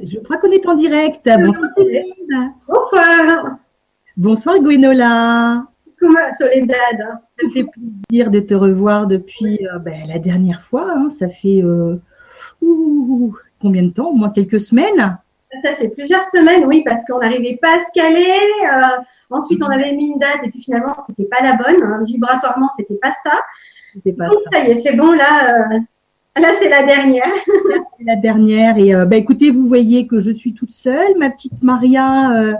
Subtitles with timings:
[0.00, 1.28] Je crois qu'on est en direct.
[1.40, 1.70] Bonsoir
[2.68, 3.58] Bonsoir.
[4.16, 5.66] Bonsoir Gwenola.
[5.98, 7.64] Comment Soledad Ça fait
[8.08, 10.92] plaisir de te revoir depuis euh, ben, la dernière fois.
[10.94, 11.10] Hein.
[11.10, 11.96] Ça fait euh,
[13.60, 14.10] combien de temps?
[14.10, 15.18] Au moins quelques semaines
[15.64, 18.32] Ça fait plusieurs semaines, oui, parce qu'on n'arrivait pas à se caler.
[18.62, 21.82] Euh, ensuite, on avait mis une date et puis finalement, c'était pas la bonne.
[21.82, 22.04] Hein.
[22.04, 23.32] Vibratoirement, c'était pas ça.
[24.16, 24.36] Pas ça.
[24.52, 25.80] ça y est, c'est bon là.
[26.36, 27.32] Là, c'est la dernière.
[27.98, 28.78] c'est la dernière.
[28.78, 31.16] Et bah, écoutez, vous voyez que je suis toute seule.
[31.18, 32.54] Ma petite Maria,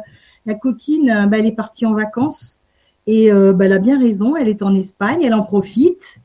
[0.47, 2.59] la coquine, bah, elle est partie en vacances.
[3.07, 4.37] Et bah, elle a bien raison.
[4.37, 5.21] Elle est en Espagne.
[5.23, 6.19] Elle en profite.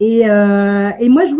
[0.00, 1.34] Et, moi, je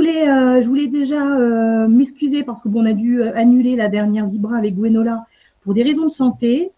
[0.64, 5.24] voulais, déjà m'excuser parce que on a dû annuler la dernière Vibra avec Gwenola
[5.62, 6.72] pour des raisons de santé.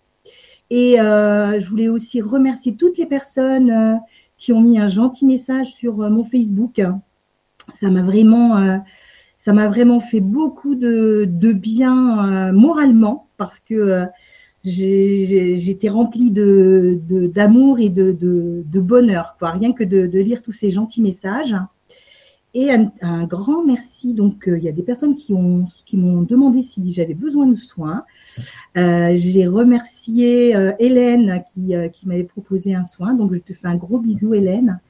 [0.70, 4.00] Et je voulais aussi remercier toutes les personnes
[4.36, 6.80] qui ont mis un gentil message sur mon Facebook
[7.74, 8.78] ça m'a vraiment, euh,
[9.36, 14.06] ça m'a vraiment fait beaucoup de, bien euh, moralement parce que euh,
[14.64, 17.00] j'étais remplie de,
[17.32, 19.50] d'amour et de, de, bonheur, quoi.
[19.50, 21.56] rien que de, lire tous ces gentils messages.
[22.54, 24.12] Et un, grand merci.
[24.12, 27.56] Donc, il y a des personnes qui ont qui m'ont demandé si j'avais besoin de
[27.56, 28.04] soins.
[28.76, 33.14] J'ai remercié Hélène qui, qui m'avait proposé un soin.
[33.14, 34.80] Donc, je te fais un gros bisou, Hélène.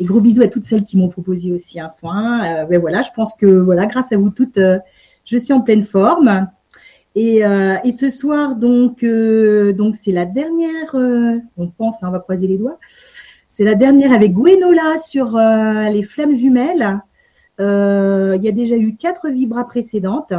[0.00, 2.44] Et gros bisous à toutes celles qui m'ont proposé aussi un soin.
[2.44, 4.78] Euh, ben voilà, je pense que voilà, grâce à vous toutes, euh,
[5.24, 6.48] je suis en pleine forme.
[7.14, 10.96] Et, euh, et ce soir, donc, donc c'est la dernière.
[11.56, 12.78] on pense, hein, on va croiser les doigts.
[13.46, 16.98] C'est la dernière avec Gwenola sur les flammes jumelles.
[17.60, 17.64] il
[18.42, 20.32] y a déjà eu quatre vibras précédentes.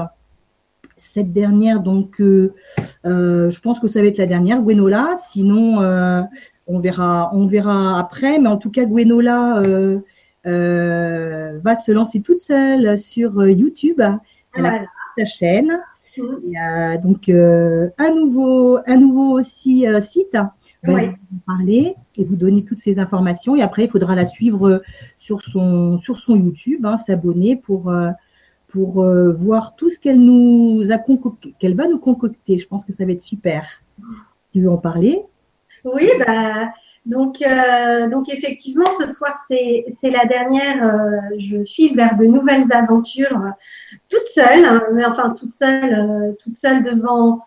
[0.97, 5.15] Cette dernière, donc, je pense que ça va être la dernière, Gwenola.
[5.17, 5.79] Sinon,
[6.67, 8.39] on verra, on verra après.
[8.39, 9.99] Mais en tout cas, Gwenola euh,
[10.45, 14.01] euh, va se lancer toute seule sur euh, YouTube.
[14.53, 14.81] Elle a
[15.17, 15.79] sa chaîne.
[16.17, 20.37] Donc un nouveau, un nouveau aussi site.
[20.83, 23.55] Ben, vous parler et vous donner toutes ces informations.
[23.55, 24.81] Et après, il faudra la suivre
[25.17, 27.91] sur son, sur son YouTube, hein, s'abonner pour,
[28.67, 30.99] pour voir tout ce qu'elle nous a
[31.59, 32.59] qu'elle va nous concocter.
[32.59, 33.65] Je pense que ça va être super.
[34.53, 35.25] Tu veux en parler?
[35.85, 36.69] Oui, bah,
[37.05, 40.83] donc, euh, donc effectivement, ce soir, c'est la dernière.
[40.83, 43.51] Euh, je file vers de nouvelles aventures, euh,
[44.09, 47.45] toute seule, hein, mais enfin toute seule, toute seule devant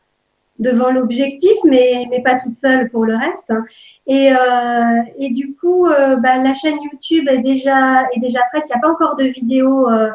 [0.59, 3.51] devant l'objectif, mais, mais pas toute seule pour le reste.
[3.51, 3.65] Hein.
[4.07, 8.65] Et, euh, et du coup, euh, bah, la chaîne YouTube est déjà, est déjà prête.
[8.67, 9.89] Il n'y a pas encore de vidéo.
[9.89, 10.11] Euh,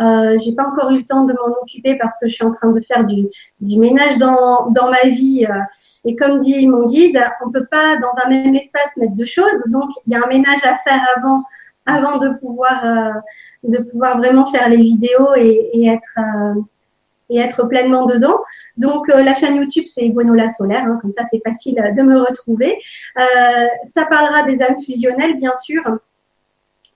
[0.00, 2.52] euh, j'ai pas encore eu le temps de m'en occuper parce que je suis en
[2.52, 3.28] train de faire du,
[3.60, 5.46] du ménage dans, dans ma vie.
[6.04, 9.62] et comme dit mon guide, on peut pas dans un même espace mettre deux choses.
[9.68, 11.42] Donc, il y a un ménage à faire avant,
[11.86, 12.84] avant de pouvoir,
[13.62, 16.18] de pouvoir vraiment faire les vidéos et, et être
[17.30, 18.38] et être pleinement dedans.
[18.76, 22.18] Donc euh, la chaîne YouTube c'est Gwenola Solaire, hein, comme ça c'est facile de me
[22.18, 22.78] retrouver.
[23.18, 25.82] Euh, ça parlera des âmes fusionnelles bien sûr,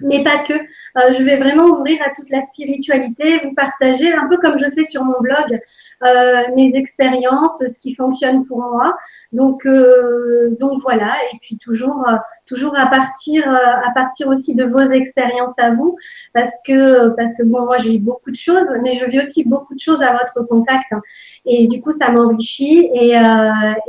[0.00, 0.54] mais pas que.
[0.54, 4.70] Euh, je vais vraiment ouvrir à toute la spiritualité, vous partager un peu comme je
[4.74, 5.60] fais sur mon blog
[6.02, 8.96] euh, mes expériences, ce qui fonctionne pour moi.
[9.32, 12.04] Donc euh, donc voilà et puis toujours
[12.46, 15.96] toujours à partir à partir aussi de vos expériences à vous
[16.34, 19.44] parce que parce que bon moi j'ai eu beaucoup de choses mais je vis aussi
[19.44, 21.00] beaucoup de choses à votre contact hein.
[21.44, 23.14] et du coup ça m'enrichit et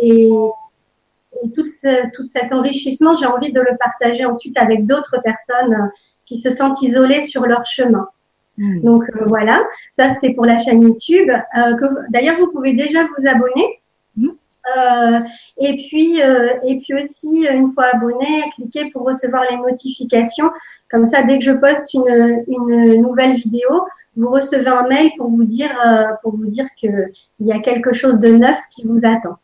[0.04, 0.30] et
[1.44, 5.74] et tout, ce, tout cet enrichissement, j'ai envie de le partager ensuite avec d'autres personnes
[5.74, 5.88] euh,
[6.26, 8.08] qui se sentent isolées sur leur chemin.
[8.58, 8.82] Hmm.
[8.82, 11.30] Donc euh, voilà, ça c'est pour la chaîne YouTube.
[11.58, 13.82] Euh, D'ailleurs, vous pouvez déjà vous abonner.
[14.18, 14.30] Hmm.
[14.78, 15.20] Euh,
[15.58, 20.52] et puis, et puis aussi, une fois abonné, cliquez pour recevoir les notifications.
[20.90, 25.30] Comme ça, dès que je poste une, une nouvelle vidéo, vous recevez un mail pour
[25.30, 25.76] vous dire,
[26.22, 29.38] pour vous dire qu'il y a quelque chose de neuf qui vous attend.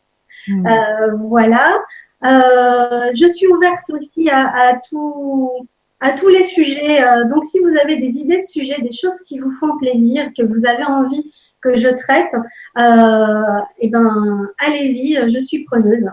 [0.46, 0.66] Hmm.
[0.66, 1.78] Euh, voilà.
[2.24, 7.02] Euh, je suis ouverte aussi à, tous les sujets.
[7.02, 10.30] Euh, donc, si vous avez des idées de sujets, des choses qui vous font plaisir,
[10.36, 12.34] que vous avez envie que je traite,
[12.78, 16.08] euh, eh ben, allez-y, je suis preneuse.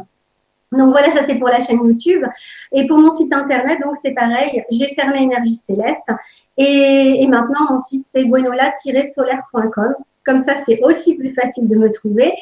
[0.72, 2.24] Donc voilà, ça c'est pour la chaîne YouTube.
[2.72, 6.10] Et pour mon site internet, donc c'est pareil, j'ai fermé Énergie Céleste.
[6.58, 9.96] Et, et maintenant, mon site c'est buenola-solaire.com.
[10.26, 12.34] Comme ça, c'est aussi plus facile de me trouver.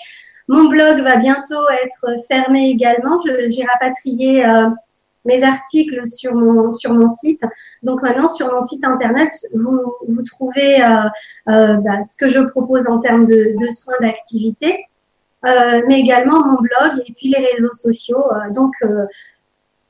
[0.48, 3.22] Mon blog va bientôt être fermé également.
[3.50, 4.70] J'ai rapatrié euh,
[5.26, 7.44] mes articles sur mon, sur mon site.
[7.82, 10.88] Donc maintenant, sur mon site internet, vous, vous trouvez euh,
[11.50, 14.86] euh, bah, ce que je propose en termes de, de soins d'activité,
[15.44, 18.24] mais également mon blog et puis les réseaux sociaux.
[18.52, 18.74] donc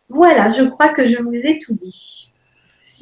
[0.09, 2.32] voilà, je crois que je vous ai tout dit.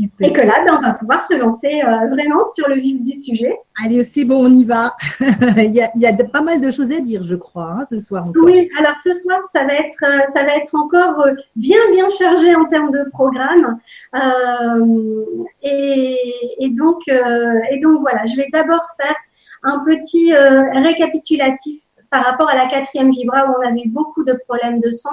[0.01, 0.27] Super.
[0.27, 3.11] Et que là, ben, on va pouvoir se lancer euh, vraiment sur le vif du
[3.11, 3.55] sujet.
[3.83, 4.95] Allez, c'est bon, on y va.
[5.19, 7.85] il, y a, il, y a, pas mal de choses à dire, je crois, hein,
[7.85, 8.25] ce soir.
[8.25, 8.45] Encore.
[8.45, 12.09] Oui, alors ce soir, ça va être, euh, ça va être encore euh, bien, bien
[12.09, 13.79] chargé en termes de programme.
[14.15, 16.17] Euh, et,
[16.59, 19.15] et, donc, et donc voilà, je vais d'abord faire
[19.63, 24.33] un petit récapitulatif par rapport à la quatrième vibra où on avait eu beaucoup de
[24.47, 25.11] problèmes de sang.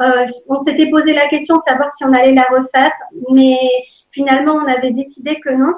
[0.00, 2.92] Euh, on s'était posé la question de savoir si on allait la refaire,
[3.30, 3.58] mais
[4.10, 5.72] finalement on avait décidé que non,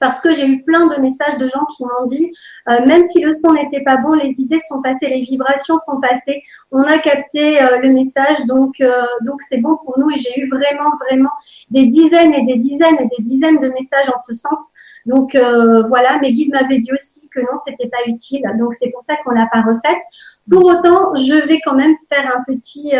[0.00, 2.32] parce que j'ai eu plein de messages de gens qui m'ont dit,
[2.68, 6.00] euh, même si le son n'était pas bon, les idées sont passées, les vibrations sont
[6.00, 10.10] passées, on a capté euh, le message, donc euh, donc c'est bon pour nous.
[10.10, 11.30] Et j'ai eu vraiment vraiment
[11.70, 14.60] des dizaines et des dizaines et des dizaines de messages en ce sens.
[15.06, 18.90] Donc euh, voilà, mes guides m'avaient dit aussi que non, c'était pas utile, donc c'est
[18.90, 20.02] pour ça qu'on l'a pas refaite.
[20.50, 22.92] Pour autant, je vais quand même faire un petit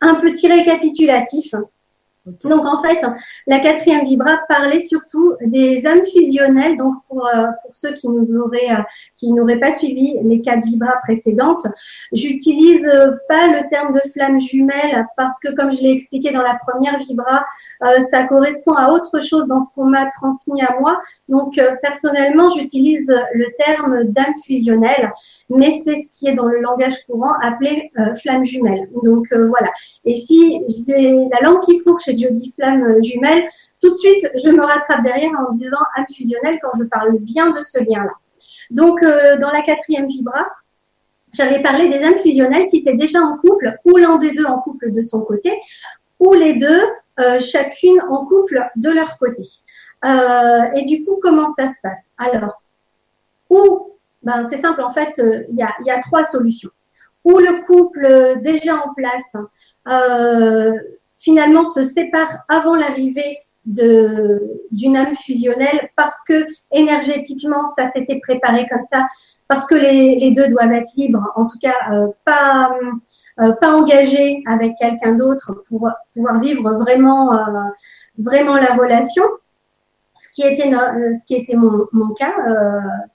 [0.00, 1.54] un petit récapitulatif
[2.24, 3.04] donc en fait,
[3.48, 6.76] la quatrième vibra parlait surtout des âmes fusionnelles.
[6.76, 8.82] Donc pour, euh, pour ceux qui nous auraient euh,
[9.16, 11.66] qui n'auraient pas suivi les quatre vibras précédentes,
[12.12, 16.42] j'utilise euh, pas le terme de flamme jumelle parce que comme je l'ai expliqué dans
[16.42, 17.44] la première vibra,
[18.10, 21.00] ça correspond à autre chose dans ce qu'on m'a transmis à moi.
[21.32, 25.10] Donc personnellement, j'utilise le terme d'âme fusionnelle,
[25.48, 27.90] mais c'est ce qui est dans le langage courant appelé
[28.20, 28.88] flamme jumelle.
[29.02, 29.70] Donc voilà.
[30.04, 33.42] Et si j'ai la langue qui fourche je dis flamme jumelle,
[33.82, 37.50] tout de suite, je me rattrape derrière en disant âme fusionnelle quand je parle bien
[37.50, 38.12] de ce lien-là.
[38.70, 40.46] Donc, euh, dans la quatrième vibra,
[41.32, 44.58] j'avais parlé des âmes fusionnelles qui étaient déjà en couple, ou l'un des deux en
[44.60, 45.52] couple de son côté,
[46.20, 46.80] ou les deux,
[47.20, 49.42] euh, chacune en couple de leur côté.
[50.04, 52.10] Euh, et du coup, comment ça se passe?
[52.18, 52.62] Alors,
[53.50, 56.70] ou, ben, c'est simple, en fait, il y, a, y, a, trois solutions.
[57.24, 59.36] Ou le couple déjà en place
[61.22, 68.82] finalement se séparent avant l'arrivée d'une âme fusionnelle parce que énergétiquement ça s'était préparé comme
[68.90, 69.06] ça,
[69.46, 72.74] parce que les, les, deux doivent être libres, en tout cas euh, pas
[73.40, 77.44] euh, pas engagés avec quelqu'un d'autre pour pouvoir vivre vraiment euh,
[78.18, 79.22] vraiment la relation.
[80.32, 82.32] Ce qui était ce qui était mon, cas,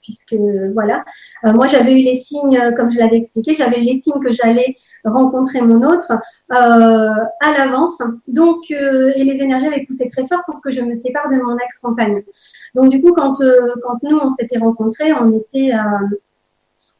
[0.00, 0.36] puisque
[0.72, 1.04] voilà,
[1.42, 4.76] moi j'avais eu les signes, comme je l'avais expliqué, j'avais eu les signes que j'allais
[5.04, 6.12] rencontrer mon autre
[6.52, 8.00] euh, à l'avance.
[8.26, 11.36] Donc, euh, et les énergies avaient poussé très fort pour que je me sépare de
[11.36, 12.22] mon ex-compagnon.
[12.74, 15.72] Donc, du coup, quand, euh, nous, on s'était rencontrés, on était,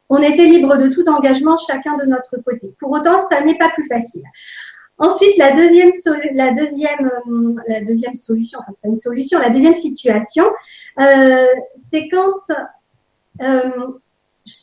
[0.09, 2.73] on libre de tout engagement, chacun de notre côté.
[2.79, 4.23] Pour autant, ça n'est pas plus facile.
[4.99, 5.91] Ensuite, la deuxième,
[6.33, 7.11] la deuxième,
[7.67, 10.45] la deuxième solution, enfin, c'est pas une solution, la deuxième situation,
[10.99, 11.45] euh,
[11.77, 12.35] c'est quand
[13.41, 13.87] euh,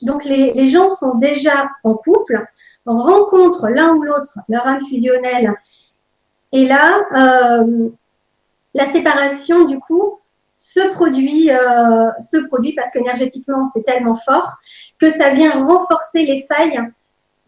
[0.03, 2.45] donc les, les, gens sont déjà en couple,
[2.85, 5.55] rencontrent l'un ou l'autre leur âme fusionnelle.
[6.53, 7.89] Et là, euh,
[8.75, 10.21] la séparation, du coup,
[10.55, 14.55] se produit, euh, se produit parce qu'énergétiquement, c'est tellement fort
[14.99, 16.81] que ça vient renforcer les failles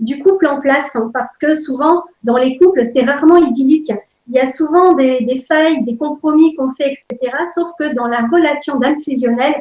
[0.01, 0.95] du couple en place.
[0.97, 3.93] Hein, parce que souvent, dans les couples, c'est rarement idyllique.
[4.29, 7.33] Il y a souvent des, failles, des compromis qu'on fait, etc.
[7.55, 9.55] Sauf que dans la relation d'âme fusionnelle,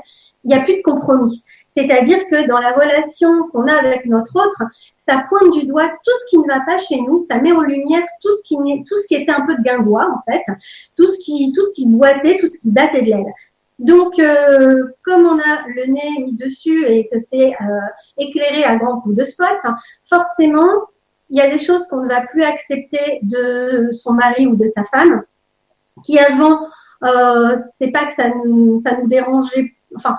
[0.43, 1.43] il n'y a plus de compromis.
[1.67, 4.63] C'est-à-dire que dans la relation qu'on a avec notre autre,
[4.95, 7.61] ça pointe du doigt tout ce qui ne va pas chez nous, ça met en
[7.61, 10.43] lumière tout ce qui, était un peu de guingois en fait,
[10.97, 13.33] tout ce qui boitait, tout ce qui battait de l'aile.
[13.79, 17.79] Donc, euh, comme on a le nez mis dessus et que c'est euh,
[18.17, 19.59] éclairé à grands coups de spot,
[20.03, 20.87] forcément,
[21.29, 24.65] il y a des choses qu'on ne va plus accepter de son mari ou de
[24.65, 25.23] sa femme,
[26.03, 26.67] qui avant,
[27.03, 30.17] euh, c'est pas que ça nous, ça nous dérangeait, enfin,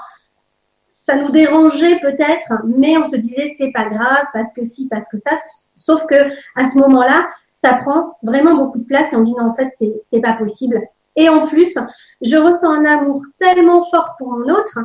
[0.85, 5.09] ça nous dérangeait peut-être, mais on se disait c'est pas grave parce que si, parce
[5.09, 5.31] que ça.
[5.75, 6.15] Sauf que
[6.57, 9.69] à ce moment-là, ça prend vraiment beaucoup de place et on dit non en fait
[10.03, 10.81] c'est pas possible.
[11.19, 11.77] Et en plus,
[12.23, 14.79] je ressens un amour tellement fort pour mon autre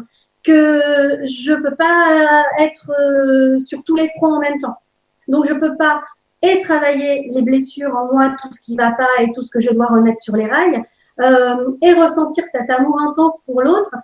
[0.43, 0.81] que
[1.25, 4.75] je peux pas être euh, sur tous les fronts en même temps.
[5.27, 6.01] Donc je peux pas
[6.41, 9.59] et travailler les blessures en moi, tout ce qui va pas et tout ce que
[9.59, 10.83] je dois remettre sur les rails,
[11.21, 13.95] euh, et ressentir cet amour intense pour l'autre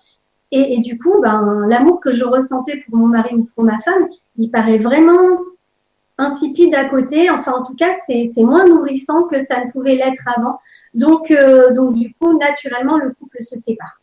[0.51, 3.79] et, et, du coup, ben, l'amour que je ressentais pour mon mari ou pour ma
[3.79, 4.07] femme,
[4.38, 5.39] il paraît vraiment
[6.19, 7.29] insipide à côté.
[7.29, 10.59] Enfin, en tout cas, c'est moins nourrissant que ça ne pouvait l'être avant.
[10.93, 14.01] Donc, euh, donc, du coup, naturellement, le couple se sépare.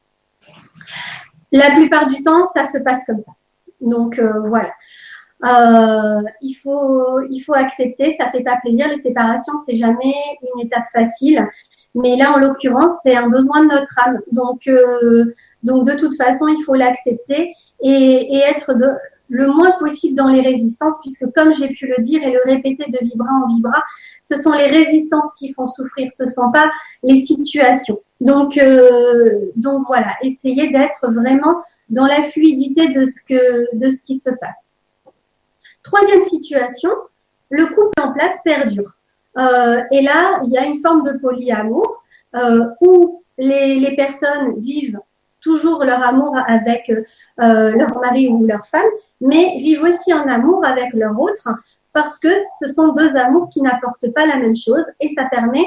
[1.53, 3.33] La plupart du temps, ça se passe comme ça.
[3.81, 4.73] Donc, euh, voilà.
[5.45, 8.17] Euh, il faut, il faut accepter.
[8.17, 8.89] Ça fait pas plaisir.
[8.89, 10.15] Les séparations, c'est jamais
[10.55, 11.47] une étape facile.
[11.95, 14.21] Mais là, en l'occurrence, c'est un besoin de notre âme.
[14.33, 14.71] Donc,
[15.63, 18.89] donc de toute façon, il faut l'accepter et, et, être de,
[19.29, 22.91] le moins possible dans les résistances, puisque comme j'ai pu le dire et le répéter
[22.91, 23.83] de vibra en vibra,
[24.23, 26.71] ce sont les résistances qui font souffrir, ce ne sont pas
[27.03, 28.01] les situations.
[28.21, 34.03] Donc, euh, donc voilà, essayez d'être vraiment dans la fluidité de ce, que, de ce
[34.03, 34.73] qui se passe.
[35.83, 36.91] Troisième situation,
[37.51, 38.93] le couple en place perdure.
[39.39, 42.03] Euh, et là, il y a une forme de polyamour
[42.35, 44.99] euh, où les, personnes vivent
[45.41, 46.91] toujours leur amour avec
[47.39, 48.89] leur mari ou leur femme,
[49.21, 51.49] mais vivent aussi en amour avec leur autre
[51.93, 52.29] parce que
[52.61, 55.65] ce sont deux amours qui n'apportent pas la même chose et ça permet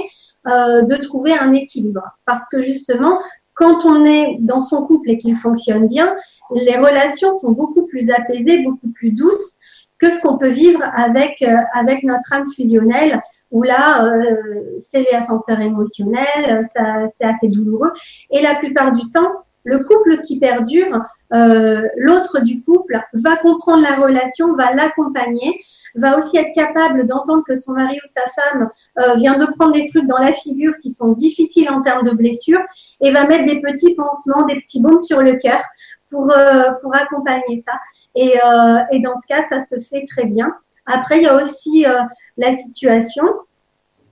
[0.48, 2.03] euh, de trouver un équilibre.
[2.25, 3.20] Parce que justement,
[3.56, 6.15] quand on est dans son couple et qu'il fonctionne bien,
[6.53, 9.58] les relations sont beaucoup plus apaisées, beaucoup plus douces
[9.98, 15.01] que ce qu'on peut vivre avec, euh, avec notre âme fusionnelle où là, euh, c'est
[15.01, 17.91] les ascenseurs émotionnels, c'est assez douloureux.
[18.29, 19.32] Et la plupart du temps,
[19.63, 21.01] le couple qui perdure,
[21.34, 25.62] euh, l'autre du couple va comprendre la relation, va l'accompagner,
[25.96, 29.74] va aussi être capable d'entendre que son mari ou sa femme euh, vient de prendre
[29.74, 32.62] des trucs dans la figure qui sont difficiles en termes de blessures
[33.01, 35.62] et va mettre des petits pansements, des petits baumes sur le cœur
[36.10, 37.74] pour, euh, pour accompagner ça.
[38.16, 38.34] Et,
[38.92, 40.54] et, dans ce cas, ça se fait très bien.
[40.88, 41.86] Après, il y a aussi
[42.38, 43.24] la situation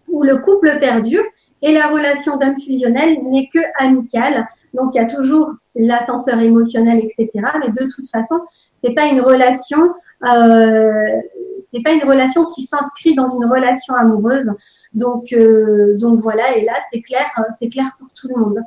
[0.07, 1.23] où le couple perdure
[1.61, 4.47] et la relation d'âme fusionnelle n'est que amicale.
[4.77, 7.29] Donc, il y a toujours l'ascenseur émotionnel, etc.
[7.59, 8.39] Mais de toute façon,
[8.75, 9.93] c'est pas une relation,
[10.23, 11.21] euh,
[11.57, 14.51] c'est pas une relation qui s'inscrit dans une relation amoureuse.
[14.93, 16.55] Donc, euh, donc voilà.
[16.55, 17.25] Et là, c'est clair,
[17.57, 18.59] c'est clair pour tout le monde.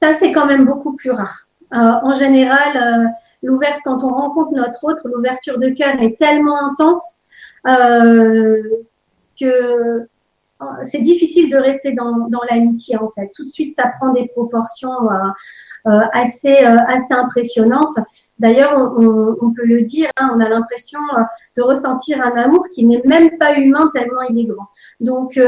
[0.00, 1.46] Ça, c'est quand même beaucoup plus rare.
[1.74, 3.12] Euh, en général,
[3.42, 7.22] l'ouverture, quand on rencontre notre autre, l'ouverture de cœur est tellement intense
[9.38, 10.08] que
[10.90, 13.30] c'est difficile de rester dans, dans l'amitié en fait.
[13.34, 16.78] Tout de suite, ça prend des proportions euh, euh, assez, euh,
[17.10, 17.98] impressionnantes.
[18.38, 21.00] D'ailleurs, on, peut le dire, hein, on a l'impression
[21.58, 24.66] de ressentir un amour qui n'est même pas humain tellement il est grand.
[24.98, 25.38] Donc,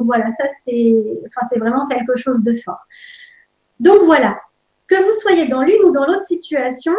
[0.00, 2.80] voilà, ça c'est, vraiment quelque chose de fort.
[3.80, 4.38] Donc voilà,
[4.86, 6.94] que vous soyez dans l'une ou dans l'autre situation,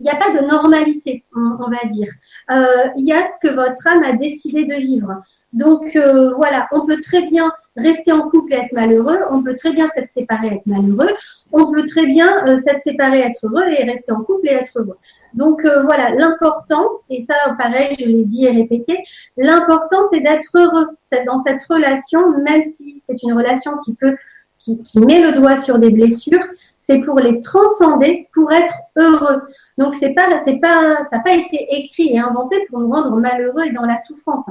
[0.00, 2.12] il n'y a pas de normalité, on, va dire.
[2.50, 5.22] Euh, il y a ce que votre âme a décidé de vivre.
[5.56, 9.54] Donc euh, voilà, on peut très bien rester en couple et être malheureux, on peut
[9.54, 11.08] très bien s'être séparé et être malheureux,
[11.50, 14.52] on peut très bien euh, s'être séparé et être heureux et rester en couple et
[14.52, 14.98] être heureux.
[15.32, 18.98] Donc euh, voilà, l'important, et ça pareil, je l'ai dit et répété,
[19.38, 20.88] l'important c'est d'être heureux
[21.24, 24.14] dans cette relation, même si c'est une relation qui peut,
[24.58, 26.44] qui, qui met le doigt sur des blessures,
[26.76, 29.42] c'est pour les transcender, pour être heureux.
[29.78, 33.16] Donc c'est pas, c'est pas, ça n'a pas été écrit et inventé pour nous rendre
[33.16, 34.46] malheureux et dans la souffrance.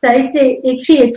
[0.00, 1.12] Ça a été écrit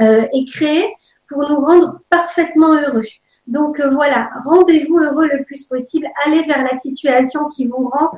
[0.00, 0.94] euh, et créé
[1.28, 3.02] pour nous rendre parfaitement heureux.
[3.48, 6.06] Donc euh, voilà, rendez-vous heureux le plus possible.
[6.24, 8.10] Allez vers la situation qui vous rend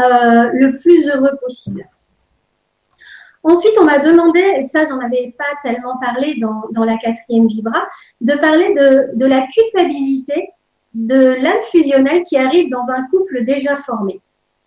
[0.00, 1.88] euh, le plus heureux possible.
[3.44, 7.46] Ensuite, on m'a demandé, et ça, j'en avais pas tellement parlé dans, dans la quatrième
[7.46, 7.86] vibra,
[8.20, 10.50] de parler de, de la culpabilité
[10.94, 14.20] de l'âme fusionnelle qui arrive dans un couple déjà formé.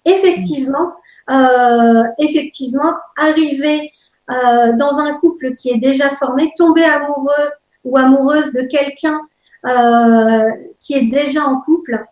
[0.06, 0.94] Effectivement,
[1.30, 3.92] euh, effectivement, arriver
[4.30, 7.50] euh, dans un couple qui est déjà formé, tomber amoureux
[7.84, 9.20] ou amoureuse de quelqu'un
[9.66, 12.04] euh, qui est déjà en couple,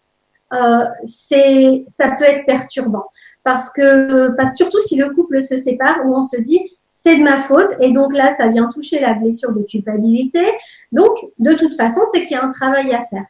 [1.04, 3.06] c'est, ça peut être perturbant
[3.44, 6.62] parce que, parce surtout si le couple se sépare où on se dit
[6.94, 10.46] c'est de ma faute et donc là ça vient toucher la blessure de culpabilité.
[10.94, 13.26] Donc de toute façon c'est qu'il y a un travail à faire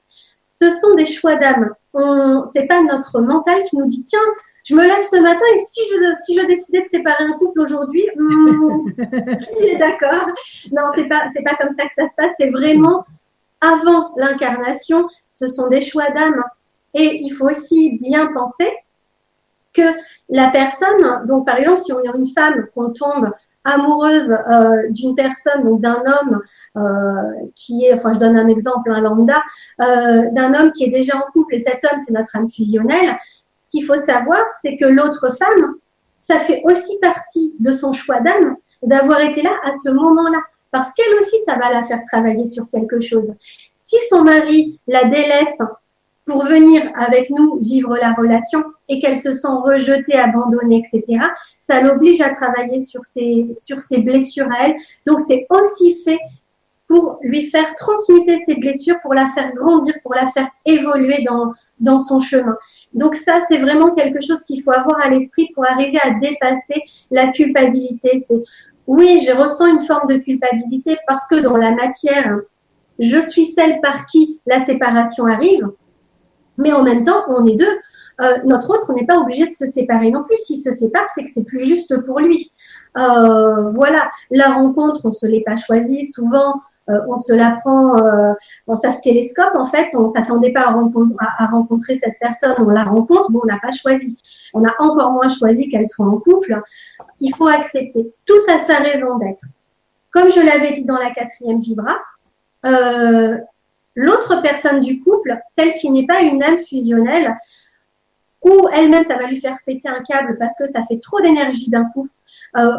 [0.47, 1.71] ce sont des choix d'âme.
[2.51, 4.19] C'est pas notre mental qui nous dit tiens,
[4.67, 7.61] je me lève ce matin et si je si je décidais de séparer un couple
[7.61, 8.91] aujourd'hui, hmm,
[9.57, 10.27] qui est d'accord?
[10.73, 12.31] Non, c'est pas c'est pas comme ça que ça se passe.
[12.37, 13.05] C'est vraiment
[13.61, 15.07] avant l'incarnation.
[15.29, 16.43] Ce sont des choix d'âme
[16.93, 18.69] et il faut aussi bien penser
[19.71, 19.83] que
[20.27, 23.31] la personne, donc par exemple, si on est une femme qu'on tombe
[23.63, 26.41] amoureuse euh, d'une personne, donc d'un homme
[26.75, 29.41] euh, qui est, enfin je donne un exemple, un lambda,
[29.81, 33.17] euh, d'un homme qui est déjà en couple et cet homme c'est notre âme fusionnelle,
[33.67, 35.75] ce qu'il faut savoir c'est que l'autre femme,
[36.21, 40.39] ça fait aussi partie de son choix d'âme d'avoir été là à ce moment-là.
[40.71, 43.33] Parce qu'elle aussi, ça va la faire travailler sur quelque chose.
[43.75, 45.57] Si son mari la délaisse
[46.25, 51.25] pour venir avec nous vivre la relation et qu'elle se sent rejetée, abandonnée, etc.,
[51.59, 54.75] ça l'oblige à travailler sur ses, sur ses blessures à elle.
[55.05, 56.19] Donc, c'est aussi fait
[56.87, 61.53] pour lui faire transmuter ses blessures, pour la faire grandir, pour la faire évoluer dans,
[61.79, 62.57] dans son chemin.
[62.93, 66.81] Donc ça, c'est vraiment quelque chose qu'il faut avoir à l'esprit pour arriver à dépasser
[67.11, 68.19] la culpabilité.
[68.25, 68.41] C'est
[68.87, 72.39] oui, je ressens une forme de culpabilité parce que dans la matière,
[72.99, 75.69] je suis celle par qui la séparation arrive,
[76.57, 77.77] mais en même temps, on est deux.
[78.21, 80.37] euh, notre autre n'est pas obligé de se séparer non plus.
[80.37, 82.51] S'il se sépare, c'est que c'est plus juste pour lui.
[82.97, 86.07] Euh, voilà, la rencontre, on se l'est pas choisie.
[86.07, 88.33] Souvent, euh, on se la prend, euh,
[88.81, 89.89] ça se télescope en fait.
[89.95, 94.21] On s'attendait pas à rencontrer, cette personne, on la rencontre, bon, on n'a pas choisi.
[94.53, 96.61] On a encore moins choisi qu'elle soit en couple.
[97.19, 98.13] Il faut accepter.
[98.25, 99.43] Tout à sa raison d'être.
[100.11, 101.97] Comme je l'avais dit dans la quatrième vibra,
[102.65, 103.37] euh,
[103.95, 107.37] l'autre personne du couple, celle qui n'est pas une âme fusionnelle,
[108.43, 111.69] ou elle-même, ça va lui faire péter un câble parce que ça fait trop d'énergie
[111.69, 112.26] d'un coup euh,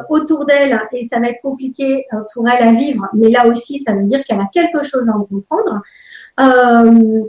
[0.08, 3.08] autour d'elle et ça va être compliqué euh, pour elle à vivre.
[3.12, 5.82] Mais là aussi, ça veut dire qu'elle a quelque chose à en comprendre.
[6.40, 7.22] Euh,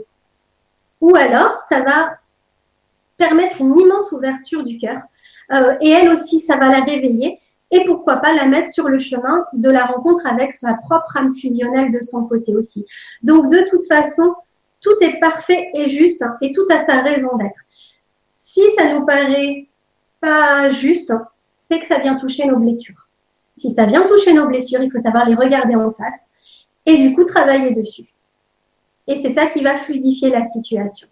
[1.00, 2.16] ou alors, ça va
[3.16, 5.00] permettre une immense ouverture du cœur.
[5.80, 7.38] et elle aussi, ça va la réveiller.
[7.70, 11.32] Et pourquoi pas la mettre sur le chemin de la rencontre avec sa propre âme
[11.32, 12.84] fusionnelle de son côté aussi.
[13.22, 14.34] Donc, de toute façon,
[14.80, 17.60] tout est parfait et juste hein, et tout a sa raison d'être.
[18.28, 19.68] Si ça nous paraît
[20.20, 21.12] pas juste,
[21.70, 23.06] c'est que ça vient toucher nos blessures.
[23.56, 26.28] Si ça vient toucher nos blessures, il faut savoir les regarder en face
[26.84, 28.06] et du coup travailler dessus.
[29.06, 31.08] Et c'est ça qui va fluidifier la situation.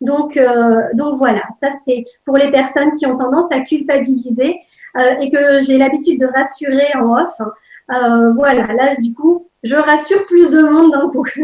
[0.00, 4.58] Donc, euh, donc voilà, ça c'est pour les personnes qui ont tendance à culpabiliser
[4.96, 7.40] euh, et que j'ai l'habitude de rassurer en off.
[7.92, 11.26] Euh, voilà, là du coup, je rassure plus de monde d'un coup.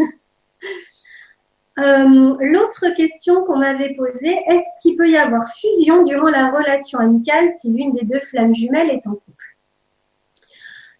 [1.79, 6.97] Euh, l'autre question qu'on m'avait posée, est-ce qu'il peut y avoir fusion durant la relation
[6.99, 9.45] amicale si l'une des deux flammes jumelles est en couple?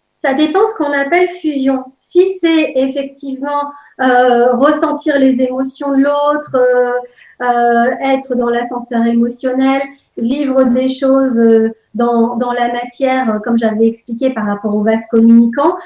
[0.06, 1.84] Ça dépend ce qu'on appelle fusion.
[1.98, 3.70] Si c'est effectivement
[4.00, 6.56] euh, ressentir les émotions de l'autre,
[7.42, 9.82] euh, être dans l'ascenseur émotionnel,
[10.16, 11.40] vivre des choses
[11.94, 15.76] dans, dans la matière, comme j'avais expliqué par rapport au vase communicant,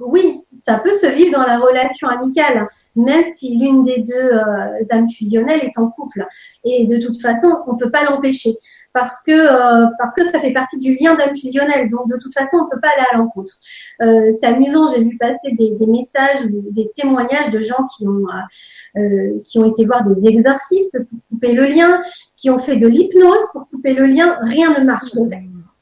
[0.00, 4.92] oui, ça peut se vivre dans la relation amicale, même si l'une des deux euh,
[4.92, 6.26] âmes fusionnelles est en couple.
[6.64, 8.54] Et de toute façon, on ne peut pas l'empêcher
[8.92, 11.90] parce que euh, parce que ça fait partie du lien d'âme fusionnelle.
[11.90, 13.52] Donc de toute façon, on ne peut pas aller à l'encontre.
[14.02, 18.24] Euh, c'est amusant, j'ai vu passer des, des, messages, des témoignages de gens qui ont
[19.44, 22.02] qui ont été voir des exorcistes pour couper le lien,
[22.36, 24.38] qui ont fait de l'hypnose pour couper le lien.
[24.42, 25.12] Rien ne marche.
[25.12, 25.30] Donc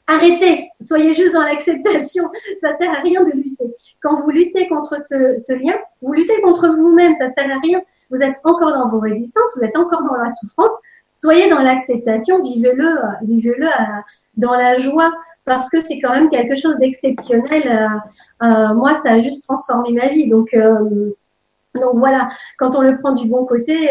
[0.07, 2.29] arrêtez, soyez juste dans l'acceptation.
[2.61, 3.75] Ça sert à rien de lutter.
[4.01, 7.81] Quand vous luttez contre ce, lien, vous luttez contre vous-même, ça sert à rien.
[8.09, 10.71] Vous êtes encore dans vos résistances, vous êtes encore dans la souffrance.
[11.13, 14.01] Soyez dans l'acceptation, vivez-le, vivez-le euh,
[14.37, 15.11] dans la joie,
[15.45, 17.63] parce que c'est quand même quelque chose d'exceptionnel.
[17.65, 20.29] Euh, euh, moi, ça a juste transformé ma vie.
[20.29, 20.55] Donc,
[21.75, 23.89] donc voilà, quand on le prend du bon côté,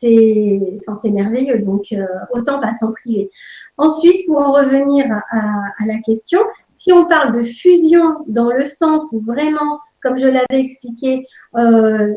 [0.00, 1.58] c'est, enfin, merveilleux.
[1.58, 1.94] Donc,
[2.32, 3.30] autant pas s'en priver.
[3.78, 9.08] Ensuite, pour en revenir à, la question, si on parle de fusion dans le sens
[9.12, 12.14] où vraiment, comme je l'avais expliqué, euh,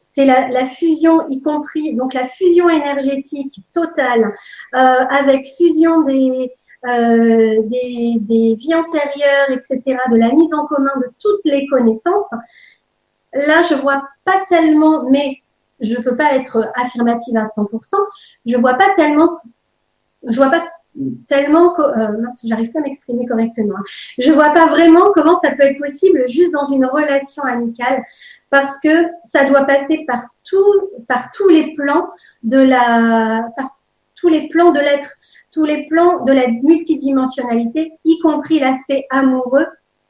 [0.00, 4.34] c'est la, fusion, y compris donc la fusion énergétique totale,
[4.74, 6.50] euh, avec fusion des,
[6.86, 12.30] euh, des, des, vies antérieures, etc., de la mise en commun de toutes les connaissances.
[13.32, 15.38] Là, je vois pas tellement, mais
[15.80, 17.94] je peux pas être affirmative à 100%.
[18.46, 19.38] Je vois pas tellement,
[20.26, 20.66] je vois pas
[21.28, 22.08] tellement, euh,
[22.44, 23.76] j'arrive pas à m'exprimer correctement.
[24.18, 28.02] Je vois pas vraiment comment ça peut être possible juste dans une relation amicale
[28.50, 32.08] parce que ça doit passer par tout, par tous les plans
[32.42, 33.78] de la, par
[34.14, 35.10] tous les plans de l'être,
[35.52, 39.66] tous les plans de la multidimensionnalité, y compris l'aspect amoureux,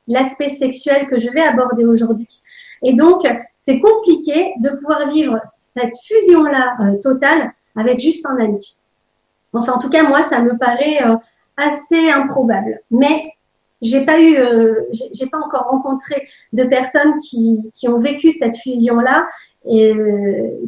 [0.06, 2.42] l'aspect sexuel que je vais aborder aujourd'hui.
[2.82, 3.26] Et donc,
[3.58, 8.76] c'est compliqué de pouvoir vivre cette fusion-là euh, totale avec juste un ami.
[9.52, 11.16] Enfin, en tout cas, moi, ça me paraît euh,
[11.56, 12.80] assez improbable.
[12.90, 13.32] Mais
[13.82, 19.26] j'ai pas eu, euh, j'ai pas encore rencontré de personnes qui, ont vécu cette fusion-là
[19.68, 19.92] et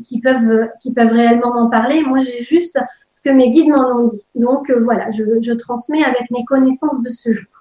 [0.05, 2.03] qui peuvent, réellement m'en parler.
[2.03, 4.27] Moi, j'ai juste ce que mes guides m'en ont dit.
[4.35, 7.58] Donc voilà, je transmets avec mes connaissances de ce jour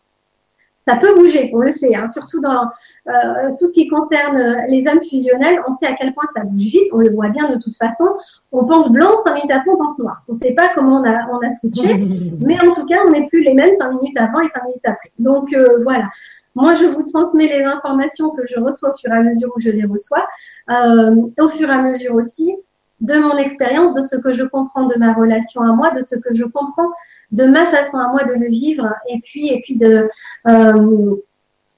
[0.87, 2.61] ça peut bouger, on le sait, hein, surtout dans
[3.09, 6.61] euh, tout ce qui concerne les âmes fusionnelles, on sait à quel point ça bouge
[6.61, 8.05] vite, on le voit bien de toute façon.
[8.51, 10.23] On pense blanc, cinq minutes après, on pense noir.
[10.29, 11.97] On ne sait pas comment on a, on a switché,
[12.39, 14.85] mais en tout cas, on n'est plus les mêmes cinq minutes avant et cinq minutes
[14.85, 15.11] après.
[15.19, 16.09] Donc euh, voilà.
[16.55, 19.59] Moi, je vous transmets les informations que je reçois au fur et à mesure où
[19.59, 20.25] je les reçois,
[20.71, 22.55] euh, au fur et à mesure aussi
[23.01, 26.15] de mon expérience, de ce que je comprends de ma relation à moi, de ce
[26.15, 26.89] que je comprends
[27.31, 30.09] de ma façon à moi de le vivre et puis et puis de
[30.47, 31.15] euh,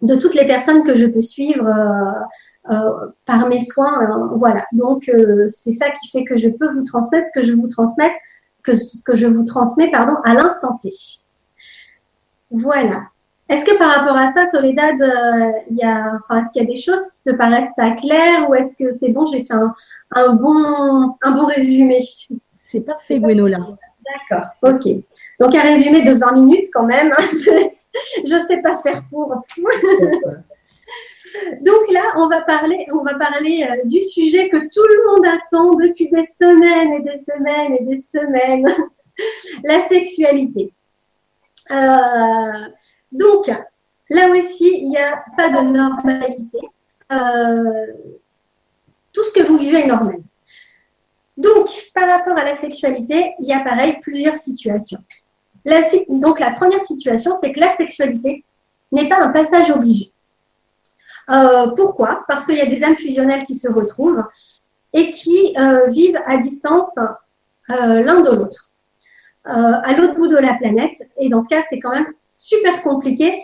[0.01, 4.31] de toutes les personnes que je peux suivre euh, euh, par mes soins.
[4.35, 4.65] voilà.
[4.71, 5.11] Donc
[5.47, 8.13] c'est ça qui fait que je peux vous transmettre ce que je vous transmette,
[8.63, 10.89] que ce que je vous transmets pardon à l'instant T.
[12.51, 13.03] Voilà.
[13.49, 14.95] est-ce que par rapport à ça, Soledad,
[15.69, 18.55] il y a, est-ce qu'il y a des choses qui te paraissent pas claires ou
[18.55, 19.73] est-ce que c'est bon, j'ai fait un,
[20.11, 22.01] un, bon, un bon résumé?
[22.55, 23.57] C'est parfait, Gwenola.
[24.29, 24.87] D'accord, ok.
[25.39, 27.13] Donc un résumé de 20 minutes quand même.
[28.25, 29.33] Je ne sais pas faire pour.
[31.61, 35.25] Donc là, on va parler, on va parler euh, du sujet que tout le monde
[35.25, 38.67] attend depuis des semaines et des semaines et des semaines,
[39.63, 40.73] la sexualité.
[41.71, 42.67] Euh,
[43.11, 43.51] donc,
[44.09, 46.59] là aussi, il n'y a pas de normalité.
[47.11, 47.87] Euh,
[49.13, 50.17] tout ce que vous vivez est normal.
[51.39, 54.99] Donc, par rapport à la sexualité, il y a pareil plusieurs situations.
[56.09, 58.43] donc, la première situation, c'est que la sexualité
[58.91, 60.11] n'est pas un passage obligé.
[61.29, 62.25] Euh, pourquoi?
[62.27, 64.25] Parce qu'il y a des âmes fusionnelles qui se retrouvent
[64.91, 66.97] et qui euh, vivent à distance
[67.69, 68.71] euh, l'un de l'autre,
[69.45, 70.97] à l'autre bout de la planète.
[71.19, 73.41] Et dans ce cas, c'est quand même super compliqué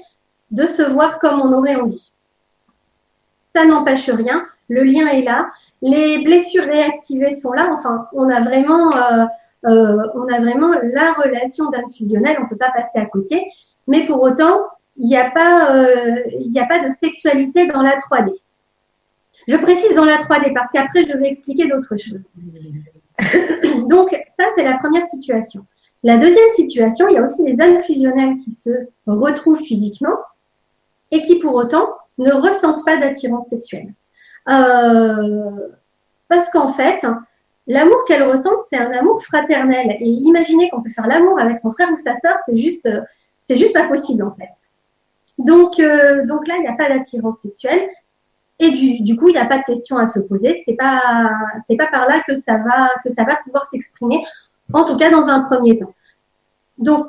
[0.51, 2.11] de se voir comme on aurait envie.
[3.39, 5.49] Ça n'empêche rien, le lien est là,
[5.85, 7.69] les blessures réactivées sont là.
[7.71, 8.91] Enfin, on a vraiment,
[9.63, 13.45] on a vraiment la relation d'âme fusionnelle, on ne peut pas passer à côté.
[13.87, 14.61] Mais pour autant,
[14.97, 18.33] il n'y a, pas, euh, il a pas de sexualité dans la 3D.
[19.47, 22.21] Je précise dans la 3D parce qu'après, je vais expliquer d'autres choses.
[23.87, 25.65] Donc, ça, c'est la première situation.
[26.03, 30.17] La deuxième situation, il y a aussi des âmes fusionnelles qui se retrouvent physiquement
[31.11, 33.93] et qui, pour autant, ne ressentent pas d'attirance sexuelle.
[34.49, 35.69] Euh,
[36.27, 37.05] parce qu'en fait,
[37.67, 39.97] l'amour qu'elles ressentent, c'est un amour fraternel.
[39.99, 42.89] Et imaginez qu'on peut faire l'amour avec son frère ou sa sœur, c'est juste,
[43.43, 44.49] c'est juste pas possible en fait.
[45.37, 47.89] Donc, euh, donc là, il n'y a pas d'attirance sexuelle.
[48.59, 50.61] Et du, du coup, il n'y a pas de question à se poser.
[50.65, 51.29] C'est pas,
[51.67, 54.23] c'est pas par là que ça va, que ça va pouvoir s'exprimer.
[54.73, 55.93] En tout cas, dans un premier temps.
[56.77, 57.07] Donc,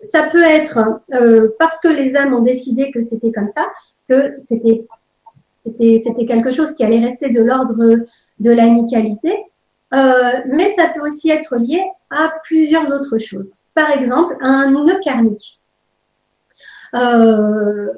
[0.00, 3.68] ça peut être euh, parce que les âmes ont décidé que c'était comme ça,
[4.08, 4.86] que c'était,
[5.76, 7.76] c'était, quelque chose qui allait rester de l'ordre
[8.38, 9.36] de l'amicalité.
[9.94, 13.52] Euh, mais ça peut aussi être lié à plusieurs autres choses.
[13.74, 15.60] Par exemple, un nœud karmique.
[16.94, 17.88] Euh,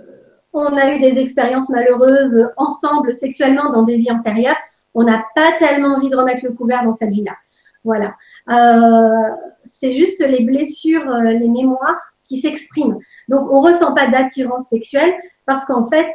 [0.53, 4.57] on a eu des expériences malheureuses ensemble sexuellement dans des vies antérieures.
[4.95, 7.37] On n'a pas tellement envie de remettre le couvert dans cette vie-là.
[7.85, 8.15] Voilà.
[8.49, 12.99] Euh, c'est juste les blessures, les mémoires qui s'expriment.
[13.29, 15.13] Donc, on ressent pas d'attirance sexuelle
[15.47, 16.11] parce qu'en fait,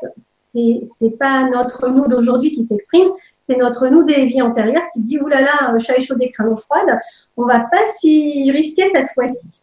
[0.56, 5.02] c'est c'est pas notre nous d'aujourd'hui qui s'exprime, c'est notre nous des vies antérieures qui
[5.02, 7.00] dit oulala, là là, chat échaudé, crâne froide,
[7.38, 9.62] on va pas s'y risquer cette fois-ci.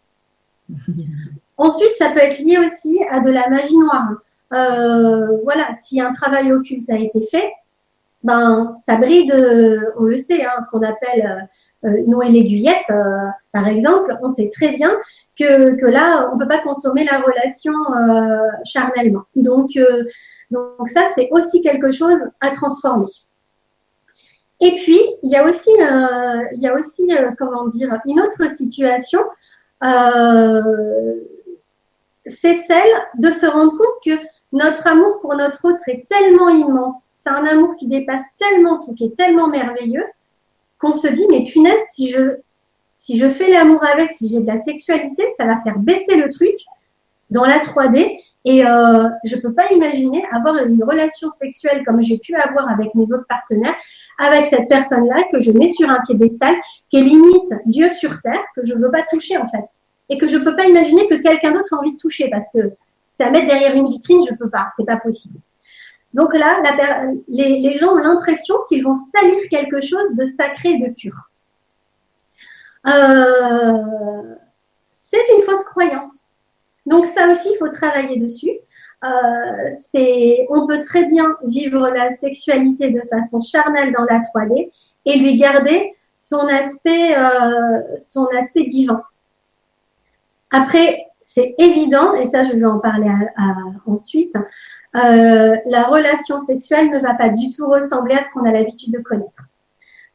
[1.56, 4.14] Ensuite, ça peut être lié aussi à de la magie noire.
[4.52, 7.52] Euh, voilà, si un travail occulte a été fait,
[8.22, 11.46] ben ça bride, euh, on le sait, hein, ce qu'on appelle euh, euh
[11.82, 12.92] Noël l'aiguillette,
[13.52, 14.96] par exemple, on sait très bien
[15.38, 17.72] que, là, on peut pas consommer la relation
[18.64, 19.24] charnellement.
[19.36, 19.70] Donc,
[20.92, 23.06] ça, c'est aussi quelque chose à transformer.
[24.60, 26.68] Et puis, il y a aussi, il y
[28.06, 29.20] une autre situation
[32.24, 34.12] c'est celle de se rendre compte que
[34.52, 38.94] notre amour pour notre autre est tellement immense, c'est un amour qui dépasse tellement tout,
[38.94, 40.04] qui est tellement merveilleux,
[40.82, 42.36] qu'on se dit, mais punaise, si je,
[42.96, 46.28] si je fais l'amour avec, si j'ai de la sexualité, ça va faire baisser le
[46.28, 46.56] truc
[47.30, 48.18] dans la 3D.
[48.44, 52.94] Et euh, je peux pas imaginer avoir une relation sexuelle comme j'ai pu avoir avec
[52.94, 53.76] mes autres partenaires,
[54.18, 56.56] avec cette personne-là que je mets sur un piédestal,
[56.90, 59.64] qui est limite Dieu sur terre, que je veux pas toucher en fait
[60.12, 62.44] et que je ne peux pas imaginer que quelqu'un d'autre ait envie de toucher parce
[62.52, 62.72] que
[63.20, 65.38] à mettre derrière une vitrine, je ne peux pas, c'est pas possible.
[66.14, 66.62] Donc là,
[67.28, 71.14] les, gens ont l'impression qu'ils vont salir quelque chose de sacré et de pur.
[72.86, 74.34] Euh,
[74.90, 76.26] c'est une fausse croyance.
[76.84, 78.50] Donc ça aussi, il faut travailler dessus.
[79.04, 84.70] Euh, on peut très bien vivre la sexualité de façon charnelle dans la 3D
[85.06, 89.02] et lui garder son aspect, euh, son aspect divin.
[90.52, 93.10] Après, c'est évident, et ça je vais en parler
[93.86, 94.36] ensuite,
[94.94, 98.92] euh, la relation sexuelle ne va pas du tout ressembler à ce qu'on a l'habitude
[98.92, 99.48] de connaître.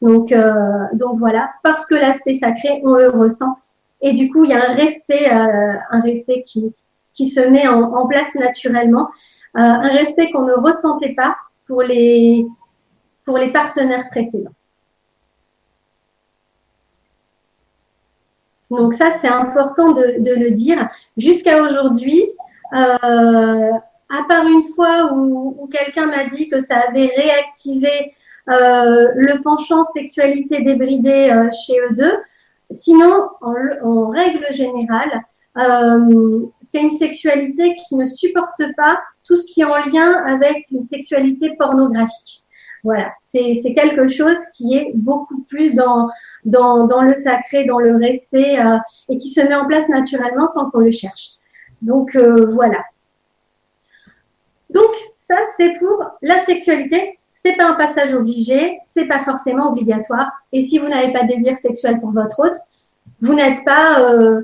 [0.00, 3.58] Donc, euh, donc voilà, parce que l'aspect sacré, on le ressent.
[4.00, 6.72] Et du coup, il y a un respect, euh, un respect qui,
[7.14, 9.08] qui se met en, place naturellement,
[9.54, 11.34] un respect qu'on ne ressentait pas
[11.66, 12.46] pour les,
[13.24, 14.52] pour les partenaires précédents.
[18.70, 20.88] Donc ça, c'est important de, le dire.
[21.16, 22.22] Jusqu'à aujourd'hui,
[22.74, 23.70] euh,
[24.10, 28.14] à part une fois où, quelqu'un m'a dit que ça avait réactivé
[28.48, 32.16] euh, le penchant sexualité débridée euh, chez eux deux,
[32.70, 35.22] sinon, en, règle générale,
[35.56, 40.66] Euh, c'est une sexualité qui ne supporte pas tout ce qui est en lien avec
[40.70, 42.44] une sexualité pornographique.
[42.84, 46.08] Voilà, c'est quelque chose qui est beaucoup plus dans,
[46.44, 50.70] dans, le sacré, dans le respect euh, et qui se met en place naturellement sans
[50.70, 51.38] qu'on le cherche.
[51.82, 52.16] Donc
[52.60, 52.80] voilà.
[54.70, 57.18] Donc ça, c'est pour la sexualité.
[57.32, 60.30] C'est pas un passage obligé, c'est pas forcément obligatoire.
[60.52, 62.58] Et si vous n'avez pas de désir sexuel pour votre autre,
[63.20, 64.42] vous n'êtes pas, euh,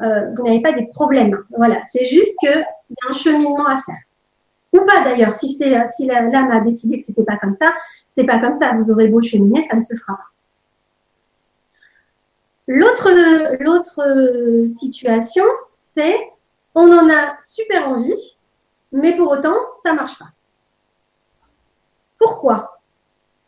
[0.00, 1.36] euh, vous n'avez pas des problèmes.
[1.56, 3.98] Voilà, c'est juste qu'il y a un cheminement à faire.
[4.72, 7.74] Ou pas d'ailleurs, si c'est si l'âme a décidé que c'était pas comme ça,
[8.08, 8.72] c'est pas comme ça.
[8.72, 10.30] Vous aurez beau cheminer, ça ne se fera pas.
[12.68, 13.10] L'autre
[13.60, 15.44] l'autre situation,
[15.78, 16.16] c'est
[16.74, 18.38] on en a super envie,
[18.92, 20.30] mais pour autant, ça marche pas.
[22.18, 22.80] Pourquoi?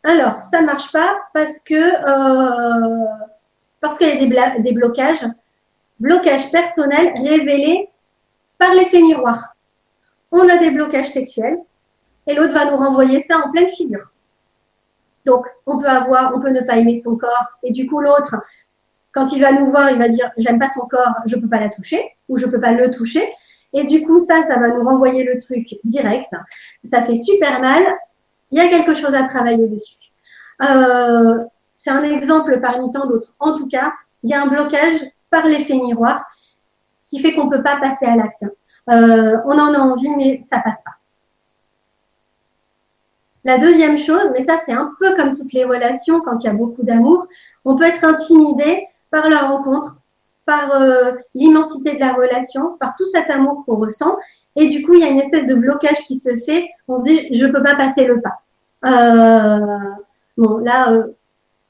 [0.05, 3.07] Alors, ça ne marche pas parce que euh,
[3.81, 4.17] parce qu'il y a
[4.55, 5.25] des, des blocages,
[6.01, 7.89] blocages personnels révélés
[8.59, 9.55] par l'effet miroir.
[10.31, 11.59] On a des blocages sexuels
[12.27, 14.09] et l'autre va nous renvoyer ça en pleine figure.
[15.25, 18.37] Donc, on peut avoir, on peut ne pas aimer son corps et du coup l'autre,
[19.13, 21.61] quand il va nous voir, il va dire j'aime pas son corps, je peux pas
[21.61, 23.33] la toucher ou je peux pas le toucher.
[23.73, 26.31] Et du coup, ça, ça va nous renvoyer le truc direct.
[26.85, 27.83] Ça fait super mal.
[28.51, 29.97] Il y a quelque chose à travailler dessus.
[30.63, 31.39] Euh,
[31.75, 33.35] c'est un exemple parmi tant d'autres.
[33.41, 36.25] En tout cas, il y a un blocage par l'effet miroir
[37.05, 38.45] qui fait qu'on ne peut pas passer à l'acte.
[38.91, 40.93] Euh, on en a envie, mais ça passe pas.
[43.45, 46.51] La deuxième chose, mais ça c'est un peu comme toutes les relations quand il y
[46.51, 47.27] a beaucoup d'amour,
[47.65, 49.97] on peut être intimidé par la rencontre,
[50.81, 54.17] euh, l'immensité de la relation, par tout cet amour qu'on ressent.
[54.57, 56.69] Et du coup, il y a une espèce de blocage qui se fait.
[56.88, 58.41] On se dit, je peux pas passer le pas.
[58.85, 59.79] Euh,
[60.37, 61.07] bon, là, euh,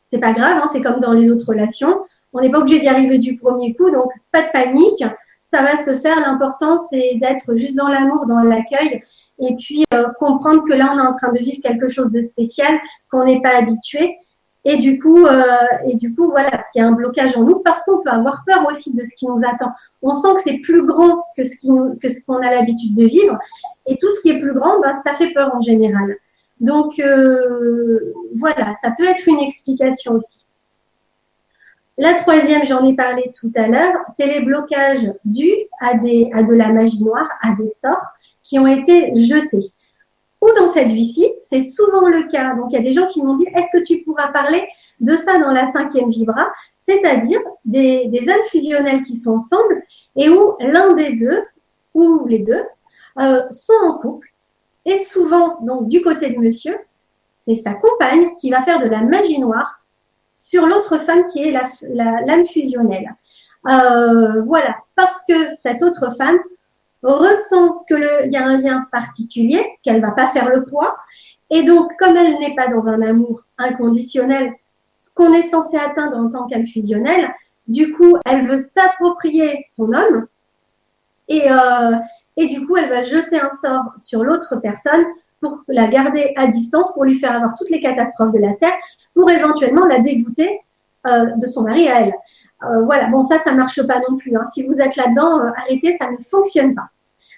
[0.04, 2.04] c'est pas grave, hein, c'est comme dans les autres relations.
[2.32, 5.04] On n'est pas obligé d'y arriver du premier coup, donc pas de panique.
[5.44, 6.18] Ça va se faire.
[6.20, 9.02] L'important, c'est d'être juste dans l'amour, dans l'accueil,
[9.38, 9.84] et puis
[10.18, 12.78] comprendre que là, on est en train de vivre quelque chose de spécial,
[13.10, 14.16] qu'on n'est pas habitué,
[14.64, 15.42] et du coup, euh,
[15.86, 18.44] et du coup, voilà, il y a un blocage en nous parce qu'on peut avoir
[18.46, 19.72] peur aussi de ce qui nous attend.
[20.02, 21.56] On sent que c'est plus grand que ce
[22.00, 23.36] que ce qu'on a l'habitude de vivre,
[23.86, 26.16] et tout ce qui est plus grand, ben, ça fait peur en général.
[26.60, 30.46] Donc euh, voilà, ça peut être une explication aussi.
[31.98, 36.42] La troisième, j'en ai parlé tout à l'heure, c'est les blocages dus à, des, à
[36.42, 38.12] de la magie noire, à des sorts
[38.44, 39.72] qui ont été jetés
[40.42, 42.54] ou dans cette vie-ci, c'est souvent le cas.
[42.54, 44.66] Donc, il y a des gens qui m'ont dit, est-ce que tu pourras parler
[45.00, 49.82] de ça dans la cinquième vibra, c'est-à-dire des, âmes fusionnelles qui sont ensemble
[50.16, 51.44] et où l'un des deux,
[51.94, 52.62] ou les deux,
[53.20, 54.28] euh, sont en couple.
[54.84, 56.76] Et souvent, donc, du côté de monsieur,
[57.36, 59.80] c'est sa compagne qui va faire de la magie noire
[60.34, 61.52] sur l'autre femme qui est
[61.82, 63.14] l'âme fusionnelle.
[63.68, 66.40] Euh, voilà, parce que cette autre femme
[67.02, 70.96] ressent qu'il y a un lien particulier, qu'elle va pas faire le poids.
[71.50, 74.52] Et donc, comme elle n'est pas dans un amour inconditionnel,
[74.98, 77.28] ce qu'on est censé atteindre en tant qu'âme fusionnelle,
[77.68, 80.26] du coup, elle veut s'approprier son homme.
[81.28, 81.96] Et, euh,
[82.36, 85.04] et du coup, elle va jeter un sort sur l'autre personne
[85.40, 88.74] pour la garder à distance, pour lui faire avoir toutes les catastrophes de la Terre,
[89.14, 90.60] pour éventuellement la dégoûter
[91.06, 92.14] euh, de son mari à elle.
[92.64, 94.36] Euh, voilà, bon ça, ça marche pas non plus.
[94.36, 94.44] Hein.
[94.44, 96.88] Si vous êtes là-dedans, euh, arrêtez, ça ne fonctionne pas.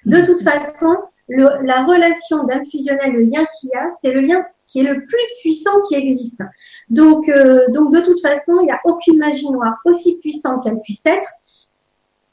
[0.04, 0.96] De toute façon,
[1.28, 5.00] la relation d'âme fusionnelle, le lien qu'il y a, c'est le lien qui est le
[5.00, 6.42] plus puissant qui existe.
[6.90, 7.30] Donc,
[7.70, 11.28] donc de toute façon, il n'y a aucune magie noire aussi puissante qu'elle puisse être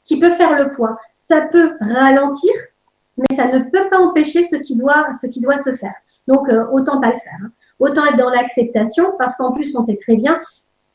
[0.04, 0.98] qui peut faire le poids.
[1.16, 2.52] Ça peut ralentir,
[3.16, 5.94] mais ça ne peut pas empêcher ce qui doit, ce qui doit se faire.
[6.28, 7.38] Donc, autant pas le faire.
[7.42, 7.50] Hein.
[7.78, 10.38] Autant être dans l'acceptation, parce qu'en plus, on sait très bien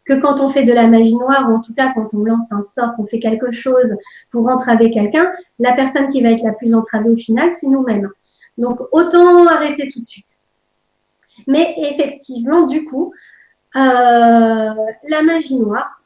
[0.08, 2.52] que quand on fait de la magie noire, ou en tout cas quand on lance
[2.52, 3.96] un sort, qu'on fait quelque chose
[4.32, 8.10] pour entraver quelqu'un, la personne qui va être la plus entravée au final, c'est nous-mêmes.
[8.58, 10.40] Donc autant arrêter tout de suite.
[11.46, 13.14] Mais effectivement, du coup,
[13.76, 16.02] euh, la magie noire,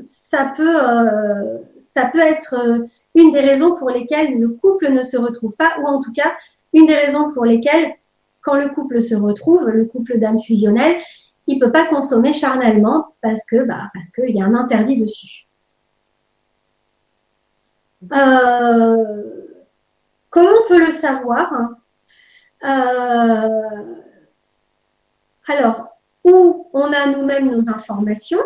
[0.00, 5.02] ça peut, euh, ça peut être euh, une des raisons pour lesquelles le couple ne
[5.02, 6.32] se retrouve pas, ou en tout cas
[6.72, 7.94] une des raisons pour lesquelles,
[8.40, 10.96] quand le couple se retrouve, le couple d'âmes fusionnelles,
[11.50, 15.46] il peut pas consommer charnellement parce que bah, parce qu'il y a un interdit dessus.
[18.12, 19.22] Euh,
[20.30, 21.52] comment on peut le savoir
[22.64, 23.94] euh,
[25.48, 25.88] Alors,
[26.24, 28.40] où on a nous-mêmes nos informations,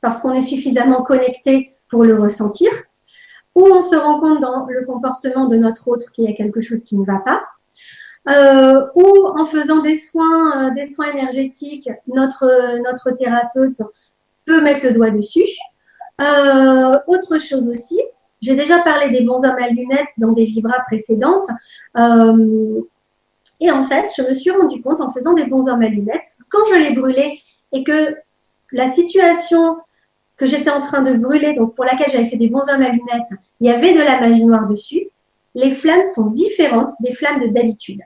[0.00, 2.70] parce qu'on est suffisamment connecté pour le ressentir,
[3.54, 6.60] ou on se rend compte dans le comportement de notre autre qu'il y a quelque
[6.60, 7.42] chose qui ne va pas,
[8.28, 13.82] euh, ou en faisant des soins, euh, des soins énergétiques, notre, notre thérapeute
[14.44, 15.48] peut mettre le doigt dessus.
[16.20, 17.98] Euh, autre chose aussi,
[18.42, 21.48] j'ai déjà parlé des bons hommes à lunettes dans des vibras précédentes.
[23.62, 26.36] Et en fait, je me suis rendu compte en faisant des bons hommes à lunettes,
[26.48, 27.38] quand je les brûlais
[27.72, 28.16] et que
[28.72, 29.76] la situation
[30.36, 32.88] que j'étais en train de brûler, donc pour laquelle j'avais fait des bons hommes à
[32.88, 33.30] lunettes,
[33.60, 35.10] il y avait de la magie noire dessus.
[35.54, 38.00] Les flammes sont différentes des flammes de d'habitude.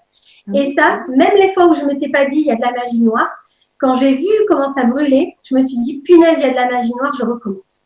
[0.53, 2.73] Et ça, même les fois où je m'étais pas dit il y a de la
[2.73, 3.31] magie noire,
[3.79, 6.55] quand j'ai vu comment ça brûlait, je me suis dit punaise, il y a de
[6.55, 7.85] la magie noire, je recommence.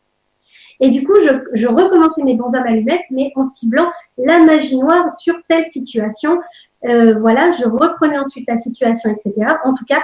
[0.81, 4.77] Et du coup, je, je recommençais mes bons hommes allumettes, mais en ciblant la magie
[4.77, 6.39] noire sur telle situation.
[6.85, 9.33] Euh, voilà, je reprenais ensuite la situation, etc.
[9.65, 10.01] En tout cas,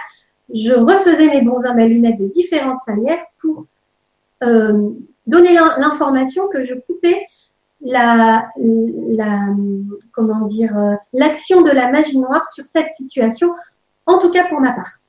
[0.53, 3.65] je refaisais mes bons hommes allumettes de différentes manières pour
[4.43, 4.89] euh,
[5.27, 7.25] donner l'information que je coupais
[7.81, 9.47] la, la
[10.13, 13.53] comment dire euh, l'action de la magie noire sur cette situation,
[14.05, 14.99] en tout cas pour ma part.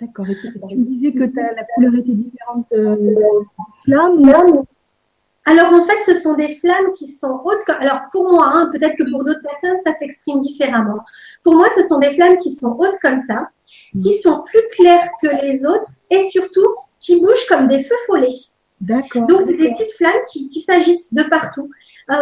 [0.00, 0.26] D'accord.
[0.68, 2.96] Tu me disais que la couleur était différente euh,
[3.84, 4.64] flamme.
[5.44, 7.64] Alors en fait, ce sont des flammes qui sont hautes.
[7.68, 11.00] Alors pour moi, hein, peut-être que pour d'autres personnes, ça s'exprime différemment.
[11.42, 13.48] Pour moi, ce sont des flammes qui sont hautes comme ça,
[14.02, 16.68] qui sont plus claires que les autres et surtout
[17.00, 18.28] qui bougent comme des feux follets.
[18.80, 19.26] D'accord.
[19.26, 21.70] Donc c'est des petites flammes qui, qui s'agitent de partout.
[22.10, 22.14] Euh,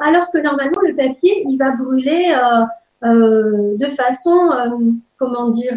[0.00, 2.64] alors que normalement le papier, il va brûler euh,
[3.06, 4.50] euh, de façon,
[5.18, 5.76] comment dire,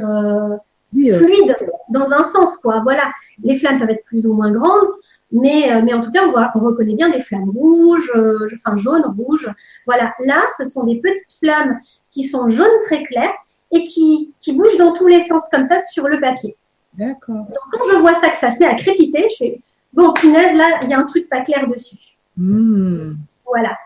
[0.92, 1.56] fluide
[1.90, 2.82] dans un sens, quoi.
[2.84, 3.12] Voilà.
[3.44, 4.90] Les flammes peuvent être plus ou moins grandes,
[5.32, 8.78] mais, mais en tout cas, on, voit, on reconnaît bien des flammes rouges, euh, enfin
[8.78, 9.50] jaunes, rouges.
[9.88, 11.80] Voilà, là, ce sont des petites flammes
[12.12, 13.34] qui sont jaunes très claires
[13.72, 16.56] et qui, qui bougent dans tous les sens comme ça sur le papier.
[16.96, 17.46] D'accord.
[17.48, 19.62] Donc quand je vois ça, que ça se met à crépiter, je fais,
[19.94, 21.98] bon, punaise, là, il y a un truc pas clair dessus.
[22.38, 23.14] Hmm.
[23.54, 23.78] Voilà.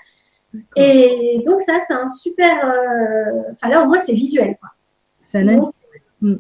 [0.75, 2.65] Et donc ça, c'est un super...
[2.65, 4.57] Euh, enfin là, au moins, c'est visuel.
[4.59, 4.69] Quoi.
[5.21, 5.73] Ça donc,
[6.21, 6.35] hmm.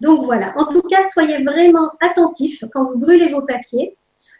[0.00, 0.52] donc voilà.
[0.56, 3.96] En tout cas, soyez vraiment attentifs quand vous brûlez vos papiers.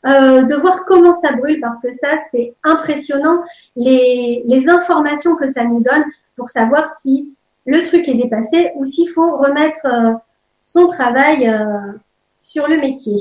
[0.06, 3.42] Euh, de voir comment ça brûle parce que ça, c'est impressionnant
[3.74, 6.04] les, les informations que ça nous donne
[6.36, 10.12] pour savoir si le truc est dépassé ou s'il faut remettre euh,
[10.60, 11.92] son travail euh,
[12.38, 13.16] sur le métier.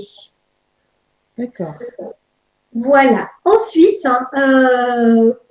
[1.38, 1.76] D'accord.
[2.74, 3.30] Voilà.
[3.46, 4.28] Ensuite, hein,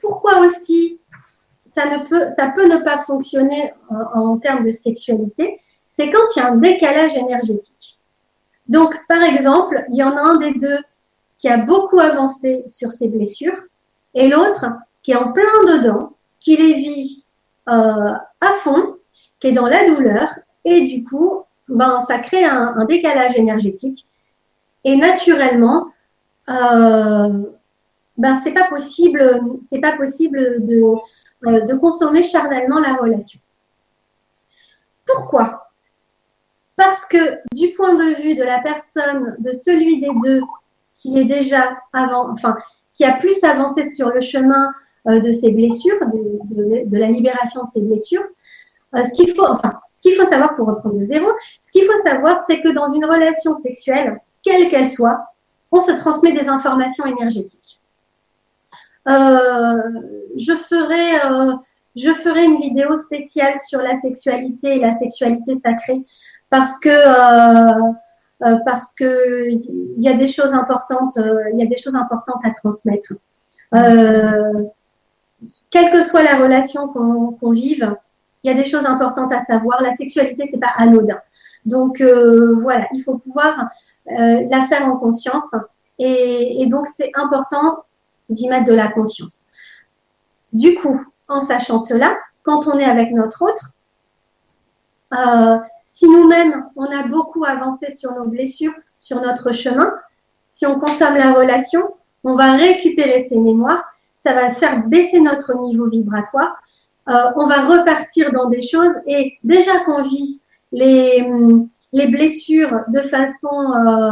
[0.01, 1.01] pourquoi aussi
[1.67, 6.49] ça, peut, ne pas fonctionner en, en termes de sexualité C'est quand il y a
[6.49, 7.99] un décalage énergétique.
[8.69, 10.79] Donc, par exemple, il y en a un des deux
[11.39, 13.61] qui a beaucoup avancé sur ses blessures,
[14.15, 14.67] et l'autre
[15.03, 17.27] qui est en plein dedans, qui les vit
[17.69, 18.97] euh, à fond,
[19.41, 20.29] qui est dans la douleur,
[20.65, 24.07] et du coup, ben, ça crée un, décalage énergétique.
[24.85, 25.89] Et naturellement,
[26.49, 27.43] euh,
[28.19, 30.83] ben, c'est pas possible, c'est pas possible de,
[31.47, 33.41] euh, de consommer charnellement la relation.
[35.07, 35.71] Pourquoi?
[36.77, 40.41] Parce que du point de vue de la personne, de celui des deux
[40.97, 42.57] qui est déjà avant, enfin,
[42.93, 44.73] qui a plus avancé sur le chemin
[45.09, 48.25] euh, de ses blessures, de, de, la libération de ses blessures.
[48.95, 51.29] Euh, ce qu'il faut, enfin, ce qu'il faut savoir pour reprendre de zéro,
[51.61, 55.25] ce qu'il faut savoir, c'est que dans une relation sexuelle, quelle qu'elle soit,
[55.73, 57.81] on se transmet des informations énergétiques.
[59.09, 59.83] Euh,
[60.37, 61.55] je ferai, euh,
[61.97, 66.03] je ferai une vidéo spéciale sur la sexualité et la sexualité sacrée
[66.51, 67.93] parce que euh,
[68.67, 73.15] parce que il y a des choses importantes, à transmettre.
[75.71, 77.97] Quelle que soit la relation qu'on vive,
[78.43, 79.81] il y a des choses importantes à savoir.
[79.81, 81.21] La sexualité, c'est pas anodin.
[81.65, 83.71] Donc voilà, il faut pouvoir
[84.07, 85.55] la faire en conscience.
[85.99, 87.85] Et, et donc c'est important
[88.29, 89.47] d'y mettre de la conscience.
[90.53, 93.73] Du coup, en sachant cela, quand on est avec notre autre,
[95.15, 99.93] euh, si nous-mêmes, on a beaucoup avancé sur nos blessures, sur notre chemin,
[100.49, 103.85] si on consomme la relation, on va récupérer ces mémoires,
[104.19, 106.57] ça va faire baisser notre niveau vibratoire,
[107.09, 111.27] euh, on va repartir dans des choses et déjà qu'on vit les,
[111.93, 114.11] les blessures de façon euh,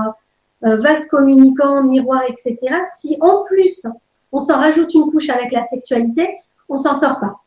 [0.64, 2.56] euh, vase communicant, miroir, etc.,
[2.98, 3.86] si en plus
[4.32, 6.28] on s'en rajoute une couche avec la sexualité,
[6.68, 7.40] on s'en sort pas.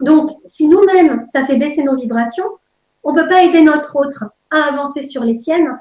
[0.00, 2.48] Donc, si nous-mêmes, ça fait baisser nos vibrations,
[3.02, 5.78] on peut pas aider notre autre à avancer sur les siennes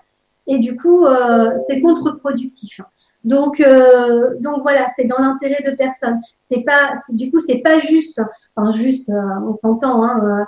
[0.47, 2.81] et du coup euh, c'est contre-productif.
[3.25, 6.21] Donc euh, donc voilà, c'est dans l'intérêt de personne.
[6.39, 8.21] C'est pas du coup c'est pas juste,
[8.55, 10.03] enfin juste, euh, on s'entend.
[10.05, 10.45] Hein,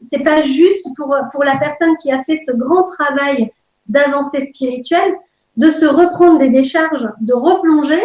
[0.00, 3.52] c'est pas juste pour pour la personne qui a fait ce grand travail
[3.86, 5.14] d'avancée spirituelle
[5.56, 8.02] de se reprendre des décharges, de replonger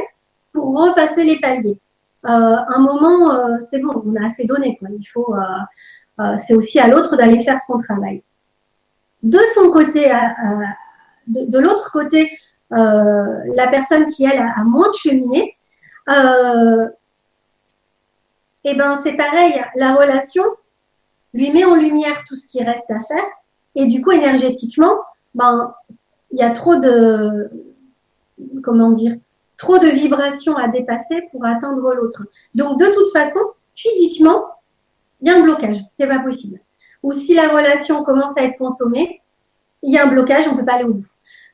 [0.53, 1.79] pour repasser les paliers.
[2.23, 4.77] un moment, c'est bon, on a assez donné.
[4.77, 4.89] Quoi.
[4.97, 5.35] Il faut,
[6.19, 8.21] euh, c'est aussi à l'autre d'aller faire son travail.
[9.23, 10.11] De son côté,
[11.27, 12.31] de, l'autre côté, euh,
[12.71, 15.55] la personne qui elle a, moins de cheminé,
[16.09, 16.87] euh,
[18.63, 20.43] et eh ben c'est pareil, la relation
[21.33, 23.25] lui met en lumière tout ce qui reste à faire,
[23.75, 24.99] et du coup énergétiquement,
[25.35, 25.73] ben
[26.31, 27.49] il y a trop de
[28.63, 29.15] comment dire,
[29.57, 32.25] trop de vibrations à dépasser pour atteindre l'autre.
[32.55, 33.39] Donc de toute façon,
[33.75, 34.45] physiquement,
[35.21, 36.59] il y a un blocage, c'est pas possible.
[37.03, 39.21] Ou si la relation commence à être consommée,
[39.83, 41.05] il y a un blocage, on peut pas aller au bout.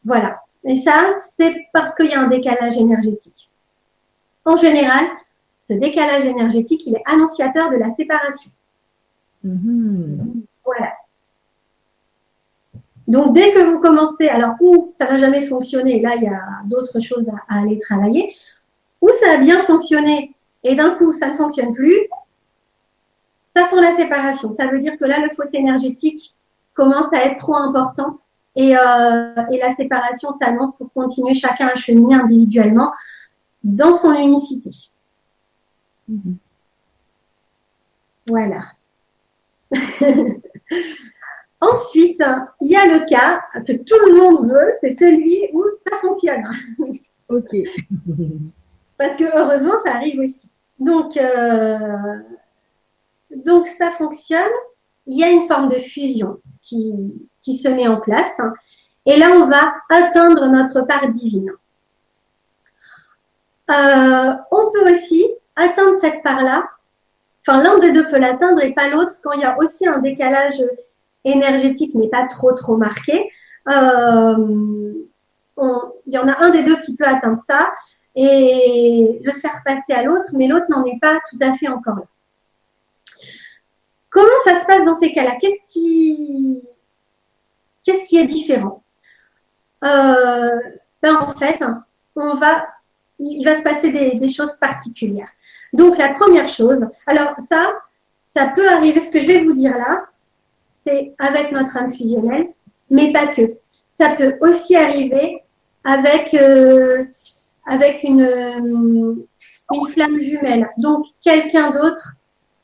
[0.06, 0.42] Voilà.
[0.64, 3.50] Et ça, c'est parce qu'il y a un décalage énergétique.
[4.46, 5.06] En général,
[5.60, 8.52] ce décalage énergétique, il est annonciateur de la séparation.
[9.46, 10.44] Mm-hmm.
[10.66, 10.94] Voilà.
[13.08, 16.62] Donc, dès que vous commencez, alors, ou ça n'a jamais fonctionné, là, il y a
[16.66, 18.36] d'autres choses à, aller travailler,
[19.02, 20.34] ou ça a bien fonctionné
[20.64, 22.08] et d'un coup, ça ne fonctionne plus,
[23.56, 24.52] ça sent la séparation.
[24.52, 26.36] Ça veut dire que là, le fossé énergétique
[26.74, 28.20] commence à être trop important
[28.56, 32.92] et, euh, et la séparation s'annonce pour continuer chacun à cheminer individuellement
[33.64, 34.72] dans son unicité.
[36.08, 36.38] Mhm.
[38.28, 38.64] Voilà.
[41.62, 42.24] Ensuite,
[42.62, 46.44] il y a le cas que tout le monde veut, c'est celui où ça fonctionne.
[47.30, 47.56] Ok.
[48.98, 50.52] Parce que heureusement, ça arrive aussi.
[50.80, 51.88] Donc, euh,
[53.46, 54.52] donc ça fonctionne.
[55.08, 56.94] Il y a une forme de fusion qui,
[57.42, 58.40] qui se met en place.
[59.06, 61.52] Et là, on va atteindre notre part divine.
[63.70, 65.26] Euh, on peut aussi
[65.56, 66.64] atteindre cette part-là.
[67.46, 69.98] Enfin, l'un des deux peut l'atteindre et pas l'autre quand il y a aussi un
[69.98, 70.62] décalage
[71.24, 73.32] énergétique, mais pas trop trop marqué.
[73.68, 74.94] Euh,
[76.08, 77.72] il y en a un des deux qui peut atteindre ça
[78.16, 81.96] et le faire passer à l'autre, mais l'autre n'en est pas tout à fait encore
[81.96, 82.06] là.
[84.10, 85.36] Comment ça se passe dans ces cas-là?
[85.40, 86.62] Qu'est-ce qui,
[87.84, 88.84] qu'est-ce qui est différent?
[89.84, 90.58] Euh,
[91.02, 91.64] ben En fait,
[92.16, 92.68] on va,
[93.20, 95.30] il va se passer des, choses particulières.
[95.74, 97.74] Donc, la première chose, alors ça,
[98.22, 100.06] ça peut arriver, ce que je vais vous dire là,
[100.84, 102.50] c'est avec notre âme fusionnelle,
[102.90, 103.58] mais pas que.
[103.90, 105.44] Ça peut aussi arriver
[105.84, 107.06] avec, euh,
[107.66, 109.26] avec une,
[109.72, 110.70] une flamme jumelle.
[110.78, 112.16] Donc, quelqu'un d'autre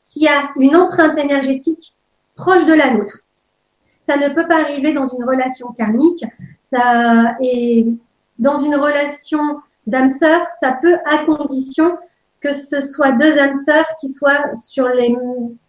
[0.08, 1.96] qui a une empreinte énergétique
[2.36, 3.27] proche de la nôtre.
[4.08, 6.24] Ça ne peut pas arriver dans une relation karmique.
[6.62, 7.86] Ça est
[8.40, 11.98] dans une relation d'âme sœur, ça peut à condition
[12.40, 15.16] que ce soit deux âmes sœurs qui soient sur les,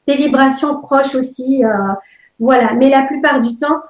[0.07, 1.65] des vibrations proches aussi.
[1.65, 1.71] Euh,
[2.39, 2.75] voilà.
[2.75, 3.81] Mais la plupart du temps,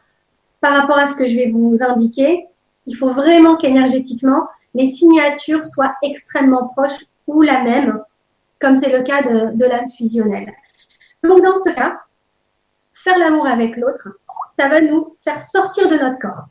[0.60, 2.46] par rapport à ce que je vais vous indiquer,
[2.86, 8.00] il faut vraiment qu'énergétiquement, les signatures soient extrêmement proches ou la même
[8.60, 10.52] comme c'est le cas de l'âme fusionnelle.
[11.22, 12.00] Donc dans ce cas,
[12.92, 14.18] faire l'amour avec l'autre,
[14.58, 16.46] ça va nous faire sortir de notre corps.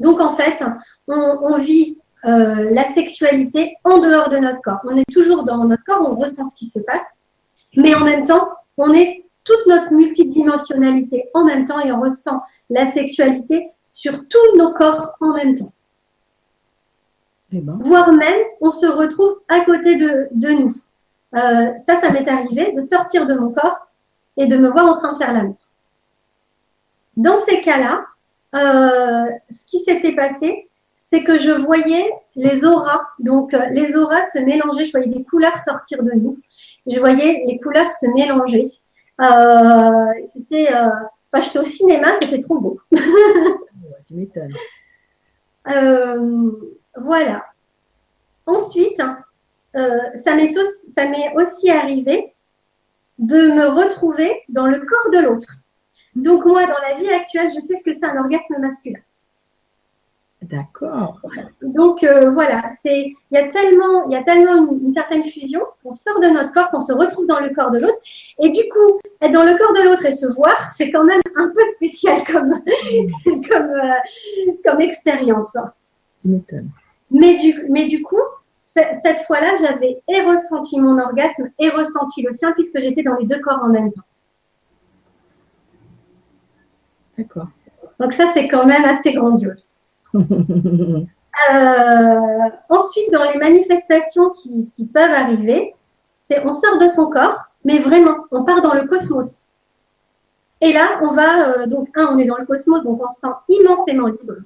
[0.00, 0.62] Donc en fait,
[1.06, 4.80] on, vit euh, la sexualité en dehors de notre corps.
[4.84, 7.18] On est toujours dans notre corps, on ressent ce qui se passe,
[7.76, 12.42] mais en même temps, on est toute notre multidimensionnalité en même temps et on ressent
[12.70, 15.72] la sexualité sur tous nos corps en même temps.
[17.52, 17.78] Eh ben.
[17.82, 20.72] Voire même, on se retrouve à côté de, de nous.
[21.34, 23.86] Euh, ça, ça m'est arrivé de sortir de mon corps
[24.36, 25.56] et de me voir en train de faire l'amour.
[27.16, 28.06] Dans ces cas-là,
[28.54, 34.26] euh, ce qui s'était passé, c'est que je voyais les auras, donc euh, les auras
[34.26, 36.34] se mélanger, je voyais des couleurs sortir de nous,
[36.86, 38.64] je voyais les couleurs se mélanger.
[40.24, 42.80] c'était, enfin, j'étais au cinéma, c'était trop beau.
[44.06, 44.54] tu m'étonnes.
[46.96, 47.44] voilà.
[48.46, 49.00] Ensuite,
[49.76, 52.34] euh, ça m'est aussi, arrivé
[53.18, 55.58] de me retrouver dans le corps de l'autre.
[56.16, 59.00] Donc moi, dans la vie actuelle, je sais ce que c'est un orgasme masculin.
[60.42, 61.20] D'accord.
[61.62, 65.60] Donc euh, voilà, c'est il y a tellement il y a tellement une, certaine fusion
[65.82, 67.98] qu'on sort de notre corps, qu'on se retrouve dans le corps de l'autre,
[68.42, 71.20] et du coup être dans le corps de l'autre et se voir, c'est quand même
[71.36, 72.60] un peu spécial comme
[73.24, 75.56] comme euh, comme expérience.
[76.20, 76.70] Tu m'étonnes.
[77.10, 82.32] Mais du mais du coup, cette fois-là, j'avais et ressenti mon orgasme et ressenti le
[82.32, 84.02] sien puisque j'étais dans les deux corps en même temps.
[87.16, 87.48] D'accord.
[88.00, 89.64] Donc ça, c'est quand même assez grandiose.
[91.52, 95.74] Euh, ensuite, dans les manifestations qui, peuvent arriver,
[96.24, 99.46] c'est on sort de son corps, mais vraiment, on part dans le cosmos.
[100.60, 103.20] Et là, on va, euh, donc, un, on est dans le cosmos, donc on se
[103.20, 104.36] sent immensément libre.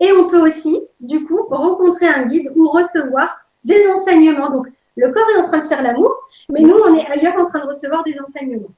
[0.00, 4.50] Et on peut aussi, du coup, rencontrer un guide ou recevoir des enseignements.
[4.50, 6.14] Donc, le corps est en train de faire l'amour,
[6.48, 8.70] mais nous, on est ailleurs en train de recevoir des enseignements.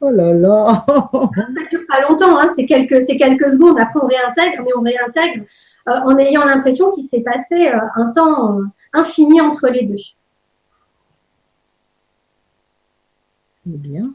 [0.00, 2.52] Oh là là Ça dure pas longtemps, hein.
[2.54, 3.78] c'est quelques, quelques secondes.
[3.80, 5.44] Après, on réintègre, mais on réintègre
[5.88, 8.60] euh, en ayant l'impression qu'il s'est passé euh, un temps,
[8.92, 9.96] infini entre les deux.
[13.66, 14.12] Eh bien.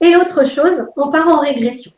[0.00, 1.92] Et l'autre chose, on part en régression.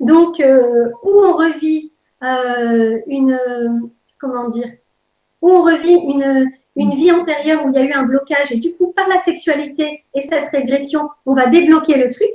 [0.00, 1.92] Donc, euh, où on revit
[2.22, 3.38] euh, une,
[4.18, 4.70] comment dire,
[5.40, 8.56] où on revit une, une vie antérieure où il y a eu un blocage et
[8.56, 12.32] du coup, par la sexualité et cette régression, on va débloquer le truc.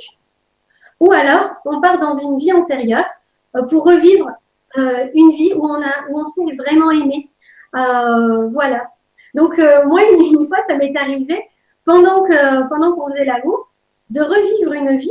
[0.99, 3.05] Ou alors, on part dans une vie antérieure
[3.55, 4.29] euh, pour revivre
[4.77, 7.29] euh, une vie où on, a, s'est vraiment aimé.
[7.75, 8.89] Euh, voilà.
[9.33, 11.41] Donc, moi, une, fois, ça m'est arrivé,
[11.85, 13.69] pendant que pendant qu'on faisait l'amour,
[14.09, 15.09] de revivre une vie,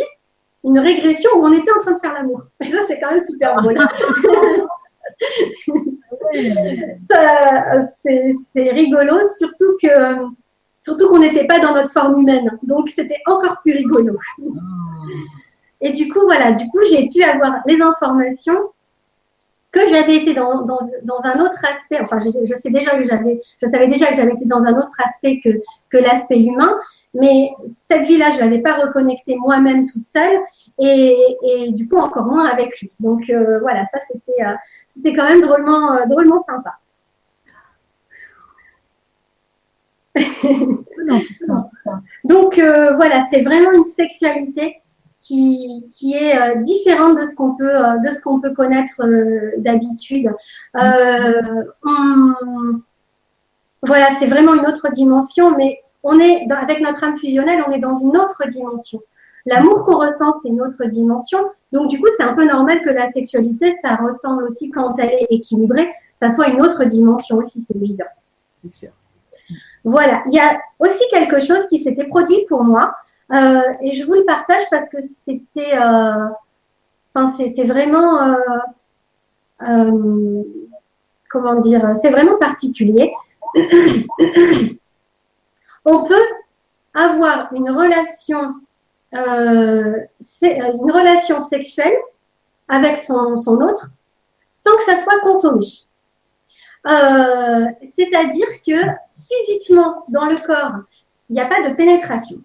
[0.62, 2.42] une régression où on était en train de faire l'amour.
[2.60, 3.78] Et ça, c'est quand même super drôle.
[8.02, 9.88] c'est rigolo, surtout que
[10.78, 12.58] surtout qu'on n'était pas dans notre forme humaine.
[12.62, 14.18] Donc, c'était encore plus rigolo.
[15.80, 18.58] Et du coup, voilà, du coup, j'ai pu avoir les informations
[19.70, 21.98] que j'avais été dans, dans, dans, un autre aspect.
[22.02, 25.00] Enfin, je sais déjà que j'avais, je savais déjà que j'avais été dans un autre
[25.04, 25.48] aspect que,
[25.88, 26.78] que l'aspect humain.
[27.14, 30.38] Mais cette vie-là, je l'avais pas reconnectée moi-même toute seule
[30.82, 32.90] et, du coup encore moins avec lui.
[33.00, 34.54] Donc euh, voilà, ça c'était euh,
[34.88, 36.78] c'était quand même drôlement euh, drôlement sympa.
[42.24, 44.82] Donc voilà, c'est vraiment une sexualité
[45.18, 47.72] qui, qui est différente de ce qu'on peut,
[48.04, 49.00] de ce qu'on peut connaître
[49.56, 50.30] d'habitude.
[53.82, 57.78] voilà, c'est vraiment une autre dimension, mais on est avec notre âme fusionnelle, on est
[57.78, 59.00] dans une autre dimension.
[59.46, 61.38] L'amour qu'on ressent, c'est une autre dimension.
[61.72, 65.12] Donc, du coup, c'est un peu normal que la sexualité, ça ressemble aussi quand elle
[65.12, 68.06] est équilibrée, ça soit une autre dimension aussi, c'est évident.
[68.62, 68.90] C'est sûr.
[69.84, 70.22] Voilà.
[70.26, 72.94] Il y a aussi quelque chose qui s'était produit pour moi.
[73.32, 76.26] Euh, et je vous le partage parce que c'était, euh,
[77.14, 78.36] enfin, c'est vraiment,
[79.62, 80.42] euh,
[81.30, 83.12] comment dire, c'est vraiment particulier.
[85.84, 86.14] On peut
[86.94, 88.54] avoir une relation,
[89.12, 91.96] une relation sexuelle
[92.68, 93.90] avec son, autre
[94.52, 95.66] sans que ça soit consommé.
[96.84, 98.74] C'est-à-dire que
[99.28, 100.80] physiquement, dans le corps,
[101.28, 102.38] il n'y a pas de pénétration.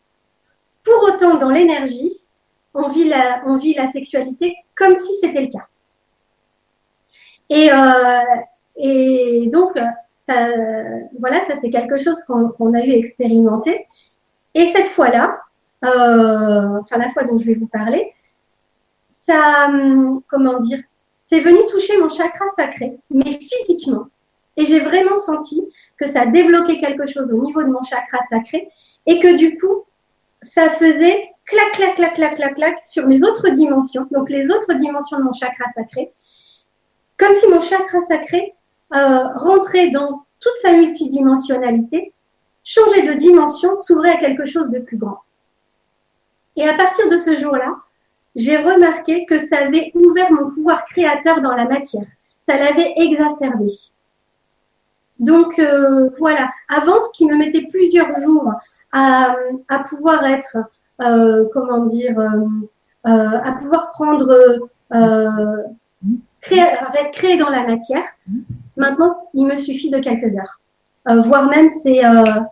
[0.84, 2.24] Pour autant, dans l'énergie,
[2.74, 5.68] on vit la, on vit la sexualité comme si c'était le cas.
[7.50, 8.42] Et, euh,
[8.76, 9.78] et donc,
[10.12, 10.50] ça,
[11.20, 13.88] voilà, ça c'est quelque chose qu'on a eu expérimenté.
[14.54, 15.40] Et cette fois-là,
[15.86, 18.14] euh, enfin la fois dont je vais vous parler,
[19.10, 19.70] ça,
[20.28, 20.80] comment dire,
[21.22, 24.08] c'est venu toucher mon chakra sacré, mais physiquement.
[24.56, 25.68] Et j'ai vraiment senti
[25.98, 28.70] que ça a débloqué quelque chose au niveau de mon chakra sacré
[29.06, 29.84] et que du coup,
[30.42, 34.74] ça faisait clac, clac, clac, clac, clac, clac sur mes autres dimensions, donc les autres
[34.76, 36.14] dimensions de mon chakra sacré,
[37.18, 38.54] comme si mon chakra sacré
[38.94, 42.14] euh, rentrait dans toute sa multidimensionnalité,
[42.64, 45.20] changeait de dimension, s'ouvrait à quelque chose de plus grand.
[46.58, 47.76] Et à partir de ce jour-là,
[48.36, 52.06] j'ai remarqué que ça avait ouvert mon pouvoir créateur dans la matière.
[52.42, 53.68] Ça l'avait exacerbé.
[55.20, 58.52] Donc euh, voilà, avant ce qui me mettait plusieurs jours
[58.92, 59.36] à,
[59.68, 60.58] à pouvoir être,
[61.02, 62.30] euh, comment dire, euh,
[63.08, 65.64] euh à pouvoir prendre, euh,
[66.42, 66.64] créer,
[67.12, 68.04] créer dans la matière.
[68.76, 70.60] Maintenant, il me suffit de quelques heures,
[71.10, 72.02] euh, voire même c'est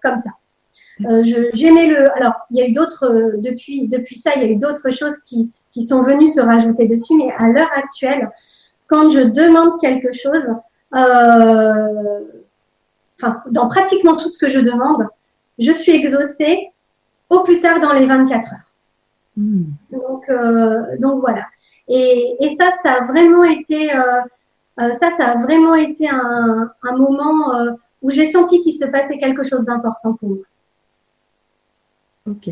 [0.02, 0.32] comme ça.
[1.00, 2.12] J'aimais le.
[2.16, 5.18] Alors, il y a eu d'autres depuis depuis ça, il y a eu d'autres choses
[5.26, 8.32] qui qui sont venues se rajouter dessus, mais à l'heure actuelle,
[8.88, 10.56] quand je demande quelque chose,
[10.96, 12.20] euh,
[13.20, 15.06] enfin, dans pratiquement tout ce que je demande,
[15.60, 16.70] je suis exaucée
[17.30, 18.72] au plus tard dans les 24 heures.
[19.36, 19.64] Hmm.
[19.92, 21.46] Donc, euh, donc voilà.
[21.90, 24.22] Et, et, ça, ça a vraiment été, euh,
[24.80, 27.72] euh ça, ça a vraiment été un, un moment euh,
[28.02, 30.38] où j'ai senti qu'il se passait quelque chose d'important pour moi.
[32.30, 32.50] Ok.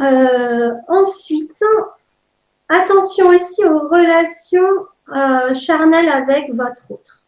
[0.00, 1.64] Euh, ensuite,
[2.68, 4.86] attention aussi aux relations
[5.54, 7.24] charnelles avec votre autre.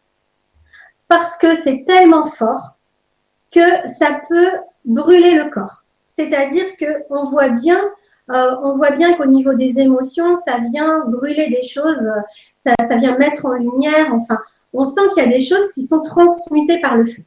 [1.07, 2.75] Parce que c'est tellement fort
[3.51, 4.51] que ça peut
[4.85, 5.83] brûler le corps.
[6.07, 7.79] C'est-à-dire qu'on voit bien,
[8.31, 12.11] euh, on voit bien qu'au niveau des émotions, ça vient brûler des choses,
[12.55, 14.13] ça, ça vient mettre en lumière.
[14.13, 14.37] Enfin,
[14.73, 17.23] on sent qu'il y a des choses qui sont transmutées par le feu.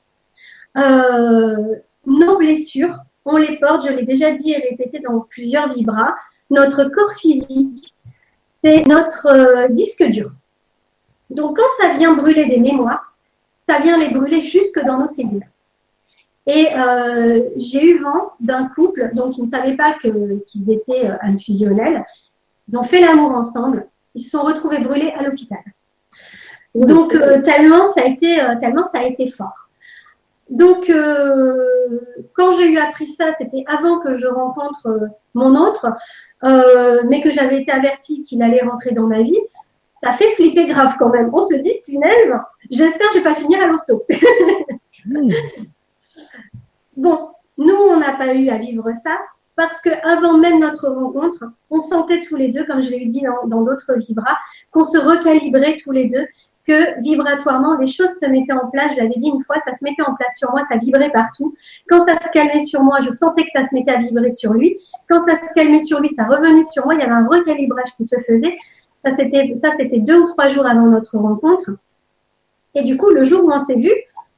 [0.77, 1.77] Euh,
[2.07, 6.15] nos blessures, on les porte, je l'ai déjà dit et répété dans plusieurs vibras.
[6.51, 7.95] Notre corps physique,
[8.51, 10.31] c'est notre euh, disque dur.
[11.31, 13.15] Donc, quand ça vient brûler des mémoires,
[13.59, 15.47] ça vient les brûler jusque dans nos cellules.
[16.47, 21.39] Et euh, j'ai eu vent d'un couple, donc ils ne savaient pas qu'ils étaient euh,
[21.39, 22.05] fusionnels.
[22.69, 23.89] Ils ont fait l'amour ensemble.
[24.15, 25.61] Ils se sont retrouvés brûlés à l'hôpital.
[26.75, 29.64] Donc tellement ça a été tellement ça a été fort.
[30.51, 30.93] Donc
[32.35, 35.87] quand j'ai eu appris ça, c'était avant que je rencontre mon autre,
[36.43, 39.39] mais que j'avais été avertie qu'il allait rentrer dans ma vie
[40.05, 41.31] ça fait flipper grave quand même.
[41.33, 42.35] On se dit, punaise,
[42.71, 44.05] j'espère que je vais pas finir à l'hosto.
[46.97, 49.19] bon, nous, on n'a pas eu à vivre ça
[49.57, 53.23] parce que avant même notre rencontre, on sentait tous les deux, comme je l'ai dit
[53.47, 54.37] dans d'autres vibras,
[54.73, 56.27] qu'on se recalibrait tous les deux,
[56.67, 58.93] que vibratoirement, les choses se mettaient en place.
[58.95, 61.55] Je l'avais dit une fois, ça se mettait en place sur moi, ça vibrait partout.
[61.89, 64.53] Quand ça se calmait sur moi, je sentais que ça se mettait à vibrer sur
[64.53, 64.79] lui.
[65.09, 66.95] Quand ça se calmait sur lui, ça revenait sur moi.
[66.95, 68.57] Il y avait un recalibrage qui se faisait.
[68.99, 71.71] Ça, c'était, ça, c'était deux ou trois jours avant notre rencontre.
[72.75, 73.93] Et du coup, le jour où on s'est vu,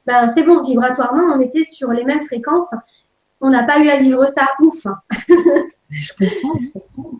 [0.05, 2.69] ben, c'est bon, vibratoirement, on était sur les mêmes fréquences.
[3.39, 4.85] On n'a pas eu à vivre ça ouf.
[5.89, 6.59] Je comprends,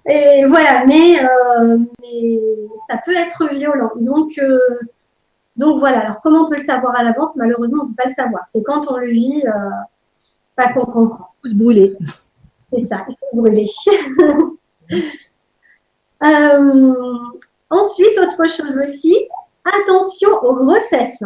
[0.09, 2.39] Et voilà, mais, euh, mais,
[2.89, 3.91] ça peut être violent.
[3.95, 4.59] Donc, euh,
[5.57, 6.01] donc voilà.
[6.01, 7.35] Alors, comment on peut le savoir à l'avance?
[7.35, 8.43] Malheureusement, on ne peut pas le savoir.
[8.51, 9.69] C'est quand on le vit, euh,
[10.55, 11.29] pas qu'on comprend.
[11.43, 11.97] Il faut se brûler.
[12.71, 13.69] C'est ça, il faut se brûler.
[16.23, 16.93] Euh,
[17.69, 19.29] ensuite, autre chose aussi,
[19.63, 21.23] attention aux grossesses.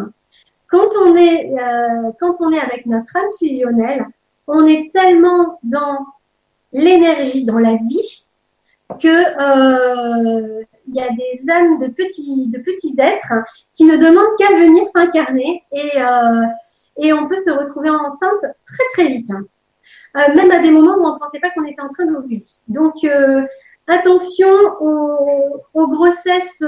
[0.67, 4.05] Quand on est, euh, quand on est avec notre âme fusionnelle,
[4.47, 5.99] on est tellement dans
[6.73, 8.25] l'énergie, dans la vie,
[8.99, 10.59] que
[10.91, 13.33] il y a des âmes de petits, de petits êtres
[13.73, 16.45] qui ne demandent qu'à venir s'incarner et, euh,
[16.97, 19.31] et on peut se retrouver enceinte très très vite.
[19.31, 22.43] Euh, même à des moments où on ne pensait pas qu'on était en train d'ovuler.
[22.67, 23.41] Donc euh,
[23.87, 24.49] attention
[24.81, 26.61] aux, grossesses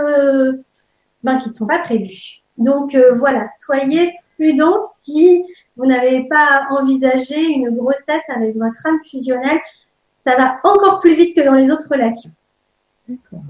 [1.23, 2.41] ben, qui ne sont pas prévues.
[2.57, 5.43] Donc voilà, soyez prudents si
[5.75, 9.59] vous n'avez pas envisagé une grossesse avec votre âme fusionnelle.
[10.15, 12.31] Ça va encore plus vite que dans les autres relations.
[13.09, 13.41] D'accord.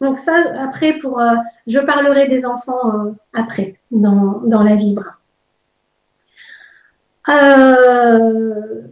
[0.00, 1.34] Donc ça, après, pour, euh,
[1.66, 5.16] je parlerai des enfants après, dans, dans la vibra.
[7.28, 8.82] Euh,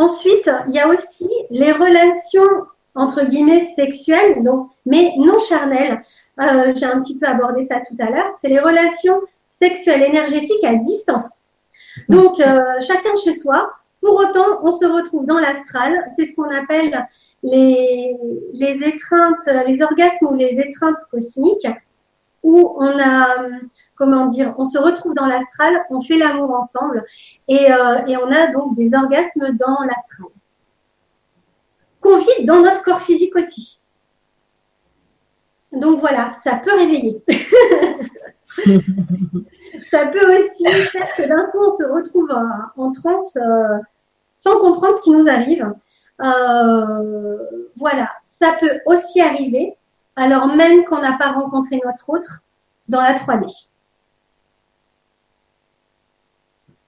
[0.00, 2.48] Ensuite, il y a aussi les relations
[2.94, 6.02] entre guillemets sexuelles, donc, mais non charnelles.
[6.40, 8.32] Euh, j'ai un petit peu abordé ça tout à l'heure.
[8.38, 11.42] C'est les relations sexuelles énergétiques à distance.
[12.08, 13.72] Donc, euh, chacun chez soi.
[14.00, 15.94] Pour autant, on se retrouve dans l'astral.
[16.16, 17.06] C'est ce qu'on appelle
[17.42, 18.16] les,
[18.52, 21.68] les étreintes, les orgasmes ou les étreintes cosmiques,
[22.42, 23.48] où on a
[24.00, 27.04] comment dire, on se retrouve dans l'astral, on fait l'amour ensemble
[27.48, 30.28] et, euh, et, on a donc des orgasmes dans l'astral.
[32.00, 33.78] Qu'on vit dans notre corps physique aussi.
[35.70, 37.22] Donc voilà, ça peut réveiller.
[39.90, 42.30] ça peut aussi faire que d'un coup on se retrouve
[42.76, 43.78] en, transe euh,
[44.32, 45.70] sans comprendre ce qui nous arrive.
[46.20, 47.38] Euh,
[47.76, 49.76] voilà, ça peut aussi arriver
[50.16, 52.42] alors même qu'on n'a pas rencontré notre autre
[52.88, 53.70] dans la 3D.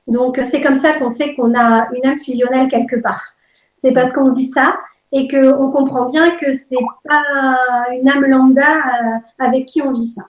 [0.07, 3.35] Donc, c'est comme ça qu'on sait qu'on a une âme fusionnelle quelque part.
[3.75, 4.77] C'est parce qu'on vit ça
[5.13, 6.77] et qu'on comprend bien que c'est
[7.09, 10.23] pas une âme lambda euh, avec qui on vit ça.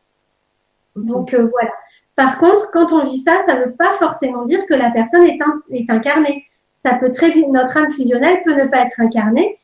[0.95, 1.71] Donc, euh, voilà.
[2.15, 5.23] Par contre, quand on vit ça, ça ne veut pas forcément dire que la personne
[5.23, 5.39] est,
[5.71, 6.45] est incarnée.
[6.83, 9.57] Ça peut très notre âme fusionnelle peut ne pas être incarnée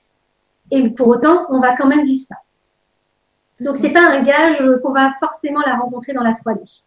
[0.71, 2.35] et pour autant, on va quand même vivre ça.
[3.59, 6.83] Donc, c'est pas un gage qu'on va forcément la rencontrer dans la 3D.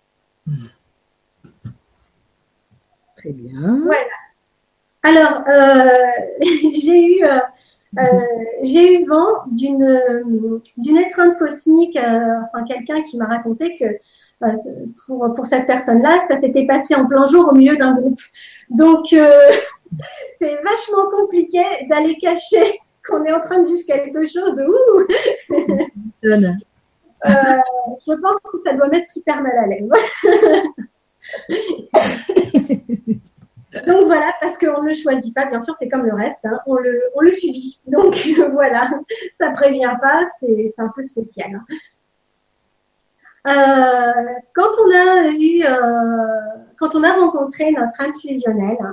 [3.16, 3.80] Très bien.
[3.84, 4.22] Voilà.
[5.02, 5.88] Alors, euh,
[6.40, 7.38] j'ai eu, euh,
[7.98, 8.20] euh,
[8.62, 13.84] j'ai eu vent d'une, d'une étreinte cosmique, enfin quelqu'un qui m'a raconté que
[15.06, 18.20] pour, pour cette personne-là, ça s'était passé en plein jour au milieu d'un groupe.
[18.70, 19.14] Donc,
[20.38, 25.06] c'est vachement compliqué d'aller cacher qu'on est en train de vivre quelque chose de ouh.
[26.22, 26.60] je
[28.20, 29.90] pense que ça doit mettre super mal à l'aise.
[33.86, 36.60] Donc voilà, parce qu'on ne le choisit pas, bien sûr, c'est comme le reste, hein.
[36.66, 37.80] on, le, on, le, subit.
[37.86, 38.14] Donc
[38.52, 38.90] voilà,
[39.32, 41.62] ça prévient pas, c'est un peu spécial.
[43.48, 44.22] Euh,
[44.54, 45.76] quand on a eu, euh,
[46.78, 48.92] quand on a rencontré notre âme fusionnelle, euh,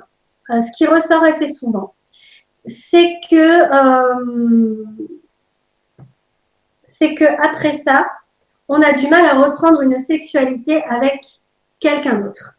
[0.49, 1.93] ce qui ressort assez souvent,
[2.65, 3.65] c'est que
[6.83, 8.05] c'est que après ça,
[8.67, 11.25] on a du mal à reprendre une sexualité avec
[11.79, 12.57] quelqu'un d'autre.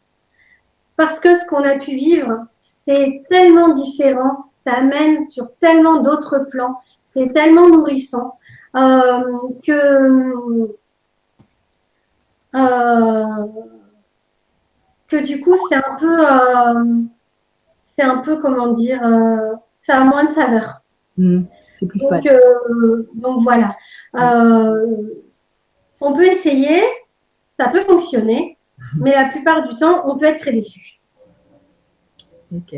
[0.97, 6.39] Parce que ce qu'on a pu vivre, c'est tellement différent, ça amène sur tellement d'autres
[6.39, 8.37] plans, c'est tellement nourrissant
[8.75, 9.21] euh,
[9.65, 10.75] que,
[12.55, 13.47] euh,
[15.07, 17.03] que du coup c'est un peu, euh,
[18.01, 19.01] c'est un peu comment dire,
[19.77, 20.81] ça a moins de saveur.
[21.17, 22.27] Mmh, c'est plus donc,
[23.13, 23.75] donc voilà.
[26.01, 26.81] on peut essayer,
[27.45, 28.57] ça peut fonctionner,
[28.99, 30.99] mais la plupart du temps, on peut être très déçu.
[32.53, 32.75] Ok.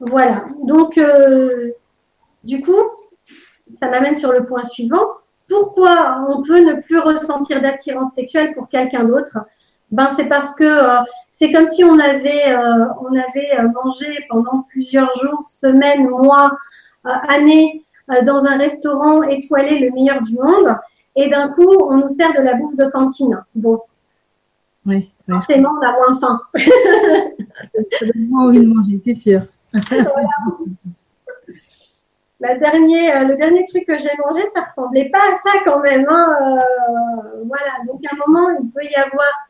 [0.00, 0.46] voilà.
[0.64, 0.98] Donc,
[2.44, 2.82] du coup,
[3.78, 5.06] ça m'amène sur le point suivant.
[5.48, 9.38] Pourquoi on peut ne plus ressentir d'attirance sexuelle pour quelqu'un d'autre?
[9.90, 11.02] Ben c'est parce que euh,
[11.40, 16.50] c'est comme si on avait euh, on avait euh, mangé pendant plusieurs jours, semaines, mois,
[17.02, 17.82] années
[18.26, 20.76] dans un restaurant étoilé le meilleur du monde
[21.16, 23.42] et d'un coup on nous sert de la bouffe de cantine.
[23.54, 23.80] Bon.
[24.84, 26.40] Oui, forcément on a moins faim.
[26.54, 29.40] ça donne moins envie de manger, c'est sûr.
[29.72, 30.28] voilà
[32.42, 36.04] euh, le dernier truc que j'ai mangé, ça ressemblait pas à ça quand même.
[36.08, 39.49] Hein, euh, voilà, donc à un moment, il peut y avoir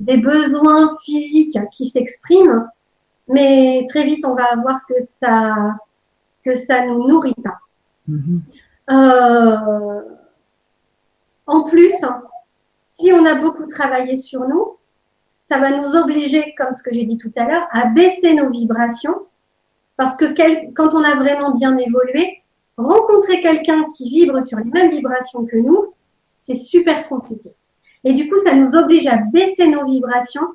[0.00, 2.68] des besoins physiques qui s'expriment,
[3.28, 5.76] mais très vite, on va voir que ça
[6.42, 7.58] que ça nous nourrit pas.
[8.08, 8.40] Mm-hmm.
[8.90, 10.00] Euh,
[11.46, 11.94] en plus,
[12.80, 14.78] si on a beaucoup travaillé sur nous,
[15.42, 18.50] ça va nous obliger, comme ce que j'ai dit tout à l'heure, à baisser nos
[18.50, 19.26] vibrations
[20.00, 20.24] parce que
[20.72, 22.42] quand on a vraiment bien évolué,
[22.78, 25.92] rencontrer quelqu'un qui vibre sur les mêmes vibrations que nous,
[26.38, 27.52] c'est super compliqué.
[28.04, 30.46] Et du coup, ça nous oblige à baisser nos vibrations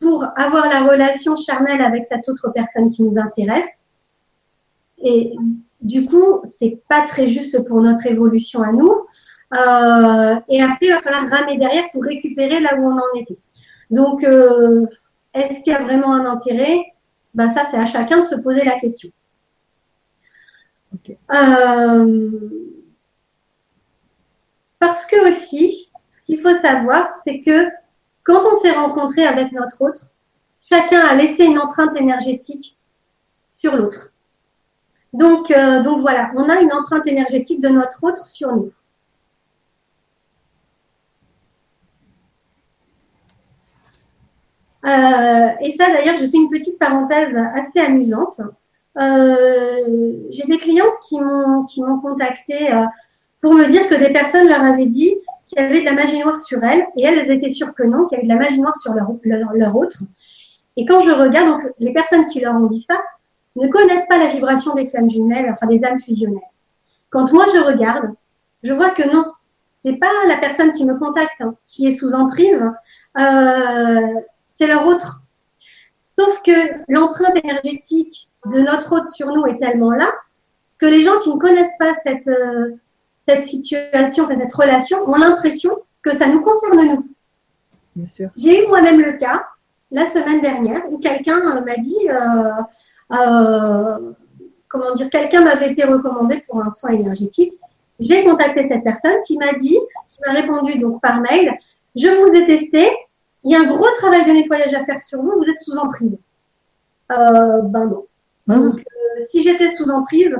[0.00, 3.80] pour avoir la relation charnelle avec cette autre personne qui nous intéresse.
[4.98, 5.34] Et
[5.80, 8.92] du coup, c'est pas très juste pour notre évolution à nous.
[9.54, 13.38] Euh, et après, il va falloir ramer derrière pour récupérer là où on en était.
[13.90, 14.86] Donc, euh,
[15.34, 16.80] est-ce qu'il y a vraiment un intérêt?
[17.34, 19.10] Ben ça, c'est à chacun de se poser la question.
[21.32, 22.30] Euh,
[24.78, 25.91] parce que aussi,
[26.26, 27.68] qu'il faut savoir, c'est que
[28.24, 30.06] quand on s'est rencontré avec notre autre,
[30.68, 32.78] chacun a laissé une empreinte énergétique
[33.50, 34.12] sur l'autre.
[35.12, 38.70] Donc, euh, donc voilà, on a une empreinte énergétique de notre autre sur nous.
[44.84, 48.40] Euh, et ça, d'ailleurs, je fais une petite parenthèse assez amusante.
[48.98, 52.70] Euh, j'ai des clientes qui m'ont contacté
[53.40, 55.18] pour me dire que des personnes leur avaient dit
[55.52, 58.06] qu'il y avait de la magie noire sur elles et elles, étaient sûres que non,
[58.06, 59.98] qu'il y avait de la magie noire sur leur, autre.
[60.76, 63.00] Et quand je regarde, les personnes qui leur ont dit ça
[63.56, 66.40] ne connaissent pas la vibration des flammes jumelles, enfin des âmes fusionnelles.
[67.10, 68.14] Quand moi je regarde,
[68.62, 69.24] je vois que non,
[69.70, 72.62] c'est pas la personne qui me contacte hein, qui est sous emprise.
[73.18, 74.14] Euh,
[74.48, 75.20] c'est leur autre.
[75.98, 76.52] Sauf que
[76.88, 80.10] l'empreinte énergétique de notre autre sur nous est tellement là
[80.78, 82.70] que les gens qui ne connaissent pas cette, euh,
[83.26, 87.04] cette situation, cette relation, ont l'impression que ça nous concerne nous.
[87.94, 88.30] Bien sûr.
[88.36, 89.44] J'ai eu moi-même le cas
[89.90, 92.08] la semaine dernière où quelqu'un euh, m'a dit,
[93.10, 94.12] euh,
[94.68, 97.52] comment dire, quelqu'un m'avait été recommandé pour un soin énergétique.
[98.00, 101.56] J'ai contacté cette personne qui m'a dit, qui m'a répondu donc par mail,
[101.94, 102.88] je vous ai testé,
[103.44, 105.76] il y a un gros travail de nettoyage à faire sur vous, vous êtes sous
[105.76, 106.18] emprise.
[107.12, 108.06] Euh, ben non.
[108.48, 108.56] Ah.
[108.56, 110.36] Donc, euh, si j'étais sous emprise,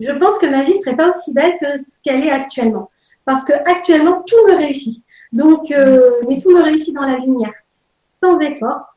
[0.00, 2.90] je pense que ma vie serait pas aussi belle que ce qu'elle est actuellement.
[3.24, 5.04] Parce que actuellement, tout me réussit.
[5.32, 7.52] Donc, euh, mais tout me réussit dans la lumière,
[8.08, 8.96] sans effort.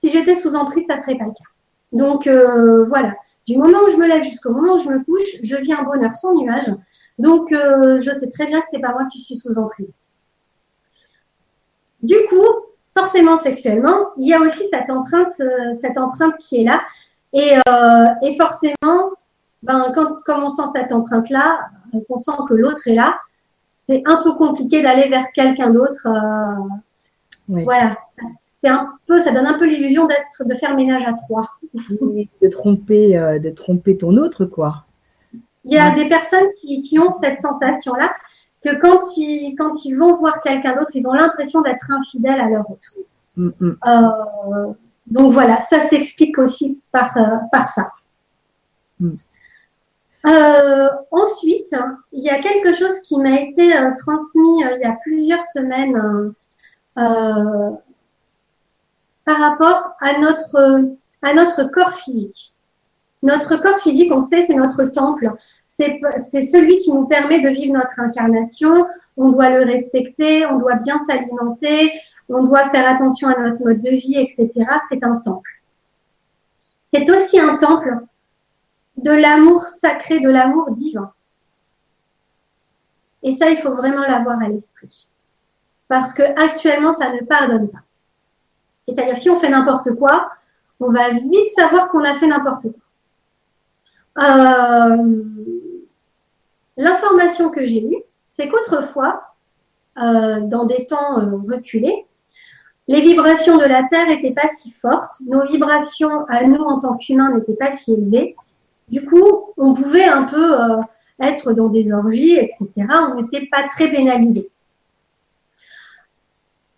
[0.00, 1.50] Si j'étais sous emprise, ça serait pas le cas.
[1.92, 3.14] Donc, euh, voilà.
[3.46, 5.82] Du moment où je me lève jusqu'au moment où je me couche, je vis un
[5.82, 6.70] bonheur sans nuage.
[7.18, 9.92] Donc, je sais très bien que c'est pas moi qui suis sous emprise.
[12.02, 12.46] Du coup,
[12.96, 16.82] forcément sexuellement, il y a aussi cette empreinte, euh, cette empreinte qui est là.
[17.32, 19.12] Et, euh, forcément,
[19.62, 21.60] ben, quand, on sent cette empreinte-là,
[22.08, 23.18] on sent que l'autre est là,
[23.78, 26.06] c'est un peu compliqué d'aller vers quelqu'un d'autre.
[26.06, 31.12] Euh, voilà, ça, un peu, ça donne un peu l'illusion d'être, de faire ménage à
[31.14, 31.50] trois.
[31.74, 34.84] de tromper, de tromper ton autre, quoi.
[35.64, 38.12] Il y a des personnes qui, qui ont cette sensation-là
[38.62, 42.48] que quand ils, quand ils vont voir quelqu'un d'autre, ils ont l'impression d'être infidèles à
[42.48, 42.94] leur autre.
[43.36, 43.76] Mm, mm.
[43.86, 44.72] Euh,
[45.06, 47.90] donc voilà, ça s'explique aussi par, euh, par ça.
[49.00, 49.12] Mm.
[50.24, 51.74] Euh, ensuite,
[52.12, 56.32] il y a quelque chose qui m'a été transmis il y a plusieurs semaines
[56.94, 57.78] par
[59.38, 60.84] rapport à notre,
[61.22, 62.54] à notre corps physique.
[63.24, 65.32] Notre corps physique, on sait, c'est notre temple
[65.76, 68.86] c'est celui qui nous permet de vivre notre incarnation.
[69.16, 71.92] On doit le respecter, on doit bien s'alimenter,
[72.28, 74.50] on doit faire attention à notre mode de vie, etc.
[74.88, 75.50] C'est un temple.
[76.92, 77.98] C'est aussi un temple
[79.02, 81.12] de l'amour sacré, de l'amour divin.
[83.22, 85.08] Et ça, il faut vraiment l'avoir à l'esprit.
[85.88, 87.82] Parce que actuellement, ça ne pardonne pas.
[88.80, 90.30] C'est-à-dire, si on fait n'importe quoi,
[90.80, 92.82] on va vite savoir qu'on a fait n'importe quoi.
[94.18, 95.14] Euh,
[96.78, 99.22] information que j'ai eue, c'est qu'autrefois,
[99.98, 102.06] euh, dans des temps euh, reculés,
[102.88, 106.96] les vibrations de la Terre n'étaient pas si fortes, nos vibrations à nous en tant
[106.96, 108.36] qu'humains n'étaient pas si élevées.
[108.92, 110.76] Du coup, on pouvait un peu euh,
[111.18, 112.68] être dans des orgies, etc.
[113.10, 114.50] On n'était pas très pénalisé.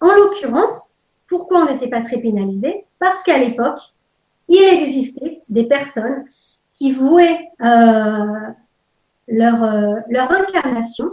[0.00, 0.94] En l'occurrence,
[1.26, 3.80] pourquoi on n'était pas très pénalisé Parce qu'à l'époque,
[4.48, 6.24] il existait des personnes
[6.74, 8.52] qui vouaient euh,
[9.26, 11.10] leur, euh, leur incarnation.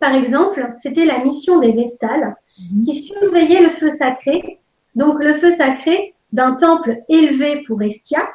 [0.00, 2.84] Par exemple, c'était la mission des Vestales mhm.
[2.84, 4.60] qui surveillaient le feu sacré.
[4.96, 8.28] Donc le feu sacré d'un temple élevé pour Estia,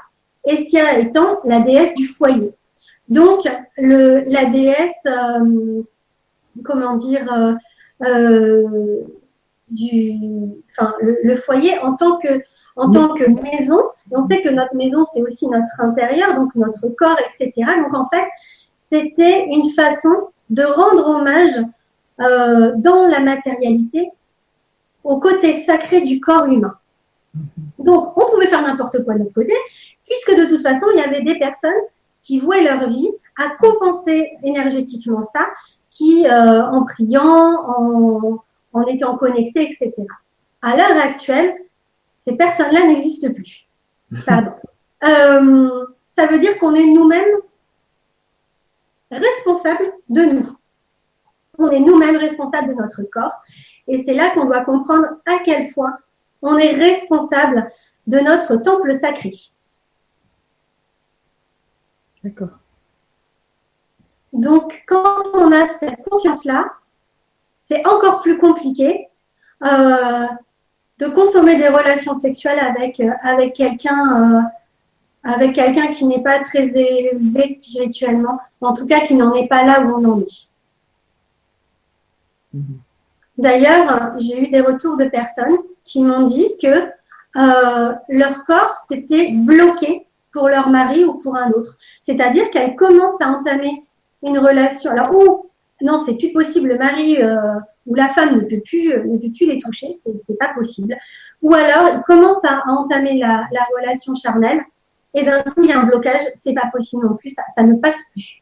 [0.50, 2.54] Estia étant la déesse du foyer.
[3.08, 3.42] Donc
[3.78, 5.82] la déesse, euh,
[6.64, 7.58] comment dire,
[9.70, 10.14] du,
[10.72, 12.42] enfin, le, foyer en tant que
[13.42, 13.80] maison.
[14.12, 17.52] on sait que notre maison, c'est aussi notre intérieur, donc notre corps, etc.
[17.84, 18.26] Donc en fait,
[18.90, 21.64] c'était une façon de rendre hommage
[22.22, 24.12] euh, dans la matérialité
[25.04, 26.74] au côté sacré du corps humain.
[27.78, 29.54] Donc on pouvait faire n'importe quoi de notre côté,
[30.20, 31.72] puisque de toute façon, il y avait des personnes
[32.22, 35.48] qui vouaient leur vie à compenser énergétiquement ça,
[35.90, 38.44] qui euh, en priant, en,
[38.74, 39.94] en étant connectés, etc.
[40.62, 41.54] À l'heure actuelle,
[42.26, 43.68] ces personnes-là n'existent plus.
[44.26, 44.52] Pardon.
[45.04, 47.38] Euh, ça veut dire qu'on est nous-mêmes
[49.12, 50.58] responsables de nous.
[51.58, 53.34] On est nous-mêmes responsables de notre corps.
[53.88, 55.98] Et c'est là qu'on doit comprendre à quel point
[56.42, 57.72] on est responsable
[58.08, 59.32] de notre temple sacré.
[62.24, 62.50] D'accord.
[64.34, 66.72] Donc, quand on a cette conscience-là,
[67.68, 69.08] c'est encore plus compliqué
[69.64, 70.28] euh,
[71.00, 74.42] de consommer des relations sexuelles avec, euh, avec quelqu'un euh,
[75.22, 79.66] avec quelqu'un qui n'est pas très élevé spirituellement, en tout cas qui n'en est pas
[79.66, 80.50] là où on en est.
[82.54, 82.80] Mhm.
[83.38, 86.90] D'ailleurs, j'ai eu des retours de personnes qui m'ont dit que
[87.36, 91.78] leur corps s'était bloqué pour leur mari ou pour un autre.
[92.02, 93.84] C'est-à-dire qu'elles commencent à entamer
[94.24, 94.92] une relation.
[94.92, 95.50] Alors, ou
[95.82, 97.56] non, c'est plus possible, le mari euh,
[97.88, 100.98] ou la femme ne peut plus, euh, ne peut plus les toucher, c'est pas possible.
[101.42, 104.62] Ou alors, il commence à, entamer la, relation charnelle
[105.14, 107.76] et d'un coup, il y a un blocage, c'est pas possible non plus, ça, ne
[107.76, 108.42] passe plus.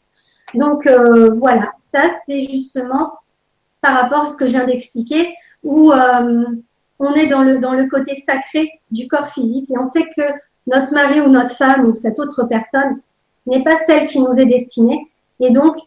[0.54, 3.14] Donc euh, voilà, ça c'est justement
[3.82, 5.34] par rapport à ce que je viens d'expliquer,
[5.64, 5.92] où
[7.00, 10.24] on est dans le, dans le côté sacré du corps physique et on sait que
[10.68, 13.00] notre mari ou notre femme ou cette autre personne
[13.46, 15.10] n'est pas celle qui nous est destinée.
[15.40, 15.78] Et donc,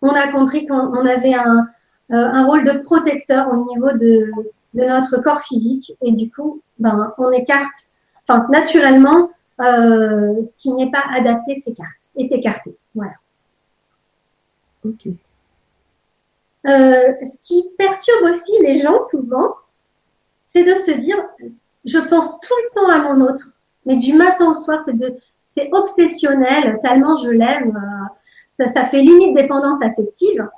[0.00, 1.62] on a compris qu'on avait euh,
[2.10, 4.30] un, rôle de protecteur au niveau de,
[4.74, 7.90] notre corps physique et du coup, ben, on écarte,
[8.26, 12.76] enfin, naturellement, euh, ce qui n'est pas adapté s'écarte, est écarté.
[12.94, 13.14] Voilà.
[14.84, 15.06] Ok.
[16.66, 19.54] Euh, ce qui perturbe aussi les gens souvent,
[20.52, 21.16] c'est de se dire,
[21.84, 23.53] je pense tout le temps à mon autre,
[23.86, 24.80] mais du matin au soir,
[25.44, 27.78] c'est obsessionnel, tellement je l'aime
[28.56, 30.48] ça, ça fait limite dépendance affective.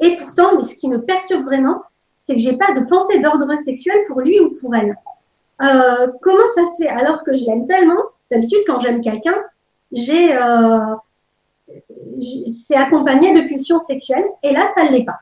[0.00, 1.82] Et pourtant, ce qui me perturbe vraiment,
[2.18, 4.96] c'est que j'ai pas de pensée d'ordre sexuel pour lui ou pour elle.
[5.62, 8.02] Euh, comment ça se fait alors que je l'aime tellement?
[8.30, 9.36] D'habitude, quand j'aime quelqu'un,
[9.94, 10.96] euh,
[12.46, 15.20] c'est accompagné de pulsions sexuelles et là, ça ne l'est pas.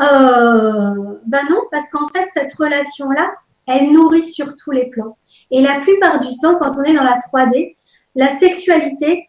[0.00, 3.32] Euh, ben non, parce qu'en fait, cette relation-là,
[3.66, 5.16] elle nourrit sur tous les plans.
[5.50, 7.76] Et la plupart du temps, quand on est dans la 3D,
[8.14, 9.28] la sexualité,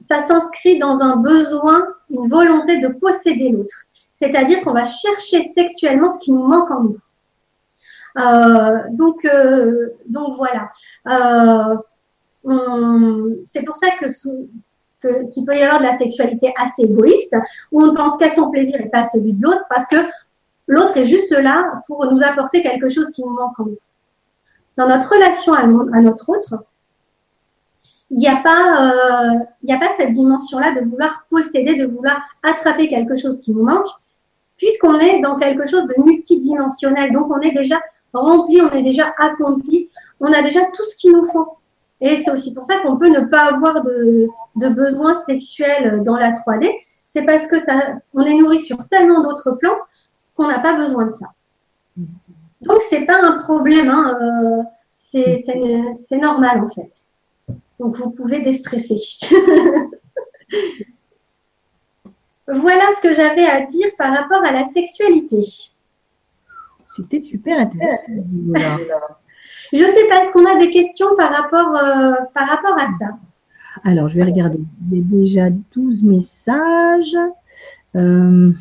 [0.00, 3.76] ça s'inscrit dans un besoin, une volonté de posséder l'autre.
[4.12, 6.96] C'est-à-dire qu'on va chercher sexuellement ce qui nous manque en nous.
[8.18, 10.70] Euh, donc, euh, donc voilà.
[11.08, 11.76] Euh,
[13.44, 17.36] c'est pour ça que, qu'il peut y avoir de la sexualité assez égoïste,
[17.72, 19.96] où on ne pense qu'à son plaisir et pas à celui de l'autre, parce que
[20.66, 23.76] l'autre est juste là pour nous apporter quelque chose qui nous manque en nous.
[24.76, 26.64] Dans notre relation à notre autre,
[28.10, 32.88] il n'y a pas, euh, a pas cette dimension-là de vouloir posséder, de vouloir attraper
[32.88, 33.88] quelque chose qui nous manque,
[34.56, 37.12] puisqu'on est dans quelque chose de multidimensionnel.
[37.12, 37.80] Donc, on est déjà
[38.12, 41.56] rempli, on est déjà accompli, on a déjà tout ce qu'il nous faut.
[42.00, 46.16] Et c'est aussi pour ça qu'on peut ne pas avoir de, de besoins sexuels dans
[46.16, 46.70] la 3D.
[47.06, 47.56] C'est parce que
[48.14, 49.78] on est nourri sur tellement d'autres plans
[50.34, 51.26] qu'on n'a pas besoin de ça.
[52.66, 54.62] Donc, c'est pas un problème, hein, euh,
[54.98, 56.90] c'est normal en fait.
[57.78, 58.98] Donc, vous pouvez déstresser.
[62.48, 65.40] voilà ce que j'avais à dire par rapport à la sexualité.
[66.86, 68.02] C'était super intéressant.
[69.72, 72.88] Je ne sais pas, est-ce qu'on a des questions par rapport, euh, par rapport à
[72.98, 73.18] ça?
[73.84, 74.60] Alors, je vais regarder.
[74.90, 77.16] Il y a déjà 12 messages.
[77.96, 78.52] Euh,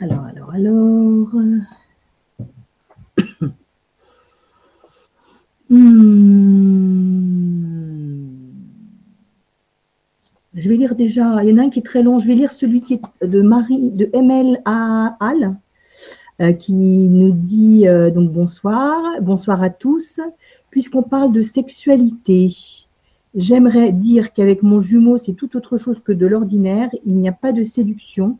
[0.00, 1.28] alors, alors, alors.
[5.72, 6.90] Hmm.
[10.52, 12.34] Je vais lire déjà, il y en a un qui est très long, je vais
[12.34, 15.16] lire celui qui est de Marie, de ML à
[16.40, 20.18] euh, qui nous dit euh, donc bonsoir, bonsoir à tous.
[20.70, 22.50] Puisqu'on parle de sexualité,
[23.36, 26.90] j'aimerais dire qu'avec mon jumeau, c'est tout autre chose que de l'ordinaire.
[27.04, 28.38] Il n'y a pas de séduction.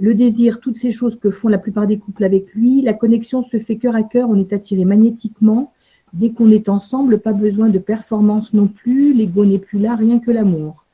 [0.00, 3.42] Le désir, toutes ces choses que font la plupart des couples avec lui, la connexion
[3.42, 5.72] se fait cœur à cœur, on est attiré magnétiquement.
[6.12, 10.18] Dès qu'on est ensemble, pas besoin de performance non plus, l'ego n'est plus là, rien
[10.18, 10.86] que l'amour.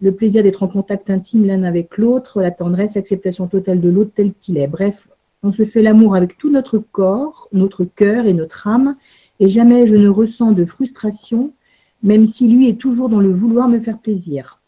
[0.00, 4.12] Le plaisir d'être en contact intime l'un avec l'autre, la tendresse, l'acceptation totale de l'autre
[4.14, 4.68] tel qu'il est.
[4.68, 5.08] Bref,
[5.42, 8.96] on se fait l'amour avec tout notre corps, notre cœur et notre âme,
[9.40, 11.52] et jamais je ne ressens de frustration,
[12.02, 14.59] même si lui est toujours dans le vouloir me faire plaisir.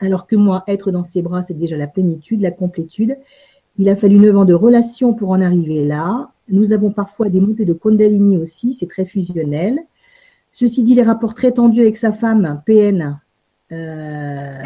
[0.00, 3.16] Alors que moi, être dans ses bras, c'est déjà la plénitude, la complétude.
[3.78, 6.30] Il a fallu neuf ans de relation pour en arriver là.
[6.48, 9.80] Nous avons parfois des montées de Kundalini aussi, c'est très fusionnel.
[10.52, 13.20] Ceci dit, les rapports très tendus avec sa femme, PN.
[13.72, 14.58] Euh,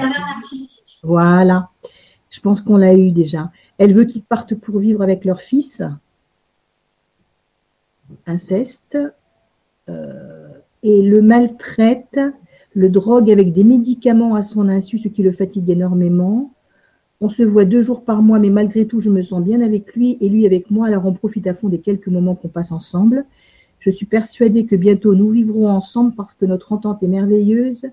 [1.03, 1.71] voilà.
[2.29, 3.51] Je pense qu'on l'a eu déjà.
[3.79, 5.83] Elle veut qu'ils partent pour vivre avec leur fils.
[8.27, 8.99] Inceste.
[9.89, 10.53] Euh,
[10.83, 12.21] et le maltraite,
[12.75, 16.53] le drogue avec des médicaments à son insu, ce qui le fatigue énormément.
[17.21, 19.95] On se voit deux jours par mois, mais malgré tout, je me sens bien avec
[19.95, 22.73] lui et lui avec moi, alors on profite à fond des quelques moments qu'on passe
[22.73, 23.27] ensemble.
[23.79, 27.87] Je suis persuadée que bientôt nous vivrons ensemble parce que notre entente est merveilleuse,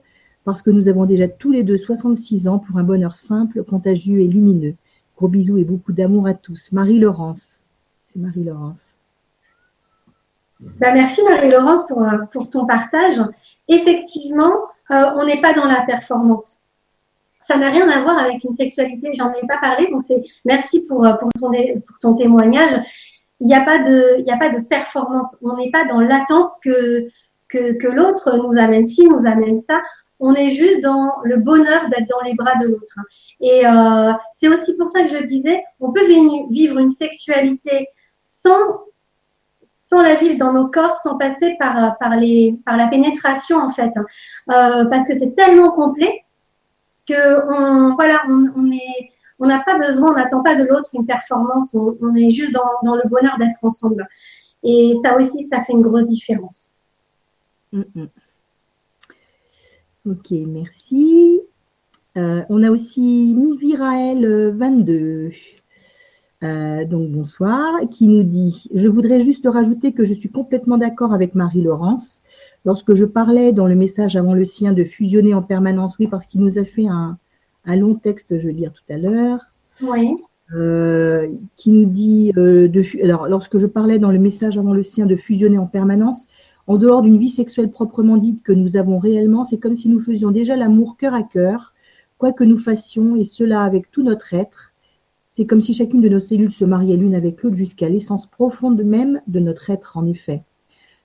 [0.43, 4.19] parce que nous avons déjà tous les deux 66 ans pour un bonheur simple, contagieux
[4.19, 4.75] et lumineux.
[5.17, 6.71] Gros bisous et beaucoup d'amour à tous.
[6.71, 7.63] Marie-Laurence.
[8.07, 8.95] C'est Marie-Laurence.
[10.79, 13.19] Bah, merci Marie-Laurence pour, euh, pour, ton partage.
[13.67, 14.53] Effectivement,
[14.91, 16.59] euh, on n'est pas dans la performance.
[17.39, 20.85] Ça n'a rien à voir avec une sexualité, j'en ai pas parlé, donc c'est merci
[20.87, 21.13] pour, euh,
[22.01, 22.81] ton, témoignage.
[23.39, 25.37] Il n'y a, pas de, performance.
[25.41, 29.79] On n'est pas dans l'attente que l'autre nous amène ci, nous amène ça.
[30.19, 32.99] On est juste dans le bonheur d'être dans les bras de l'autre.
[33.39, 36.05] Et euh, c'est aussi pour ça que je disais, on peut
[36.49, 37.87] vivre une sexualité
[38.25, 38.81] sans
[39.89, 44.85] sans la vivre dans nos corps, sans passer par, par la pénétration en fait, euh,
[44.85, 46.25] parce que c'est tellement complet
[47.07, 52.15] que on, voilà, on, n'a pas besoin, on n'attend pas de l'autre une performance, on,
[52.15, 54.05] est juste dans, le bonheur d'être ensemble.
[54.63, 56.71] Et ça aussi, ça fait une grosse différence.
[57.71, 58.07] Mm, mm.
[60.07, 61.41] Ok, merci.
[62.17, 65.31] Euh, on a aussi Mivirael 22.
[66.43, 71.13] Euh, donc bonsoir, qui nous dit Je voudrais juste rajouter que je suis complètement d'accord
[71.13, 72.21] avec Marie-Laurence.
[72.63, 76.27] Lorsque je parlais dans le message avant le sien de fusionner en permanence, oui, parce
[76.27, 77.17] qu'il nous a fait un,
[77.65, 79.51] long texte, je vais lire tout à l'heure.
[79.81, 80.15] Oui.
[80.53, 81.27] Euh,
[81.57, 85.05] qui nous dit euh, de alors lorsque je parlais dans le message avant le sien
[85.05, 86.27] de fusionner en permanence,
[86.67, 89.99] en dehors d'une vie sexuelle proprement dite que nous avons réellement, c'est comme si nous
[89.99, 91.73] faisions déjà l'amour cœur à cœur,
[92.17, 94.73] quoi que nous fassions, et cela avec tout notre être
[95.37, 98.81] c'est comme si chacune de nos cellules se mariait l'une avec l'autre jusqu'à l'essence profonde
[98.81, 100.41] même de notre être, en effet.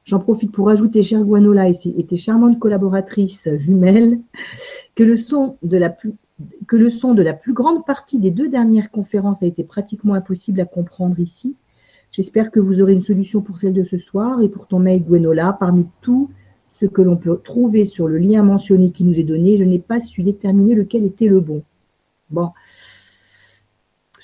[0.05, 4.19] J'en profite pour ajouter, chère Guanola et tes charmantes collaboratrices jumelles,
[4.95, 6.15] que le son de la plus
[6.67, 10.15] que le son de la plus grande partie des deux dernières conférences a été pratiquement
[10.15, 11.55] impossible à comprendre ici.
[12.11, 15.05] J'espère que vous aurez une solution pour celle de ce soir et pour ton mail
[15.05, 15.59] Gwenola.
[15.61, 16.31] Parmi tout
[16.71, 19.79] ce que l'on peut trouver sur le lien mentionné qui nous est donné, je n'ai
[19.79, 21.63] pas su déterminer lequel était le bon.
[22.31, 22.49] Bon,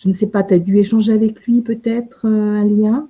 [0.00, 3.08] je ne sais pas, tu as dû échanger avec lui peut-être euh, un lien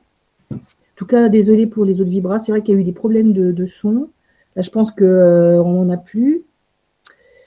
[0.51, 0.57] En
[0.97, 2.39] tout cas, désolé pour les autres vibras.
[2.39, 4.09] C'est vrai qu'il y a eu des problèmes de, son.
[4.57, 6.43] Là, je pense qu'on euh, n'en a plus.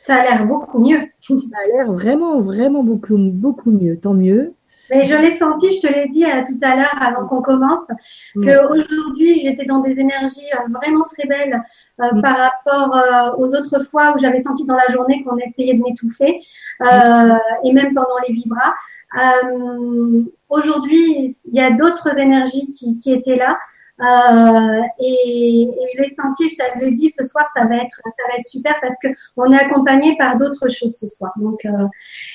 [0.06, 1.00] Ça a l'air beaucoup mieux.
[1.20, 3.98] Ça a l'air vraiment, vraiment beaucoup, beaucoup mieux.
[3.98, 4.54] Tant mieux.
[4.92, 7.88] Mais je l'ai senti, je te l'ai dit euh, tout à l'heure avant qu'on commence,
[8.36, 8.46] mm.
[8.46, 11.62] qu'aujourd'hui j'étais dans des énergies vraiment très belles
[12.00, 12.22] mm.
[12.22, 16.42] par rapport aux autres fois où j'avais senti dans la journée qu'on essayait de m'étouffer
[16.80, 17.38] mm.
[17.64, 18.74] et même pendant les vibras.
[19.18, 23.58] Euh, Aujourd'hui, il y a d'autres énergies qui, qui, étaient là.
[24.02, 28.24] Euh, et, et, je l'ai senti, je t'avais dit, ce soir, ça va être, ça
[28.30, 29.08] va être super parce que
[29.38, 31.32] on est accompagné par d'autres choses ce soir.
[31.38, 31.88] Donc, euh,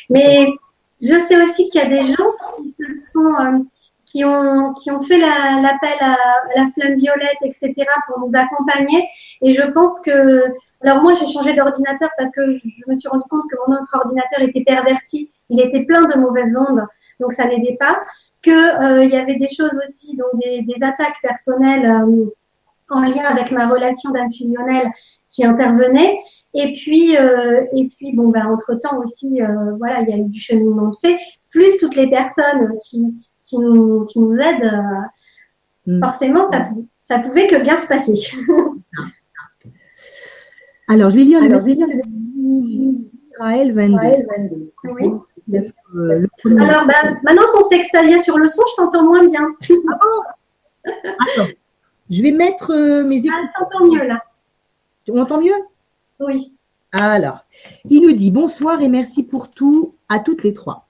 [0.08, 0.48] mais
[1.02, 3.58] je sais aussi qu'il y a des gens qui se sont, euh,
[4.06, 6.16] qui ont, qui ont fait l'appel à, à,
[6.56, 7.74] la flamme violette, etc.,
[8.06, 9.06] pour nous accompagner.
[9.42, 10.42] Et je pense que,
[10.82, 13.90] alors moi, j'ai changé d'ordinateur parce que je, me suis rendu compte que mon autre
[13.94, 16.86] ordinateur était perverti il était plein de mauvaises ondes,
[17.20, 18.00] donc ça n'aidait pas.
[18.42, 22.26] Qu'il euh, y avait des choses aussi, donc des, attaques personnelles euh,
[22.90, 24.90] en lien avec ma relation d'âme fusionnelle
[25.30, 26.18] qui intervenait.
[26.54, 30.28] Et puis, euh, et puis bon, ben, entre-temps aussi, euh, voilà, il y a eu
[30.28, 31.18] du cheminement de fait,
[31.50, 33.14] plus toutes les personnes qui,
[33.44, 34.72] qui, nous, qui nous aident.
[35.86, 36.00] Mm.
[36.02, 36.68] Forcément, ça,
[37.00, 38.14] ça pouvait que bien se passer.
[40.89, 41.70] Alors, je vais lire Alors, le
[43.32, 44.72] Israël 22.
[44.84, 45.12] Oui.
[45.95, 46.26] Euh,
[46.59, 49.49] Alors, bah, maintenant qu'on s'est extasié sur le son, je t'entends moins bien.
[49.61, 50.93] Ah bon?
[51.05, 51.51] Attends,
[52.11, 53.39] je vais mettre euh, mes écouteurs.
[53.43, 54.22] Ah, je t'entends mieux là.
[55.05, 55.55] Tu m'entends mieux?
[56.20, 56.57] Oui.
[56.93, 57.45] Alors,
[57.91, 60.87] il nous dit bonsoir et merci pour tout à toutes les trois.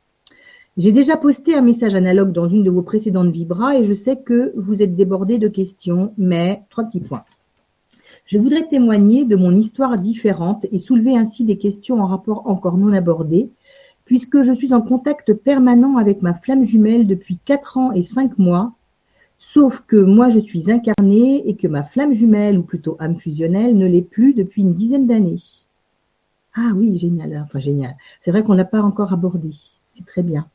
[0.77, 4.17] J'ai déjà posté un message analogue dans une de vos précédentes vibras et je sais
[4.17, 7.25] que vous êtes débordés de questions, mais trois petits points.
[8.27, 12.77] Je voudrais témoigner de mon histoire différente et soulever ainsi des questions en rapport encore
[12.77, 13.51] non abordées,
[14.05, 18.37] puisque je suis en contact permanent avec ma flamme jumelle depuis quatre ans et cinq
[18.37, 18.73] mois,
[19.39, 23.79] sauf que moi je suis incarnée et que ma flamme jumelle, ou plutôt âme fusionnelle,
[23.79, 25.39] ne l'est plus depuis une dizaine d'années.
[26.55, 27.95] Ah oui, génial, enfin génial.
[28.19, 29.53] C'est vrai qu'on ne l'a pas encore abordé.
[29.87, 30.49] C'est très bien.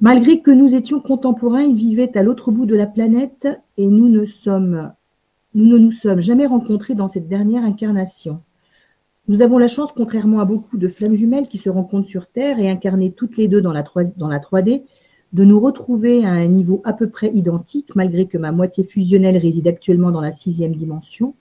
[0.00, 4.08] Malgré que nous étions contemporains, ils vivaient à l'autre bout de la planète et nous
[4.08, 4.92] ne sommes
[5.54, 8.40] nous ne nous sommes jamais rencontrés dans cette dernière incarnation.
[9.28, 12.58] Nous avons la chance, contrairement à beaucoup de flammes jumelles qui se rencontrent sur Terre
[12.58, 14.82] et incarnées toutes les deux dans la, 3, dans la 3D,
[15.32, 19.36] de nous retrouver à un niveau à peu près identique, malgré que ma moitié fusionnelle
[19.36, 21.34] réside actuellement dans la sixième dimension.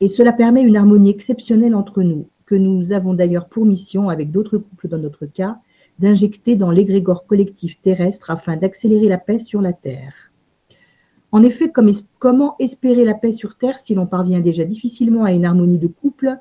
[0.00, 4.30] Et cela permet une harmonie exceptionnelle entre nous, que nous avons d'ailleurs pour mission, avec
[4.30, 5.58] d'autres couples dans notre cas,
[5.98, 10.29] d'injecter dans l'égrégore collectif terrestre afin d'accélérer la paix sur la Terre.
[11.32, 11.72] En effet,
[12.18, 15.86] comment espérer la paix sur Terre si l'on parvient déjà difficilement à une harmonie de
[15.86, 16.38] couple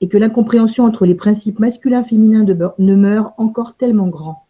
[0.00, 4.44] et que l'incompréhension entre les principes masculins-féminins demeure encore tellement grand?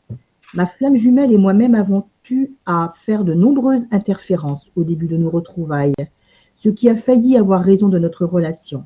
[0.54, 5.16] Ma flamme jumelle et moi-même avons eu à faire de nombreuses interférences au début de
[5.16, 5.94] nos retrouvailles,
[6.56, 8.84] ce qui a failli avoir raison de notre relation.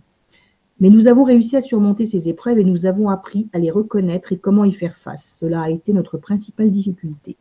[0.78, 4.32] Mais nous avons réussi à surmonter ces épreuves et nous avons appris à les reconnaître
[4.32, 5.39] et comment y faire face.
[5.41, 7.37] Cela a été notre principale difficulté.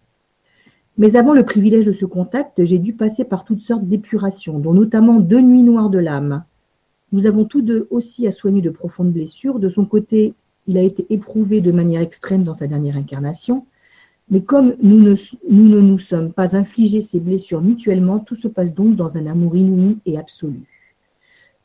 [0.98, 4.74] Mais avant le privilège de ce contact, j'ai dû passer par toutes sortes d'épurations, dont
[4.74, 6.46] notamment deux nuits noires de l'âme.
[7.12, 9.60] Nous avons tous deux aussi à soigner de profondes blessures.
[9.60, 10.34] De son côté,
[10.68, 13.66] il a été éprouvé de manière extrême dans sa dernière incarnation.
[14.30, 15.16] Mais comme nous ne,
[15.50, 20.00] nous sommes pas infligés ces blessures mutuellement, tout se passe donc dans un amour inouï
[20.06, 20.64] et absolu.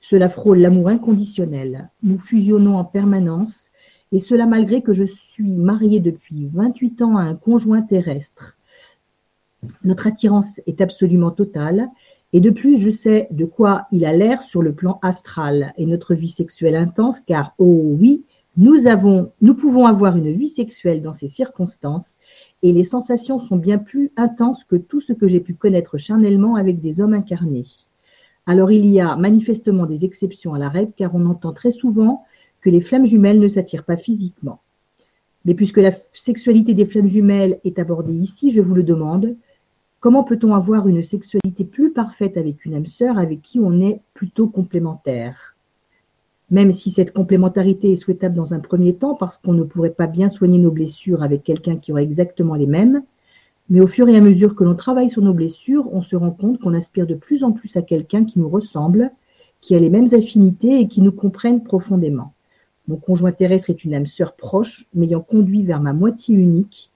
[0.01, 1.91] Cela frôle l'amour inconditionnel.
[2.03, 3.71] Nous fusionnons en permanence,
[4.13, 8.57] et cela malgré que je suis mariée depuis 28 ans à un conjoint terrestre.
[9.85, 11.89] Notre attirance est absolument totale,
[12.33, 15.87] et de plus je sais de quoi il a l'air sur le plan astral, et
[15.87, 18.25] notre vie sexuelle intense, car oh oui,
[18.57, 22.17] nous avons, nous pouvons avoir une vie sexuelle dans ces circonstances,
[22.63, 26.57] et les sensations sont bien plus intenses que tout ce que j'ai pu connaître charnellement
[26.57, 27.67] avec des hommes incarnés.
[28.47, 32.25] Alors il y a manifestement des exceptions à la règle, car on entend très souvent
[32.61, 34.61] que les flammes jumelles ne s'attirent pas physiquement.
[35.45, 39.37] Mais puisque la sexualité des flammes jumelles est abordée ici, je vous le demande,
[40.01, 44.01] Comment peut-on avoir une sexualité plus parfaite avec une âme sœur avec qui on est
[44.15, 45.57] plutôt complémentaire?
[46.51, 50.07] Même si cette complémentarité est souhaitable dans un premier temps parce qu'on ne pourrait pas
[50.07, 53.03] bien soigner nos blessures avec quelqu'un qui aurait exactement les mêmes,
[53.69, 56.31] mais au fur et à mesure que l'on travaille sur nos blessures, on se rend
[56.31, 59.13] compte qu'on aspire de plus en plus à quelqu'un qui nous ressemble,
[59.61, 62.33] qui a les mêmes affinités et qui nous comprenne profondément.
[62.89, 66.91] Mon conjoint terrestre est une âme sœur proche, m'ayant conduit vers ma moitié unique,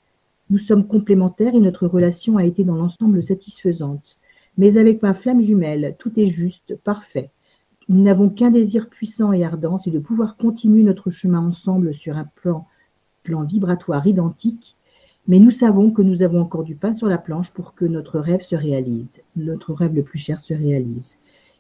[0.55, 4.19] nous sommes complémentaires et notre relation a été dans l'ensemble satisfaisante.
[4.57, 7.33] Mais avec ma flamme jumelle, tout est juste, parfait.
[7.89, 12.17] Nous n'avons qu'un désir puissant et ardent, c'est de pouvoir continuer notre chemin ensemble sur
[12.17, 12.69] un plan,
[13.25, 14.77] plan vibratoire identique,
[15.27, 18.21] mais nous savons que nous avons encore du pain sur la planche pour que notre
[18.21, 21.19] rêve se réalise, notre rêve le plus cher se réalise.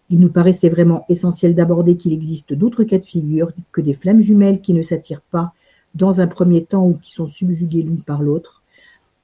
[0.09, 4.20] Il nous paraissait vraiment essentiel d'aborder qu'il existe d'autres cas de figure que des flammes
[4.20, 5.52] jumelles qui ne s'attirent pas
[5.97, 8.60] dans un premier temps ou qui sont subjuguées l'une par l'autre,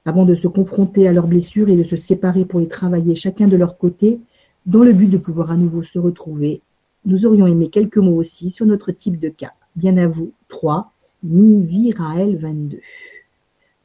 [0.04, 3.48] avant de se confronter à leurs blessures et de se séparer pour y travailler chacun
[3.48, 4.20] de leur côté,
[4.66, 6.62] dans le but de pouvoir à nouveau se retrouver.
[7.04, 9.52] Nous aurions aimé quelques mots aussi sur notre type de cas.
[9.76, 12.80] Bien à vous, 3, Mi-Vi-Raël 22.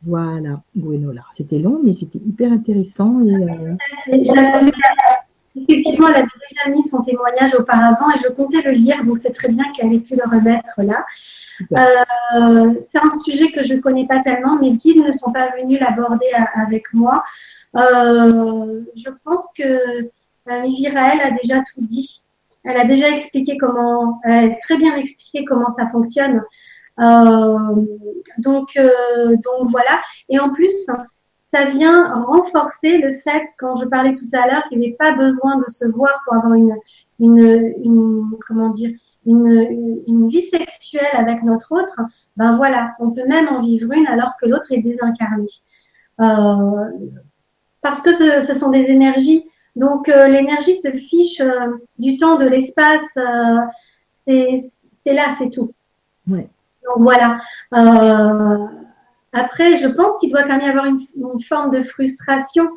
[0.04, 1.24] Voilà, Gwenola.
[1.34, 3.22] C'était long, mais c'était hyper intéressant.
[3.22, 3.76] Euh,
[5.56, 9.32] Effectivement, elle avait déjà mis son témoignage auparavant et je comptais le lire, donc c'est
[9.32, 11.06] très bien qu'elle ait pu le remettre là.
[11.62, 15.50] Euh, c'est un sujet que je ne connais pas tellement, mes guides ne sont pas
[15.58, 17.24] venus l'aborder avec moi.
[17.76, 20.10] Euh, je pense que euh,
[20.46, 22.24] elle a déjà tout dit.
[22.64, 26.42] Elle a déjà expliqué comment, elle a très bien expliqué comment ça fonctionne.
[27.00, 27.86] Euh,
[28.40, 30.02] donc, donc voilà.
[30.30, 30.74] Et en plus,
[31.56, 35.14] ça vient renforcer le fait, quand je parlais tout à l'heure, qu'il n'y ait pas
[35.14, 36.76] besoin de se voir pour avoir une,
[37.20, 38.92] une, une comment dire,
[39.26, 42.02] une, une, vie sexuelle avec notre autre.
[42.36, 45.46] Ben voilà, on peut même en vivre une alors que l'autre est désincarné.
[46.20, 46.90] Euh,
[47.82, 49.46] parce que ce, ce, sont des énergies.
[49.76, 53.18] Donc euh, l'énergie se fiche euh, du temps, de l'espace.
[54.10, 55.72] C'est là, c'est tout.
[56.28, 56.50] Ouais.
[56.84, 57.40] Donc voilà.
[59.36, 61.02] Euh, après, je pense qu'il doit quand même y avoir une,
[61.48, 62.68] forme de frustration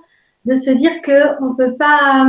[0.47, 2.27] de se dire que on peut pas,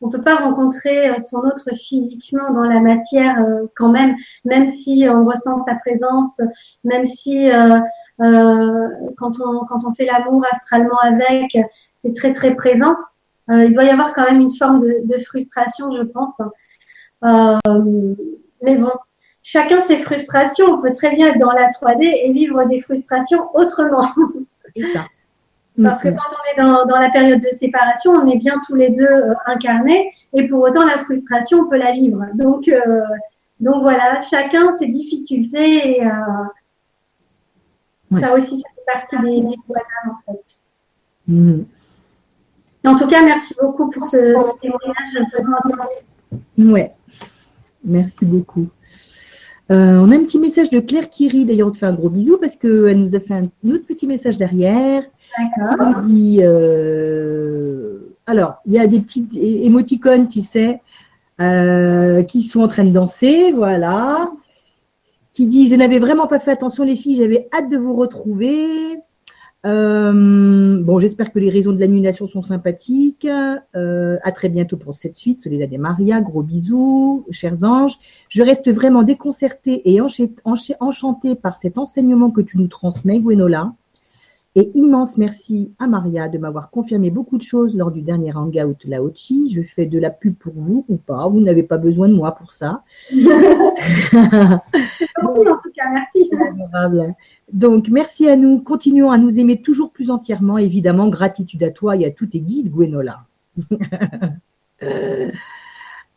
[0.00, 4.14] on peut pas rencontrer son autre physiquement dans la matière euh, quand même,
[4.44, 6.40] même si on ressent sa présence,
[6.84, 7.78] même si euh,
[8.20, 11.56] euh, quand on quand on fait l'amour astralement avec,
[11.94, 12.96] c'est très très présent.
[13.50, 16.40] Euh, il doit y avoir quand même une forme de, de frustration, je pense.
[17.24, 18.14] Euh,
[18.62, 18.92] mais bon,
[19.48, 20.66] chacun ses frustrations.
[20.66, 24.06] On peut très bien être dans la 3D et vivre des frustrations autrement.
[25.82, 28.74] Parce que quand on est dans, dans, la période de séparation, on est bien tous
[28.74, 32.26] les deux euh, incarnés et pour autant la frustration, on peut la vivre.
[32.34, 33.02] Donc, euh,
[33.60, 36.10] donc voilà, chacun ses difficultés et euh,
[38.10, 38.20] ouais.
[38.20, 40.56] ça aussi, ça fait partie des, des en fait.
[41.28, 41.60] Mmh.
[42.84, 45.14] En tout cas, merci beaucoup pour ce, ce témoignage.
[46.58, 46.92] Ouais,
[47.84, 48.68] merci beaucoup.
[49.70, 52.08] Euh, on a un petit message de Claire Kiri, d'ailleurs on te fait un gros
[52.08, 55.02] bisou parce qu'elle nous a fait un autre petit message derrière.
[55.38, 55.94] D'accord.
[55.98, 60.80] Elle dit, euh, alors, il y a des petites émoticônes, tu sais,
[61.40, 64.30] euh, qui sont en train de danser, voilà.
[65.34, 68.98] Qui dit, je n'avais vraiment pas fait attention les filles, j'avais hâte de vous retrouver.
[69.66, 73.26] Euh, bon, j'espère que les raisons de l'annulation sont sympathiques.
[73.76, 75.38] Euh, à très bientôt pour cette suite.
[75.38, 77.98] Soledad et Maria, gros bisous, chers anges.
[78.28, 83.72] Je reste vraiment déconcertée et enchantée par cet enseignement que tu nous transmets, Gwenola.
[84.60, 88.76] Et immense merci à Maria de m'avoir confirmé beaucoup de choses lors du dernier hangout
[88.86, 89.48] Laochi.
[89.54, 91.28] Je fais de la pub pour vous ou pas?
[91.28, 92.82] Vous n'avez pas besoin de moi pour ça.
[93.14, 94.58] En
[95.62, 96.28] tout cas, merci.
[97.52, 98.58] Donc, merci à nous.
[98.60, 100.58] Continuons à nous aimer toujours plus entièrement.
[100.58, 103.20] Évidemment, gratitude à toi et à tous tes guides, Gwenola.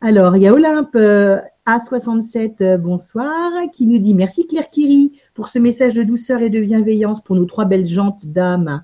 [0.00, 5.12] Alors, il y a Olympe euh, A67, euh, bonsoir, qui nous dit merci Claire Kiri
[5.32, 8.82] pour ce message de douceur et de bienveillance pour nos trois belles jantes dames.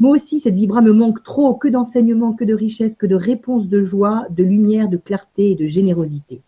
[0.00, 3.68] Moi aussi, cette vibra me manque trop, que d'enseignement, que de richesse, que de réponses
[3.68, 6.42] de joie, de lumière, de clarté et de générosité.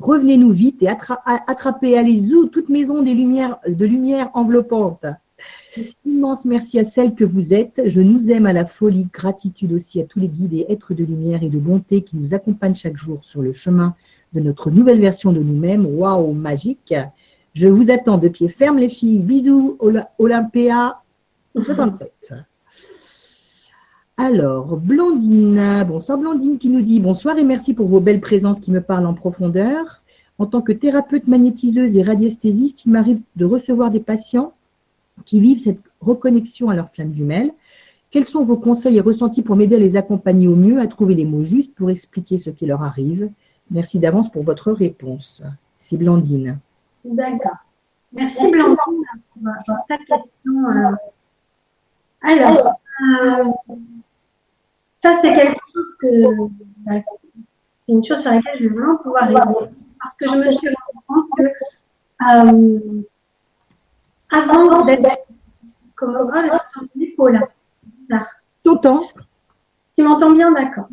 [0.00, 5.06] Revenez-nous vite et attra attrapez, allez-y, toute maison des de lumière enveloppante.
[6.04, 7.82] Immense merci à celles que vous êtes.
[7.86, 9.06] Je nous aime à la folie.
[9.12, 12.34] Gratitude aussi à tous les guides et êtres de lumière et de bonté qui nous
[12.34, 13.94] accompagnent chaque jour sur le chemin
[14.36, 15.86] de notre nouvelle version de nous-mêmes.
[15.86, 16.94] Waouh, magique.
[17.54, 19.22] Je vous attends de pied ferme, les filles.
[19.22, 19.78] Bisous,
[20.18, 21.00] Olympia
[21.56, 22.34] 67.
[24.18, 28.70] Alors, Blandine, bonsoir Blandine qui nous dit bonsoir et merci pour vos belles présences qui
[28.70, 30.02] me parlent en profondeur.
[30.38, 34.52] En tant que thérapeute magnétiseuse et radiesthésiste, il m'arrive de recevoir des patients
[35.24, 37.52] qui vivent cette reconnexion à leur flamme jumelle.
[38.10, 41.14] Quels sont vos conseils et ressentis pour m'aider à les accompagner au mieux, à trouver
[41.14, 43.30] les mots justes pour expliquer ce qui leur arrive?
[43.70, 45.42] Merci d'avance pour votre réponse.
[45.78, 46.58] C'est Blandine.
[47.04, 47.56] D'accord.
[48.12, 48.76] Merci Blandine
[49.66, 50.68] pour ta question.
[50.74, 50.92] Euh.
[52.22, 53.44] Alors, euh,
[54.92, 56.48] ça c'est quelque chose que
[56.84, 57.00] bah,
[57.86, 59.68] c'est une chose sur laquelle je vais vraiment pouvoir répondre
[60.00, 61.42] parce que je me suis rendu compte que
[62.24, 63.02] euh,
[64.30, 65.18] avant d'être
[65.96, 66.16] comme
[67.18, 67.40] oh, là.
[67.72, 68.28] C'est bizarre.
[68.62, 69.00] T'entends?
[69.96, 70.88] Tu m'entends bien, d'accord.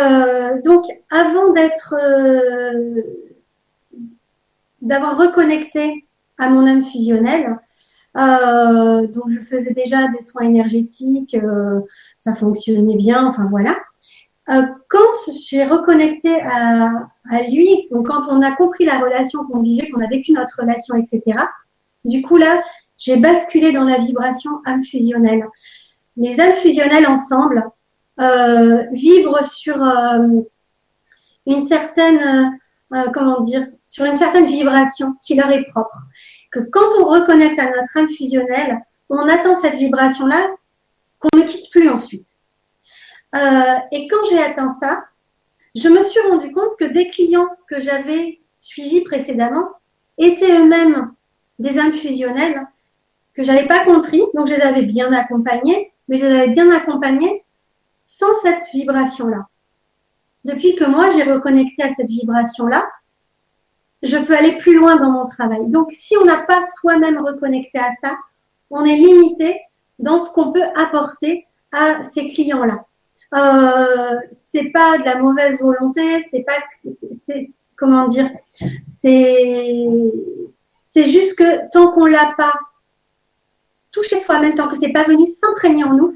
[0.00, 3.02] Euh, donc, avant d'être, euh,
[4.80, 6.06] d'avoir reconnecté
[6.38, 7.58] à mon âme fusionnelle,
[8.16, 11.36] euh, donc je faisais déjà des soins énergétiques,
[12.18, 13.76] ça fonctionnait bien, enfin voilà.
[14.88, 16.92] Quand j'ai reconnecté à,
[17.30, 20.60] à lui, donc quand on a compris la relation qu'on vivait, qu'on a vécu notre
[20.60, 21.38] relation, etc.
[22.04, 22.62] Du coup là,
[22.98, 25.46] j'ai basculé dans la vibration âme fusionnelle.
[26.16, 27.64] Les âmes fusionnelles ensemble
[28.20, 30.42] euh, vibrent sur euh,
[31.46, 32.58] une certaine,
[32.92, 35.98] euh, comment dire, sur une certaine vibration qui leur est propre.
[36.50, 38.78] Que quand on reconnecte à notre âme fusionnelle,
[39.08, 40.48] on atteint cette vibration-là
[41.18, 42.28] qu'on ne quitte plus ensuite.
[43.34, 45.04] et quand j'ai atteint ça,
[45.74, 49.70] je me suis rendu compte que des clients que j'avais suivis précédemment
[50.18, 51.12] étaient eux-mêmes
[51.58, 52.66] des âmes fusionnelles
[53.34, 56.70] que j'avais pas compris, donc je les avais bien accompagnés, mais je les avais bien
[56.70, 57.44] accompagnés
[58.22, 59.46] sans cette vibration-là.
[60.44, 62.88] Depuis que moi j'ai reconnecté à cette vibration-là,
[64.02, 65.68] je peux aller plus loin dans mon travail.
[65.68, 68.16] Donc si on n'a pas soi-même reconnecté à ça,
[68.70, 69.60] on est limité
[69.98, 72.84] dans ce qu'on peut apporter à ces clients-là.
[73.34, 76.58] Euh, c'est pas de la mauvaise volonté, c'est pas,
[76.88, 78.30] c'est comment dire,
[78.86, 79.86] c'est
[80.84, 82.52] c'est juste que tant qu'on l'a pas
[83.90, 86.10] touché soi-même, tant que c'est pas venu s'imprégner en nous,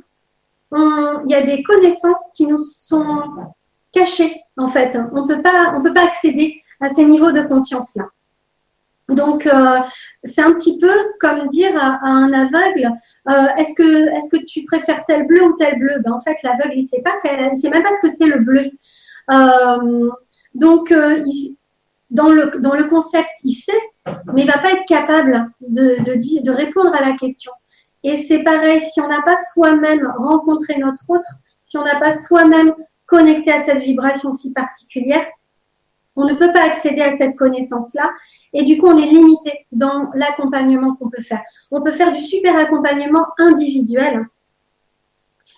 [0.74, 3.22] il y a des connaissances qui nous sont
[3.93, 4.98] cachées en fait.
[5.12, 8.05] On on peut pas accéder à ces niveaux de conscience là.
[9.09, 9.78] Donc, euh,
[10.24, 12.90] c'est un petit peu comme dire à, un aveugle,
[13.28, 15.98] euh, est-ce que, est-ce que tu préfères tel bleu ou tel bleu?
[16.05, 18.40] Ben, En fait, l'aveugle, il sait pas, il sait même pas ce que c'est le
[18.40, 18.70] bleu.
[19.30, 20.10] Euh,
[20.55, 20.93] donc,
[22.10, 23.72] dans, le, dans le concept, il sait,
[24.32, 27.52] mais il va pas être capable de, de répondre à la question.
[28.07, 31.28] Et c'est pareil, si on n'a pas soi-même rencontré notre autre,
[31.61, 32.73] si on n'a pas soi-même
[33.05, 35.27] connecté à cette vibration si particulière,
[36.15, 38.09] on ne peut pas accéder à cette connaissance-là.
[38.53, 41.43] Et du coup, on est limité dans l'accompagnement qu'on peut faire.
[41.73, 44.24] On peut faire du super accompagnement individuel,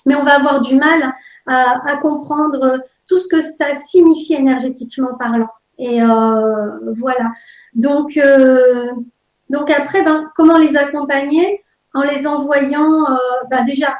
[0.06, 1.14] mais on va avoir du mal
[1.46, 5.50] à, comprendre tout ce que ça signifie énergétiquement parlant.
[5.76, 7.30] Et euh, voilà.
[7.74, 8.90] Donc, euh,
[9.50, 11.62] donc après, ben, comment les accompagner?
[11.94, 13.16] En les envoyant euh,
[13.50, 13.98] ben déjà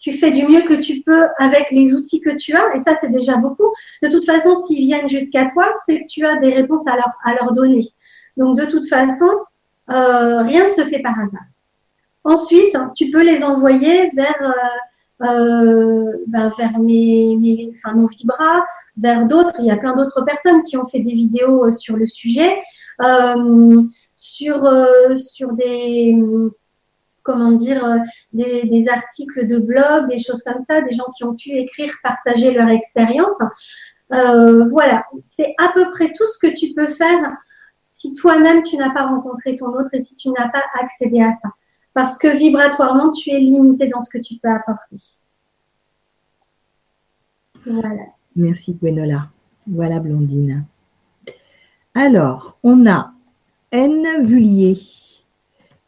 [0.00, 2.96] tu fais du mieux que tu peux avec les outils que tu as, et ça,
[3.00, 3.70] c'est déjà beaucoup.
[4.02, 7.52] De toute façon, s'ils viennent jusqu'à toi, c'est que tu as des réponses à leur,
[7.52, 7.82] donner.
[8.36, 9.30] Donc, de toute façon,
[9.90, 11.44] euh, rien ne se fait par hasard.
[12.24, 14.54] Ensuite, tu peux les envoyer vers,
[15.22, 16.50] euh, euh ben,
[18.96, 19.54] vers d'autres.
[19.58, 22.62] Il y a plein d'autres personnes qui ont fait des vidéos euh, sur le sujet,
[24.16, 24.62] sur
[25.52, 26.16] des
[27.22, 27.98] comment dire, euh,
[28.32, 32.52] des, articles de blog, des choses comme ça, des gens qui ont pu écrire, partager
[32.52, 33.38] leur expérience.
[34.12, 37.32] Euh, voilà, c'est à peu près tout ce que tu peux faire
[37.80, 41.32] si toi-même tu n'as pas rencontré ton autre et si tu n'as pas accédé à
[41.32, 41.48] ça.
[41.94, 44.96] Parce que vibratoirement, tu es limité dans ce que tu peux apporter.
[47.66, 48.04] Voilà.
[48.36, 49.28] Merci Gwenola.
[49.66, 50.64] Voilà Blondine.
[51.94, 53.12] Alors, on a
[53.72, 54.04] N.
[54.22, 54.78] Vullier.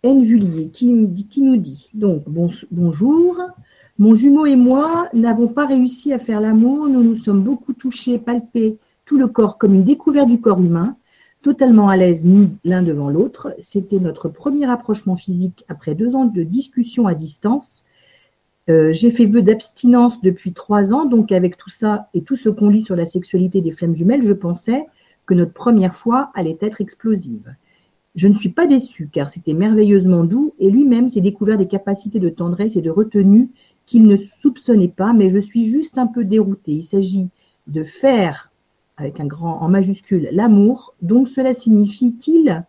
[0.04, 3.36] Vullier qui, nous dit donc bonjour.
[3.98, 6.88] Mon jumeau et moi n'avons pas réussi à faire l'amour.
[6.88, 10.96] Nous nous sommes beaucoup touchés, palpés tout le corps comme une découverte du corps humain,
[11.42, 13.54] totalement à l'aise nus l'un devant l'autre.
[13.58, 17.84] C'était notre premier approchement physique après deux ans de discussion à distance.
[18.70, 22.48] Euh, j'ai fait vœu d'abstinence depuis trois ans, donc avec tout ça et tout ce
[22.48, 24.86] qu'on lit sur la sexualité des flammes jumelles, je pensais
[25.26, 27.54] que notre première fois allait être explosive.
[28.14, 32.18] Je ne suis pas déçue, car c'était merveilleusement doux, et lui-même s'est découvert des capacités
[32.18, 33.50] de tendresse et de retenue
[33.86, 36.72] qu'il ne soupçonnait pas, mais je suis juste un peu déroutée.
[36.72, 37.30] Il s'agit
[37.66, 38.52] de faire,
[38.96, 42.64] avec un grand en majuscule, l'amour, donc cela signifie-t-il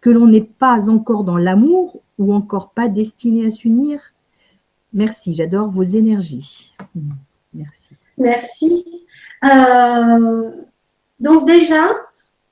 [0.00, 4.00] que l'on n'est pas encore dans l'amour ou encore pas destiné à s'unir?
[4.92, 6.74] Merci, j'adore vos énergies.
[7.52, 7.94] Merci.
[8.16, 8.86] Merci.
[9.44, 10.50] Euh,
[11.20, 11.88] donc déjà,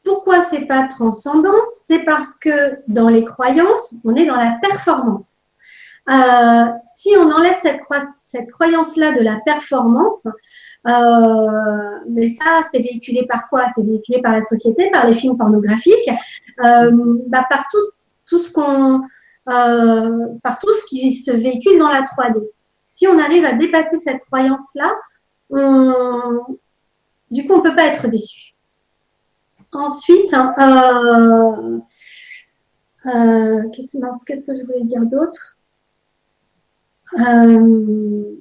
[0.04, 1.58] pourquoi c'est pas transcendant?
[1.70, 5.44] C'est parce que dans les croyances, on est dans la performance.
[6.10, 6.66] Euh,
[6.96, 7.80] si on enlève cette,
[8.50, 10.26] croyance-là de la performance,
[10.86, 13.66] euh, mais ça, c'est véhiculé par quoi?
[13.74, 16.10] C'est véhiculé par la société, par les films pornographiques,
[16.62, 17.90] euh, bah, par tout,
[18.26, 19.00] tout ce qu'on,
[19.48, 22.38] euh, par tout ce qui se véhicule dans la 3D.
[22.90, 24.92] Si on arrive à dépasser cette croyance-là,
[25.50, 26.58] on,
[27.30, 28.53] du coup, on peut pas être déçu.
[29.74, 31.80] Ensuite, euh,
[33.06, 35.58] euh, qu'est-ce que je voulais dire d'autre?
[37.18, 38.34] Euh,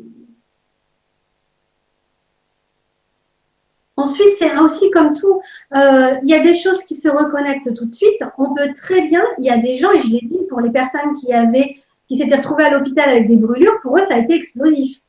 [3.95, 5.39] Ensuite, c'est aussi comme tout,
[5.71, 8.23] il y a des choses qui se reconnectent tout de suite.
[8.37, 10.71] On peut très bien, il y a des gens, et je l'ai dit, pour les
[10.71, 11.77] personnes qui avaient,
[12.09, 14.99] qui s'étaient retrouvées à l'hôpital avec des brûlures, pour eux, ça a été explosif.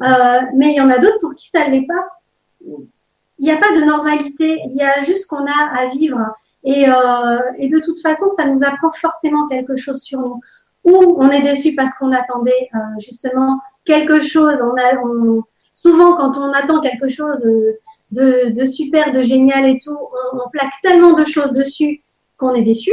[0.00, 2.06] mais il y en a d'autres pour qui ça ne l'est pas
[3.40, 6.18] il n'y a pas de normalité, il y a juste qu'on a à vivre.
[6.62, 10.40] Et, euh, et, de toute façon, ça nous apprend forcément quelque chose sur nous.
[10.84, 14.58] Ou on est déçu parce qu'on attendait euh, justement quelque chose.
[15.72, 17.40] Souvent, quand on attend quelque chose
[18.10, 19.98] de, de, super, de génial et tout,
[20.32, 22.02] on, on plaque tellement de choses dessus
[22.36, 22.92] qu'on est déçu.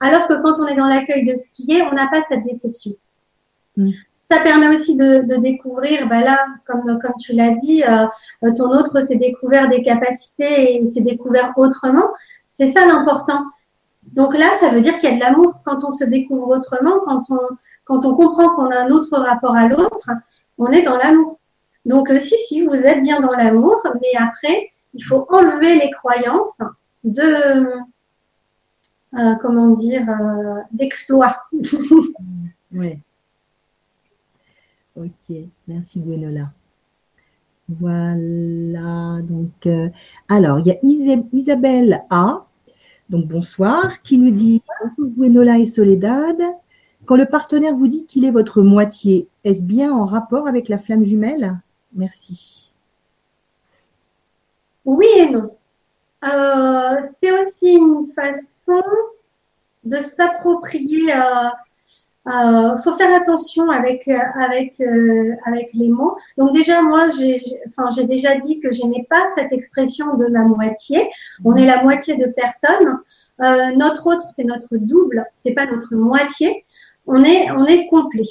[0.00, 2.44] Alors que quand on est dans l'accueil de ce qui est, on n'a pas cette
[2.44, 2.92] déception.
[3.76, 3.90] Mm
[4.30, 8.70] ça permet aussi de, de découvrir, bah là, comme, comme tu l'as dit, euh, ton
[8.70, 12.08] autre s'est découvert des capacités et s'est découvert autrement.
[12.48, 13.44] C'est ça l'important.
[14.12, 17.00] Donc là, ça veut dire qu'il y a de l'amour quand on se découvre autrement,
[17.06, 20.10] quand on, quand on comprend qu'on a un autre rapport à l'autre,
[20.58, 21.38] on est dans l'amour.
[21.84, 25.90] Donc euh, si, si, vous êtes bien dans l'amour, mais après, il faut enlever les
[25.90, 26.58] croyances
[27.04, 27.66] de,
[29.18, 31.36] euh, comment dire, euh, d'exploit.
[32.72, 32.98] oui.
[34.96, 35.36] Ok,
[35.68, 36.50] merci Gwenola.
[37.68, 39.90] Voilà, donc, euh,
[40.28, 40.78] alors, il y a
[41.32, 42.46] Isabelle A,
[43.10, 44.62] donc bonsoir, qui nous dit
[44.96, 46.40] Bonjour Gwenola et Soledad.
[47.04, 50.78] Quand le partenaire vous dit qu'il est votre moitié, est-ce bien en rapport avec la
[50.78, 51.58] flamme jumelle?
[51.92, 52.74] Merci.
[54.86, 55.50] Oui et non.
[56.24, 58.82] Euh, c'est aussi une façon
[59.84, 61.12] de s'approprier.
[61.12, 61.48] Euh,
[62.28, 64.82] euh, faut faire attention avec avec
[65.44, 66.16] avec les mots.
[66.36, 70.42] Donc déjà moi j'ai enfin j'ai déjà dit que j'aimais pas cette expression de la
[70.42, 71.08] moitié.
[71.44, 72.98] On est la moitié de personne.
[73.76, 76.64] notre autre c'est notre double, c'est pas notre moitié.
[77.06, 78.24] On est on est complet.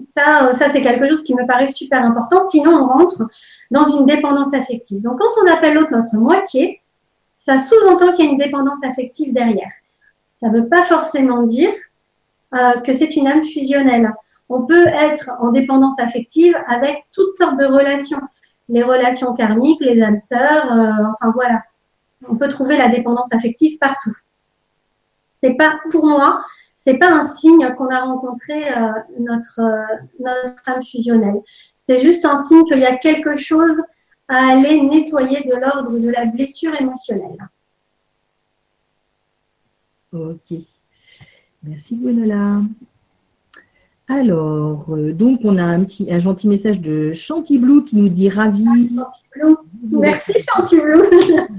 [0.00, 2.40] Ça ça c'est quelque chose qui me paraît super important.
[2.48, 3.22] Sinon on rentre
[3.70, 5.02] dans une dépendance affective.
[5.02, 6.80] Donc quand on appelle l'autre notre moitié,
[7.36, 9.70] ça sous-entend qu'il y a une dépendance affective derrière.
[10.32, 11.85] Ça veut pas forcément dire euh,
[12.84, 14.12] que c'est une âme fusionnelle.
[14.48, 18.20] On peut être en dépendance affective avec toutes sortes de relations.
[18.68, 21.62] Les relations karmiques, les âmes sœurs, euh, enfin voilà.
[22.28, 24.14] On peut trouver la dépendance affective partout.
[25.42, 26.44] C'est pas, pour moi,
[26.76, 29.60] c'est pas un signe qu'on a rencontré euh, notre,
[30.20, 31.40] notre âme fusionnelle.
[31.76, 33.82] C'est juste un signe qu'il y a quelque chose
[34.28, 37.48] à aller nettoyer de l'ordre de la blessure émotionnelle.
[40.12, 40.58] Ok.
[41.66, 42.62] Merci Gwenola.
[44.08, 48.28] Alors, euh, donc on a un petit, un gentil message de Chantiblou qui nous dit
[48.28, 48.94] ravi.
[49.90, 51.02] Merci Chantiblou.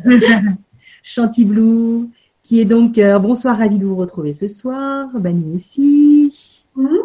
[1.03, 2.09] Chantiblou,
[2.43, 5.09] qui est donc euh, bonsoir, ravi de vous retrouver ce soir.
[5.19, 6.65] Ben nous aussi.
[6.75, 6.99] Mhm.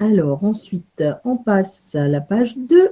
[0.00, 2.90] Alors ensuite, on passe à la page 2.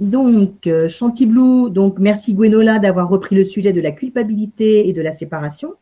[0.00, 5.02] Donc, euh, Chantiblou, donc merci Gwenola d'avoir repris le sujet de la culpabilité et de
[5.02, 5.74] la séparation.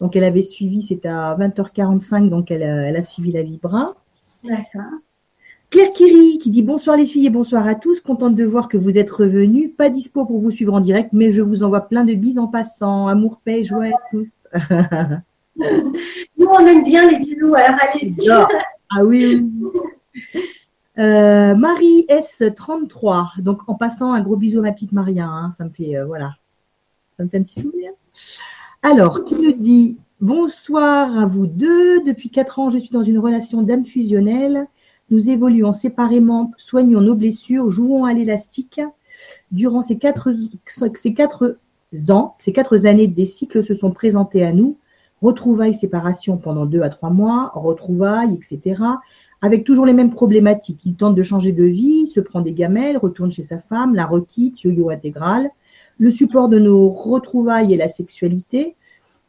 [0.00, 3.94] Donc, elle avait suivi, c'était à 20h45, donc elle, a suivi la Libra.
[4.44, 5.00] D'accord.
[5.70, 8.00] Claire Kiri qui dit bonsoir les filles et bonsoir à tous.
[8.00, 9.70] Contente de voir que vous êtes revenus.
[9.76, 12.46] Pas dispo pour vous suivre en direct, mais je vous envoie plein de bises en
[12.46, 13.08] passant.
[13.08, 14.30] Amour, paix, joie à tous.
[15.56, 18.28] Nous, on aime bien les bisous, alors allez-y.
[18.30, 19.50] Ah oui.
[20.98, 23.40] Euh, Marie S33.
[23.40, 25.26] Donc, en passant, un gros bisou à ma petite Maria.
[25.26, 26.34] Hein, ça me fait, euh, voilà,
[27.18, 27.90] un petit souvenir.
[28.82, 29.98] Alors, qui nous dit?
[30.20, 32.02] Bonsoir à vous deux.
[32.04, 34.68] Depuis quatre ans, je suis dans une relation d'âme fusionnelle.
[35.10, 38.80] Nous évoluons séparément, soignons nos blessures, jouons à l'élastique.
[39.50, 40.32] Durant ces quatre,
[40.94, 41.58] ces quatre
[42.08, 44.78] ans, ces quatre années, des cycles se sont présentés à nous.
[45.20, 48.76] Retrouvailles, séparation pendant deux à trois mois, retrouvailles, etc
[49.44, 50.86] avec toujours les mêmes problématiques.
[50.86, 54.06] Il tente de changer de vie, se prend des gamelles, retourne chez sa femme, la
[54.06, 55.50] requitte, yo-yo intégral.
[55.98, 58.74] Le support de nos retrouvailles est la sexualité.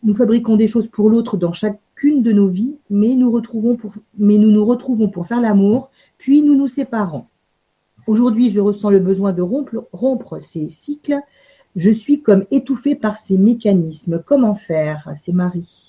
[0.04, 5.10] Nous fabriquons des choses pour l'autre dans chacune de nos vies, mais nous, nous retrouvons
[5.10, 7.26] pour faire l'amour, puis nous nous séparons.
[8.08, 11.20] Aujourd'hui, je ressens le besoin de rompre, rompre ces cycles.
[11.76, 14.24] Je suis comme étouffée par ces mécanismes.
[14.26, 15.12] Comment faire?
[15.18, 15.85] C'est Marie.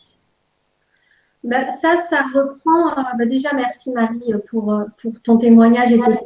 [1.46, 2.98] Bah, ça, ça reprend.
[2.98, 6.18] Euh, bah, déjà, merci Marie pour, euh, pour ton témoignage et tes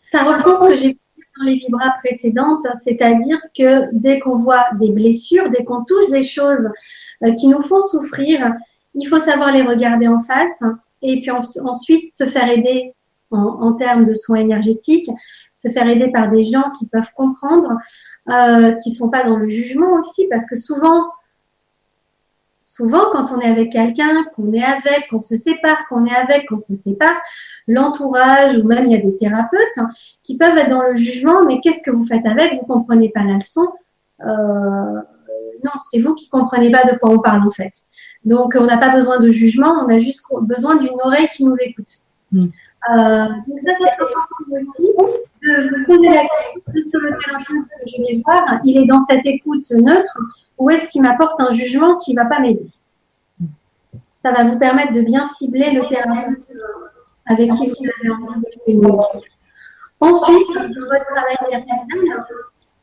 [0.00, 1.00] Ça reprend ce que j'ai dit
[1.38, 6.22] dans les vibras précédentes, c'est-à-dire que dès qu'on voit des blessures, dès qu'on touche des
[6.22, 6.68] choses
[7.24, 8.52] euh, qui nous font souffrir,
[8.94, 10.62] il faut savoir les regarder en face
[11.00, 12.92] et puis ensuite se faire aider
[13.30, 15.08] en, termes de soins énergétiques,
[15.56, 17.72] se faire aider par des gens qui peuvent comprendre,
[18.30, 21.06] euh, qui sont pas dans le jugement aussi, parce que souvent
[22.64, 26.48] souvent, quand on est avec quelqu'un, qu'on est avec, qu'on se sépare, qu'on est avec,
[26.48, 27.16] qu'on se sépare,
[27.68, 29.90] l'entourage ou même il y a des thérapeutes hein,
[30.22, 32.54] qui peuvent être dans le jugement, mais qu'est-ce que vous faites avec?
[32.54, 33.68] Vous comprenez pas la leçon
[34.22, 35.00] euh,
[35.62, 37.72] Non, c'est vous qui comprenez pas de quoi on parle en fait.
[38.24, 41.56] Donc, on n'a pas besoin de jugement, on a juste besoin d'une oreille qui nous
[41.60, 41.98] écoute.
[42.32, 42.46] Hmm.
[42.90, 44.92] Euh, donc ça, c'est important aussi
[45.42, 48.86] de vous poser la question, est-ce que le thérapeute que je vais voir, il est
[48.86, 50.18] dans cette écoute neutre
[50.58, 52.66] ou est-ce qu'il m'apporte un jugement qui ne va pas m'aider?
[54.22, 56.40] Ça va vous permettre de bien cibler le thérapeute
[57.26, 58.86] avec qui vous avez envie de une
[60.00, 62.24] Ensuite, dans votre travail personnel,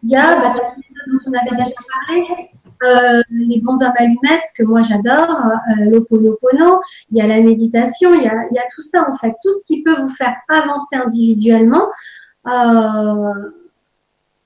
[0.04, 1.76] il y a bah, toutes les dont on avait déjà
[2.08, 2.24] parlé,
[2.84, 6.82] euh, les bons allumettes que moi j'adore, euh, l'oponopono,
[7.12, 9.34] il y a la méditation, il y a, il y a, tout ça en fait,
[9.44, 11.88] tout ce qui peut vous faire avancer individuellement,
[12.48, 13.52] euh,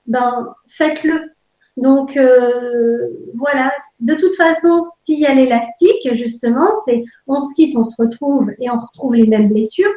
[0.06, 1.30] ben faites-le.
[1.76, 2.98] Donc euh,
[3.34, 8.00] voilà, de toute façon, s'il y a l'élastique, justement, c'est on se quitte, on se
[8.00, 9.92] retrouve et on retrouve les mêmes blessures.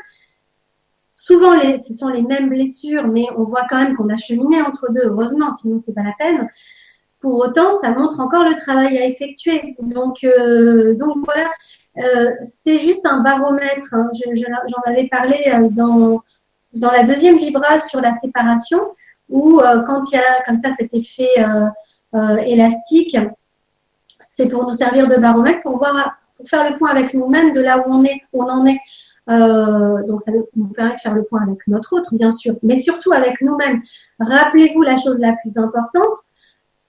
[1.15, 4.61] Souvent, les, ce sont les mêmes blessures, mais on voit quand même qu'on a cheminé
[4.61, 6.49] entre deux, heureusement, sinon c'est pas la peine.
[7.21, 9.75] Pour autant, ça montre encore le travail à effectuer.
[9.79, 11.49] Donc, euh, donc voilà,
[11.97, 13.93] euh, c'est juste un baromètre.
[13.93, 14.09] Hein.
[14.13, 16.21] J'en avais parlé euh, dans,
[16.73, 18.79] dans la deuxième vibra sur la séparation,
[19.27, 21.29] où euh, quand il y a comme ça cet effet
[22.45, 23.17] élastique,
[24.19, 27.59] c'est pour nous servir de baromètre pour voir, pour faire le point avec nous-mêmes de
[27.59, 28.79] là où on est, où on en est.
[30.07, 33.11] donc ça nous permet de faire le point avec notre autre, bien sûr, mais surtout
[33.11, 33.81] avec nous-mêmes.
[34.19, 36.15] Rappelez-vous la chose la plus importante,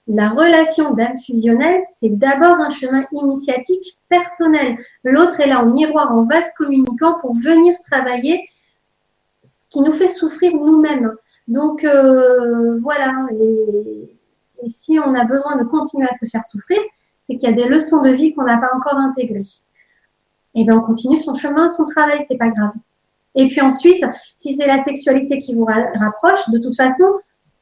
[0.07, 4.77] la relation d'âme fusionnelle, c'est d'abord un chemin initiatique personnel.
[5.03, 8.49] L'autre est là en miroir, en vase communicant pour venir travailler
[9.43, 11.13] ce qui nous fait souffrir nous-mêmes.
[11.47, 14.17] Donc euh, voilà, et,
[14.67, 16.79] si on a besoin de continuer à se faire souffrir,
[17.19, 19.41] c'est qu'il y a des leçons de vie qu'on n'a pas encore intégrées.
[20.53, 22.73] Et eh bien on continue son chemin, son travail, c'est pas grave.
[23.35, 24.03] Et puis ensuite,
[24.35, 27.05] si c'est la sexualité qui vous rapproche, de toute façon,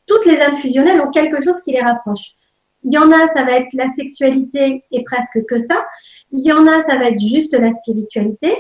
[0.10, 2.36] toutes les âmes fusionnelles ont quelque chose qui les rapproche.
[2.84, 5.86] Il y en a, ça va être la sexualité et presque que ça.
[6.32, 8.56] Il y en a, ça va être juste la spiritualité.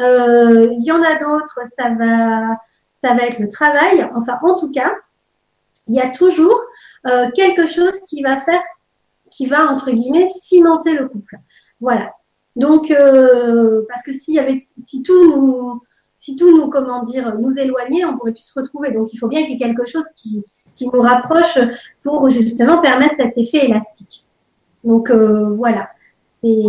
[0.00, 2.58] Euh, il y en a d'autres, ça va,
[2.92, 4.08] ça va être le travail.
[4.14, 4.92] Enfin, en tout cas,
[5.86, 6.60] il y a toujours
[7.06, 8.62] euh, quelque chose qui va faire,
[9.30, 11.36] qui va entre guillemets cimenter le couple.
[11.80, 12.14] Voilà.
[12.56, 14.38] Donc, euh, parce que si
[15.04, 15.82] tout nous,
[16.18, 18.90] si tout nous, comment dire, nous éloignait, on pourrait plus se retrouver.
[18.90, 20.44] Donc, il faut bien qu'il y ait quelque chose qui,
[20.80, 21.58] qui nous rapproche
[22.02, 24.26] pour justement permettre cet effet élastique.
[24.82, 25.90] Donc euh, voilà,
[26.24, 26.64] c'est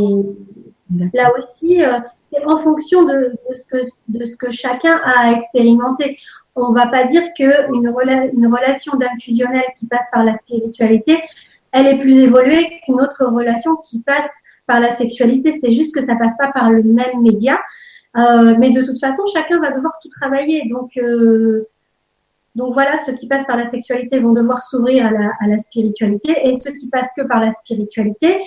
[1.14, 3.78] là aussi, euh, c'est en fonction de, ce que,
[4.10, 6.18] de ce que chacun a expérimenté.
[6.58, 11.18] On ne va pas dire qu'une une relation d'âme fusionnelle qui passe par la spiritualité,
[11.72, 14.30] elle est plus évoluée qu'une autre relation qui passe
[14.68, 15.54] par la sexualité.
[15.54, 17.62] C'est juste que ça passe pas par le même média.
[18.18, 20.68] Euh, mais de toute façon, chacun va devoir tout travailler.
[20.68, 20.98] Donc,
[22.56, 26.54] donc voilà, ceux qui passent par la sexualité vont devoir s'ouvrir à la, spiritualité et
[26.54, 28.42] ceux qui passent que par la spiritualité,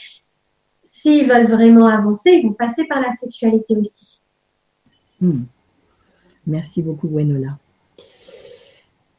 [0.82, 4.20] s'ils veulent vraiment avancer, ils vont passer par la sexualité aussi.
[5.20, 5.44] Hmm.
[6.46, 7.58] Merci beaucoup, Gwenola.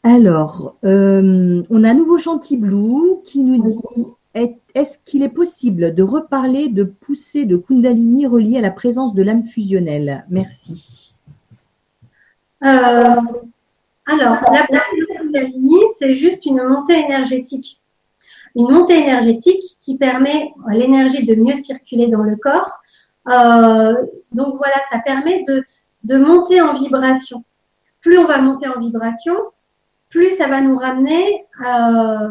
[0.03, 4.05] Alors, euh, on a un nouveau Chantiblou qui nous dit
[4.75, 9.23] est-ce qu'il est possible de reparler de poussées de Kundalini reliées à la présence de
[9.23, 10.25] l'âme fusionnelle?
[10.29, 11.15] Merci.
[12.63, 13.15] Euh,
[14.05, 14.67] alors, la
[15.17, 17.81] Kundalini, c'est juste une montée énergétique.
[18.55, 22.79] Une montée énergétique qui permet à l'énergie de mieux circuler dans le corps.
[23.27, 25.63] Euh, donc voilà, ça permet de,
[26.03, 27.43] de monter en vibration.
[28.01, 29.33] Plus on va monter en vibration,
[30.09, 32.29] plus ça va nous ramener, euh,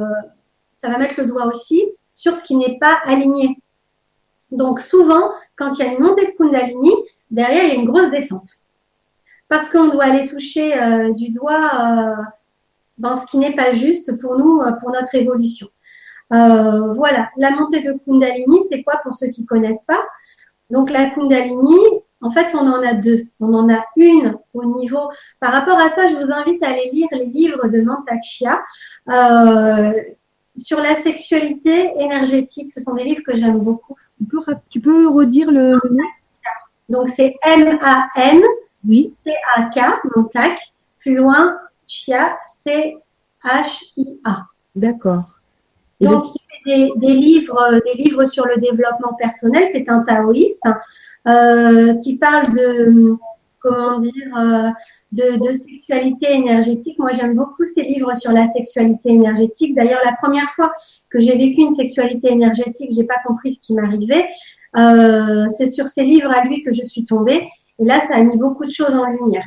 [0.70, 1.82] ça va mettre le doigt aussi
[2.12, 3.58] sur ce qui n'est pas aligné.
[4.52, 6.92] Donc souvent, quand il y a une montée de Kundalini,
[7.32, 8.63] derrière, il y a une grosse descente
[9.48, 11.70] parce qu'on doit aller toucher euh, du doigt
[13.02, 15.68] euh, ce qui n'est pas juste pour nous, euh, pour notre évolution.
[16.30, 20.02] voilà, la montée de Kundalini, c'est quoi pour ceux qui ne connaissent pas?
[20.70, 21.78] Donc la Kundalini,
[22.20, 23.26] en fait, on en a deux.
[23.38, 25.10] On en a une au niveau.
[25.40, 28.62] Par rapport à ça, je vous invite à aller lire les livres de Mantakshia.
[30.56, 33.94] sur la sexualité énergétique, ce sont des livres que j'aime beaucoup.
[34.70, 35.78] Tu peux, redire le,
[36.88, 38.42] Donc c'est M-A-N
[38.86, 39.14] oui.
[39.24, 40.58] C-A-K, Montac.
[41.00, 44.46] Plus loin, Chia, C-H-I-A.
[44.74, 45.40] D'accord.
[46.00, 49.64] Donc, il fait des, livres, euh, des livres sur le développement personnel.
[49.70, 50.66] C'est un taoïste
[51.26, 53.16] euh, qui parle de,
[53.60, 54.70] comment dire, euh,
[55.12, 56.98] de, sexualité énergétique.
[56.98, 59.74] Moi, j'aime beaucoup ses livres sur la sexualité énergétique.
[59.74, 60.72] D'ailleurs, la première fois
[61.10, 64.28] que j'ai vécu une sexualité énergétique, j'ai pas compris ce qui m'arrivait.
[65.56, 67.46] c'est sur ses livres à lui que je suis tombée.
[67.78, 69.46] Et là, ça a mis beaucoup de choses en lumière.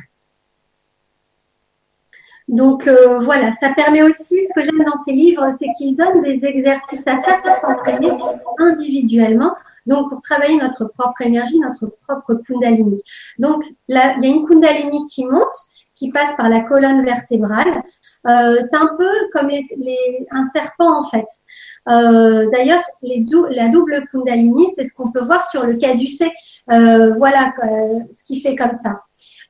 [2.48, 6.22] Donc euh, voilà, ça permet aussi, ce que j'aime dans ces livres, c'est qu'il donne
[6.22, 8.10] des exercices à faire pour s'entraîner
[8.58, 9.52] individuellement,
[9.86, 13.02] donc pour travailler notre propre énergie, notre propre kundalini.
[13.38, 15.44] Donc là, il y a une kundalini qui monte,
[15.94, 17.82] qui passe par la colonne vertébrale.
[18.26, 19.50] Euh, c'est un peu comme
[20.30, 21.26] un serpent en fait.
[21.88, 26.32] Euh, d'ailleurs, la double kundalini, c'est ce qu'on peut voir sur le caducée.
[26.70, 27.52] Euh, voilà
[28.10, 29.02] ce qui fait comme ça.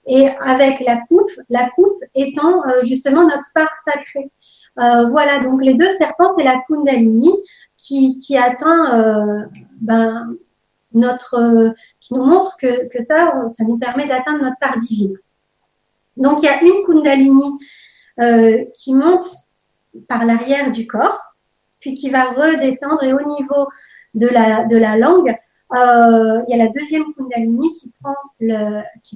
[0.06, 4.30] Et avec la coupe, la coupe étant justement notre part sacrée.
[4.76, 7.32] voilà, donc les deux serpents, c'est la kundalini
[7.76, 9.48] qui, qui atteint
[9.80, 10.34] ben,
[10.94, 15.16] notre, qui nous montre que, que ça, ça nous permet d'atteindre notre part divine.
[16.16, 17.58] Donc il y a une kundalini
[18.74, 19.24] qui monte
[20.08, 21.28] par l'arrière du corps
[21.80, 23.02] puis qui va redescendre.
[23.02, 23.68] Et au niveau
[24.14, 25.34] de la, langue,
[25.74, 27.90] euh, il y a la deuxième Kundalini qui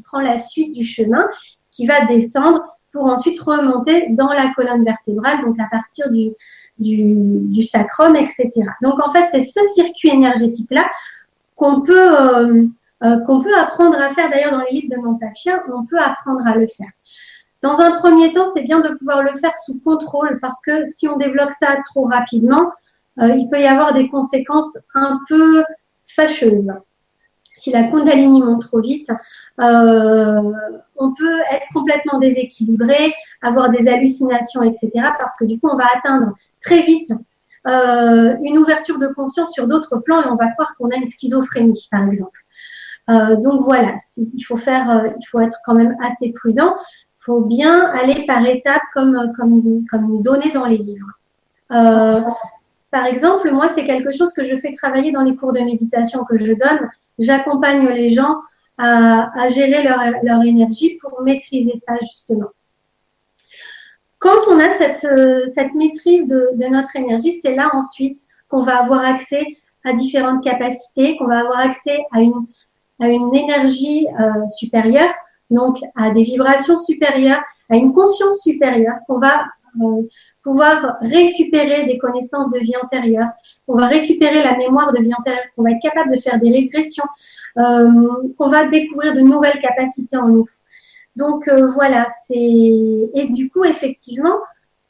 [0.03, 1.29] prend, la suite du chemin,
[1.71, 2.63] qui va descendre
[2.93, 8.51] pour ensuite remonter dans la colonne vertébrale, donc à partir du, sacrum, etc.
[8.83, 10.91] Donc en fait, c'est ce circuit énergétique-là
[11.57, 12.67] qu'on peut, euh,
[13.03, 14.31] euh, peut apprendre à faire.
[14.31, 16.91] D'ailleurs, dans les livres de Montachien, on peut apprendre à le faire.
[17.63, 21.07] Dans un premier temps, c'est bien de pouvoir le faire sous contrôle parce que si
[21.09, 22.73] on développe ça trop rapidement,
[23.21, 25.63] euh, il peut y avoir des conséquences un peu
[26.05, 26.73] fâcheuses.
[27.55, 29.11] Si la Kundalini monte trop vite,
[29.61, 30.53] euh,
[30.97, 34.91] on peut être complètement déséquilibré, avoir des hallucinations, etc.
[35.19, 37.13] Parce que du coup, on va atteindre très vite
[37.69, 41.07] euh, une ouverture de conscience sur d'autres plans et on va croire qu'on a une
[41.07, 42.39] schizophrénie, par exemple.
[43.09, 46.77] Donc voilà, il faut faire, il faut être quand même assez prudent.
[47.25, 51.13] Faut bien aller par étapes comme comme comme donné dans les livres.
[51.71, 52.21] Euh,
[52.91, 56.25] par exemple, moi, c'est quelque chose que je fais travailler dans les cours de méditation
[56.25, 56.91] que je donne.
[57.19, 58.37] J'accompagne les gens
[58.77, 62.51] à, à gérer leur, leur énergie pour maîtriser ça justement.
[64.19, 65.07] Quand on a cette,
[65.55, 69.45] cette maîtrise de, de notre énergie, c'est là ensuite qu'on va avoir accès
[69.85, 72.47] à différentes capacités, qu'on va avoir accès à une,
[73.01, 75.13] à une énergie euh, supérieure,
[75.53, 79.47] donc à des vibrations supérieures, à une conscience supérieure, qu'on va
[79.81, 80.03] euh,
[80.43, 83.29] pouvoir récupérer des connaissances de vie antérieure,
[83.67, 86.51] qu'on va récupérer la mémoire de vie antérieure, qu'on va être capable de faire des
[86.51, 87.05] régressions,
[87.59, 90.45] euh, qu'on va découvrir de nouvelles capacités en nous.
[91.17, 94.37] Donc euh, voilà, c'est et du coup effectivement,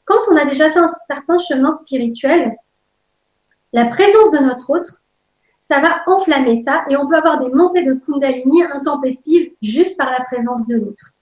[0.05, 2.55] quand on a déjà fait un certain chemin spirituel,
[3.73, 5.02] la présence de notre autre,
[5.63, 10.11] ça va enflammer ça et on peut avoir des montées de Kundalini intempestives juste par
[10.11, 11.13] la présence de l'autre.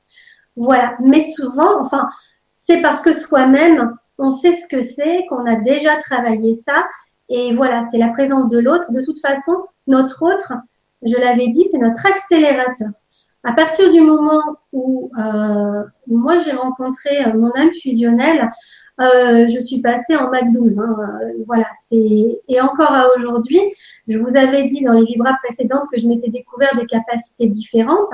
[0.55, 2.09] Voilà, mais souvent, enfin,
[2.55, 6.88] c'est parce que soi-même, on sait ce que c'est, qu'on a déjà travaillé ça.
[7.30, 8.91] Et voilà, c'est la présence de l'autre.
[8.91, 10.53] De toute façon, notre autre,
[11.03, 12.89] je l'avais dit, c'est notre accélérateur.
[13.43, 18.51] À partir du moment où, euh, moi j'ai rencontré euh, mon âme fusionnelle,
[18.99, 20.80] euh, je suis passée en Mac 12.
[20.80, 20.95] Hein,
[21.45, 23.61] voilà, c'est et encore à aujourd'hui,
[24.07, 28.11] je vous avais dit dans les vibras précédentes que je m'étais découvert des capacités différentes.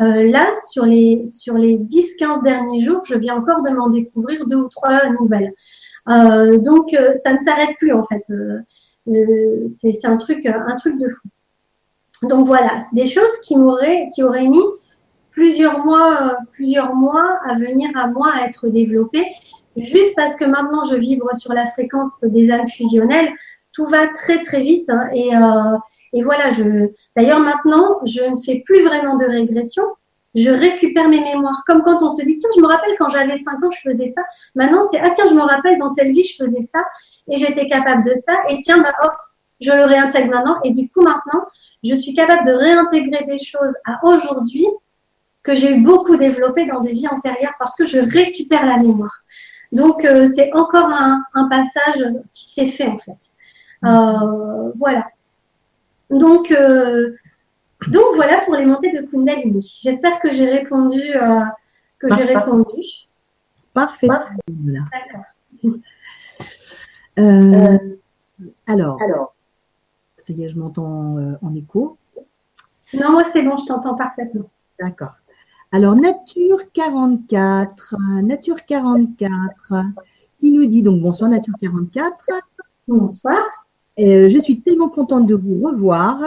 [0.00, 4.46] Euh, là, sur les, sur les 10-15 derniers jours, je viens encore de m'en découvrir
[4.46, 5.52] deux ou trois nouvelles.
[6.08, 8.22] Euh, donc, euh, ça ne s'arrête plus en fait.
[9.06, 11.28] c'est un truc, un truc de fou.
[12.28, 14.64] Donc voilà, des choses qui m'auraient, qui auraient mis
[15.30, 19.26] plusieurs mois, plusieurs mois à venir à moi à être développées,
[19.82, 23.30] juste parce que maintenant je vibre sur la fréquence des âmes fusionnelles.
[23.72, 25.30] Tout va très très vite hein, et
[26.12, 29.82] et voilà, je, d'ailleurs maintenant, je ne fais plus vraiment de régression.
[30.34, 31.62] Je récupère mes mémoires.
[31.66, 34.12] Comme quand on se dit, tiens, je me rappelle quand j'avais 5 ans, je faisais
[34.12, 34.22] ça.
[34.54, 36.80] Maintenant, c'est, ah tiens, je me rappelle dans telle vie, je faisais ça.
[37.30, 38.34] Et j'étais capable de ça.
[38.48, 39.12] Et tiens, bah, hop,
[39.60, 40.58] je le réintègre maintenant.
[40.64, 41.46] Et du coup, maintenant,
[41.82, 44.66] je suis capable de réintégrer des choses à aujourd'hui
[45.42, 49.22] que j'ai beaucoup développé dans des vies antérieures parce que je récupère la mémoire.
[49.72, 53.30] Donc, euh, c'est encore un, un, passage qui s'est fait, en fait.
[53.84, 55.06] Euh, voilà.
[56.10, 57.16] Donc, euh,
[57.88, 59.78] donc voilà pour les montées de Kundalini.
[59.82, 61.02] J'espère que j'ai répondu.
[61.98, 62.82] Que j'ai répondu.
[63.74, 64.08] Parfait.
[64.48, 65.24] D'accord.
[68.66, 69.34] Alors, alors,
[70.16, 71.98] ça y est, je m'entends en écho.
[72.94, 74.48] Non, moi c'est bon, je t'entends parfaitement.
[74.80, 75.12] D'accord.
[75.70, 79.84] Alors, Nature 44, Nature 44,
[80.40, 82.30] il nous dit donc bonsoir Nature 44.
[82.86, 83.36] Bonsoir.
[83.98, 86.22] Euh, je suis tellement contente de vous revoir.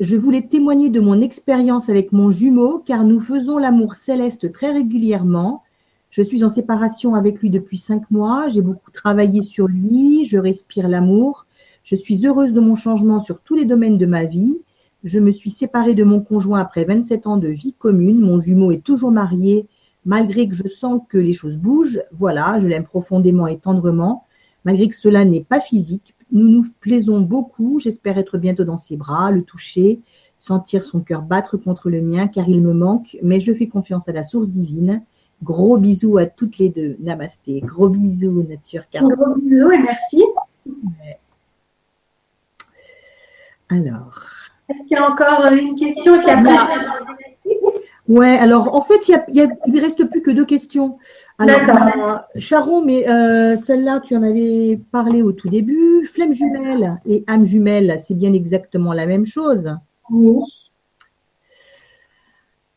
[0.00, 4.72] Je voulais témoigner de mon expérience avec mon jumeau car nous faisons l'amour céleste très
[4.72, 5.62] régulièrement.
[6.08, 8.48] Je suis en séparation avec lui depuis cinq mois.
[8.48, 10.24] J'ai beaucoup travaillé sur lui.
[10.24, 11.46] Je respire l'amour.
[11.84, 14.60] Je suis heureuse de mon changement sur tous les domaines de ma vie.
[15.04, 18.20] Je me suis séparée de mon conjoint après 27 ans de vie commune.
[18.20, 19.66] Mon jumeau est toujours marié
[20.04, 22.02] malgré que je sens que les choses bougent.
[22.12, 24.24] Voilà, je l'aime profondément et tendrement.
[24.64, 27.80] Malgré que cela n'est pas physique, nous nous plaisons beaucoup.
[27.80, 30.00] J'espère être bientôt dans ses bras, le toucher,
[30.38, 34.08] sentir son cœur battre contre le mien, car il me manque, mais je fais confiance
[34.08, 35.02] à la source divine.
[35.42, 36.96] Gros bisous à toutes les deux.
[37.00, 37.60] Namasté.
[37.60, 40.22] Gros bisous, Nature Gros bisous et merci.
[43.68, 44.41] Alors.
[44.68, 46.42] Est-ce qu'il y a encore une question qui a
[48.08, 50.98] Ouais, alors en fait, il, y reste plus que deux questions.
[51.38, 56.06] Alors, Charon, mais euh, celle-là, tu en avais parlé au tout début.
[56.06, 59.76] Flemme jumelle et âme jumelle, c'est bien exactement la même chose.
[60.10, 60.72] Oui.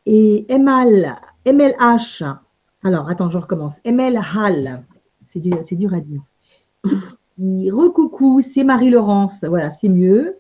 [0.05, 1.15] Et ML,
[1.47, 2.23] MLH,
[2.83, 3.79] alors attends, je recommence.
[3.83, 4.83] MLH,
[5.27, 6.21] c'est dur, c'est dur à dire.
[7.73, 10.37] Recoucou, c'est Marie-Laurence, voilà, c'est mieux.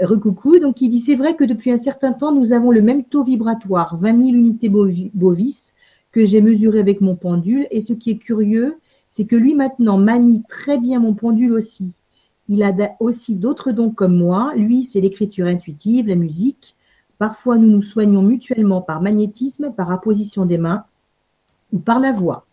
[0.00, 3.04] Recoucou, donc il dit c'est vrai que depuis un certain temps, nous avons le même
[3.04, 5.74] taux vibratoire, 20 000 unités bovis,
[6.12, 7.66] que j'ai mesuré avec mon pendule.
[7.70, 8.78] Et ce qui est curieux,
[9.10, 11.94] c'est que lui maintenant manie très bien mon pendule aussi.
[12.48, 14.52] Il a aussi d'autres dons comme moi.
[14.56, 16.74] Lui, c'est l'écriture intuitive, la musique.
[17.18, 20.84] Parfois, nous nous soignons mutuellement par magnétisme, par apposition des mains
[21.72, 22.46] ou par la voix.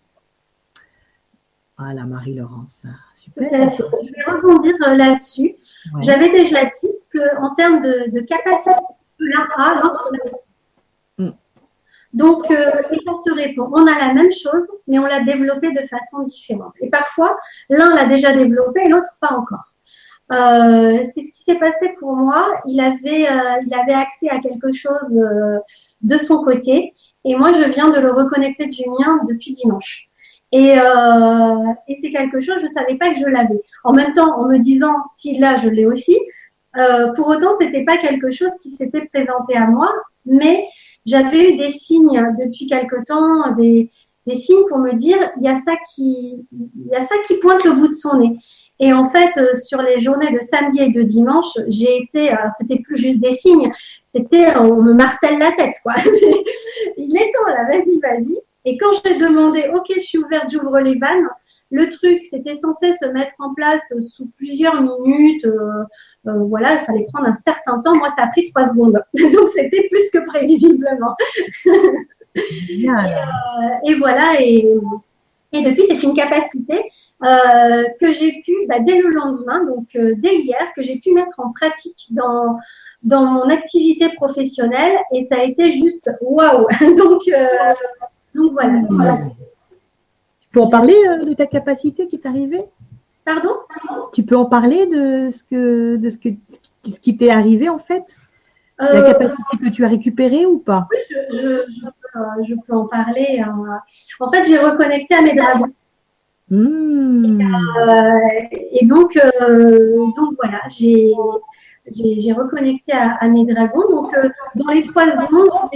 [1.80, 2.86] Voilà, Marie-Laurence.
[3.14, 3.72] Super.
[3.72, 4.96] Je vais rebondir euh,
[6.02, 8.76] J'avais déjà dit qu'en termes de, capacité,
[9.20, 10.12] l'un a, l'autre
[11.18, 11.30] mm.
[12.14, 13.70] Donc, euh, et ça se répond.
[13.74, 16.74] On a la même chose, mais on l'a développé de façon différente.
[16.80, 17.38] Et parfois,
[17.70, 19.74] l'un l'a déjà développé et l'autre pas encore.
[20.32, 22.62] Euh, c'est ce qui s'est passé pour moi.
[22.66, 25.26] Il avait, euh, il avait accès à quelque chose
[26.02, 26.94] de son côté,
[27.24, 30.07] et moi, je viens de le reconnecter du mien depuis dimanche.
[30.54, 33.62] Et, et c'est quelque chose, je savais pas que je l'avais.
[33.84, 36.18] En même temps, en me disant, si là, je l'ai aussi.
[37.16, 39.94] pour autant, c'était pas quelque chose qui s'était présenté à moi,
[40.26, 40.66] mais
[41.06, 43.90] j'avais eu des signes depuis quelque temps, des,
[44.28, 47.64] des signes pour me dire, il y a ça qui, y a ça qui pointe
[47.64, 48.38] le bout de son nez.
[48.80, 52.52] Et en fait, euh, sur les journées de samedi et de dimanche, j'ai été, alors
[52.56, 53.72] c'était plus juste des signes,
[54.06, 55.94] c'était on me martèle la tête, quoi.
[56.98, 58.38] Il est temps là, vas-y, vas-y.
[58.68, 61.28] Et quand j'ai demandé, ok, je suis ouverte, j'ouvre les vannes,
[61.72, 65.46] le truc, c'était censé se mettre en place sous plusieurs minutes.
[65.46, 65.84] Euh,
[66.28, 67.96] euh, voilà, il fallait prendre un certain temps.
[67.96, 69.02] Moi, ça a pris trois secondes.
[69.14, 71.16] Donc, c'était plus que prévisiblement.
[72.36, 72.88] et,
[73.86, 74.42] et, voilà.
[74.42, 74.68] Et,
[75.54, 76.84] et depuis, c'est une capacité
[77.24, 81.14] euh, que j'ai pu, bah, dès le lendemain, donc euh, dès hier, que j'ai pu
[81.14, 82.58] mettre en pratique dans,
[83.02, 87.24] dans mon activité professionnelle et ça a été juste waouh donc,
[88.40, 89.20] euh, donc voilà.
[90.40, 90.96] Tu peux en parler
[91.26, 92.66] de ta capacité qui est arrivée?
[93.26, 93.56] Pardon?
[94.14, 96.30] Tu peux en parler de ce que de ce que
[96.86, 98.18] ce qui t'est arrivé en fait?
[98.80, 100.88] La capacité que tu as récupérée ou pas?
[100.92, 103.40] Oui, je, je, je, peux, en parler.
[103.44, 103.82] Hein.
[104.20, 105.74] En fait, j'ai reconnecté à mes dragons.
[106.52, 107.40] Euh,
[108.72, 111.12] et, donc, euh, donc voilà, j'ai
[111.90, 113.90] j'ai reconnecté à, mes dragons.
[113.90, 115.70] Donc, euh, dans les trois secondes,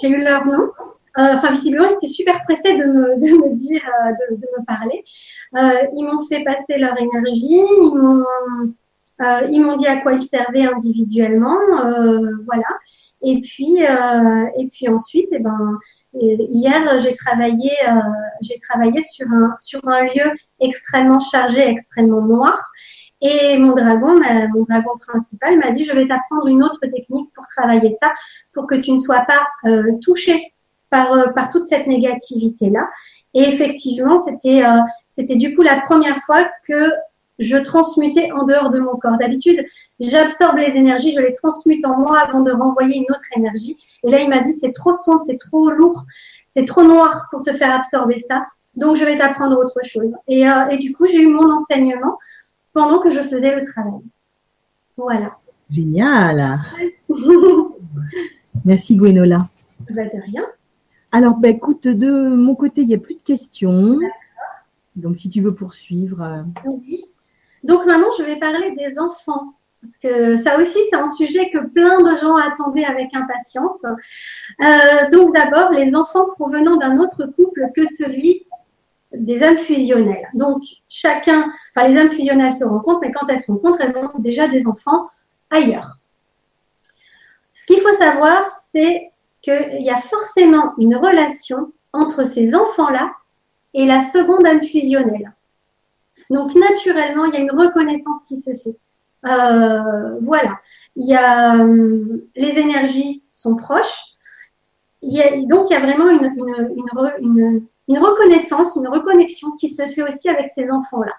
[0.00, 0.70] j'ai eu leur nom.
[1.18, 3.82] Enfin, visiblement, ils étaient super pressés de me, de me dire,
[4.30, 5.04] de, de, me parler.
[5.96, 7.60] ils m'ont fait passer leur énergie.
[7.60, 8.24] Ils m'ont
[9.50, 11.58] ils m'ont dit à quoi ils servaient individuellement.
[12.44, 12.68] voilà.
[13.22, 15.78] Et puis, et puis ensuite, eh ben,
[16.14, 17.92] hier, j'ai travaillé, euh,
[18.42, 22.70] j'ai travaillé sur un, sur un lieu extrêmement chargé, extrêmement noir.
[23.20, 24.20] Et mon dragon,
[24.54, 28.12] mon dragon principal m'a dit, je vais t'apprendre une autre technique pour travailler ça,
[28.52, 30.52] pour que tu ne sois pas euh, touché
[30.90, 32.88] par, euh, par toute cette négativité-là.
[33.34, 34.62] Et effectivement, c'était,
[35.10, 36.90] c'était du coup la première fois que
[37.38, 39.16] je transmutais en dehors de mon corps.
[39.18, 39.64] D'habitude,
[40.00, 43.76] j'absorbe les énergies, je les transmute en moi avant de renvoyer une autre énergie.
[44.02, 46.04] Et là, il m'a dit, c'est trop sombre, c'est trop lourd,
[46.46, 48.46] c'est trop noir pour te faire absorber ça.
[48.74, 50.14] Donc, je vais t'apprendre autre chose.
[50.26, 52.18] Et, euh, et du coup, j'ai eu mon enseignement
[52.72, 54.00] pendant que je faisais le travail.
[54.96, 55.36] Voilà.
[55.70, 56.60] Génial.
[58.64, 59.48] Merci Gwenola.
[59.90, 60.44] Bah, de rien.
[61.12, 63.98] Alors, bah, écoute, de mon côté, il n'y a plus de questions.
[64.96, 66.22] Donc, si tu veux poursuivre.
[66.22, 67.04] Euh, oui.
[67.64, 69.54] Donc maintenant, je vais parler des enfants.
[69.80, 73.84] Parce que ça aussi, c'est un sujet que plein de gens attendaient avec impatience.
[73.84, 78.46] Euh, donc d'abord, les enfants provenant d'un autre couple que celui
[79.12, 80.28] des âmes fusionnelles.
[80.34, 84.18] Donc chacun, enfin les âmes fusionnelles se rencontrent, mais quand elles se rencontrent, elles ont
[84.18, 85.08] déjà des enfants
[85.50, 85.98] ailleurs.
[87.52, 89.12] Ce qu'il faut savoir, c'est
[89.48, 93.12] qu'il y a forcément une relation entre ces enfants-là
[93.74, 95.32] et la seconde âme fusionnelle.
[96.30, 98.76] Donc naturellement, il y a une reconnaissance qui se fait.
[99.26, 100.60] Euh, voilà.
[100.96, 104.14] Il y a hum, les énergies sont proches.
[105.02, 110.70] Donc il y a vraiment une, reconnaissance, une reconnexion qui se fait aussi avec ces
[110.70, 111.12] enfants-là.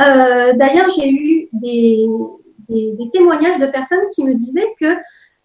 [0.00, 2.08] Euh, D'ailleurs, j'ai eu des,
[3.12, 4.94] témoignages de personnes qui me disaient que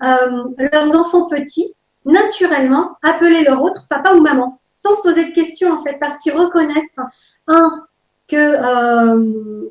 [0.02, 1.76] euh, leurs enfants petits,
[2.06, 6.18] naturellement, appelaient leur autre papa ou maman, sans se poser de questions en fait, parce
[6.18, 7.00] qu'ils reconnaissent
[7.48, 7.86] un
[8.30, 9.70] que, euh,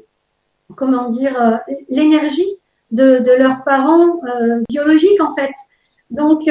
[0.76, 1.56] comment dire, euh,
[1.88, 2.58] l'énergie
[2.90, 5.52] de, de, leurs parents euh, biologiques en fait.
[6.10, 6.48] Donc,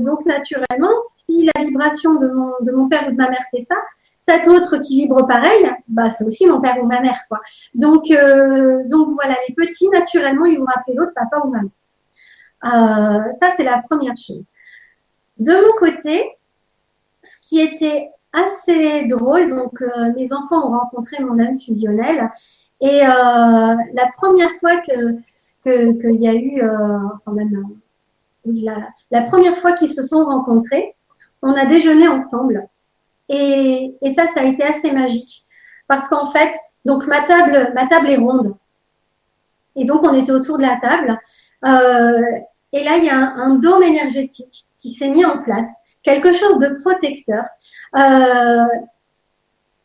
[0.00, 0.92] donc naturellement,
[1.26, 3.76] si la vibration de mon, de mon père ou de ma mère c'est ça,
[4.18, 7.40] cet autre qui vibre pareil, bah c'est aussi mon père ou ma mère quoi.
[7.74, 11.70] Donc, donc voilà, les petits naturellement ils vont appeler l'autre papa ou maman.
[13.40, 14.48] ça c'est la première chose.
[15.38, 16.36] De mon côté,
[17.22, 19.50] ce qui était assez drôle.
[19.50, 22.30] Donc, euh, mes enfants ont rencontré mon âme fusionnelle.
[22.80, 25.18] Et euh, la première fois que
[25.62, 27.66] qu'il y a eu, euh, enfin même
[28.44, 30.94] la, la première fois qu'ils se sont rencontrés,
[31.42, 32.68] on a déjeuné ensemble.
[33.28, 35.44] Et, et ça, ça a été assez magique.
[35.88, 36.52] Parce qu'en fait,
[36.84, 38.54] donc ma table, ma table est ronde.
[39.76, 41.18] Et donc, on était autour de la table.
[41.64, 42.38] Euh,
[42.72, 45.66] et là, il y a un, dôme énergétique qui s'est mis en place,
[46.02, 47.44] quelque chose de protecteur,
[47.96, 48.64] euh,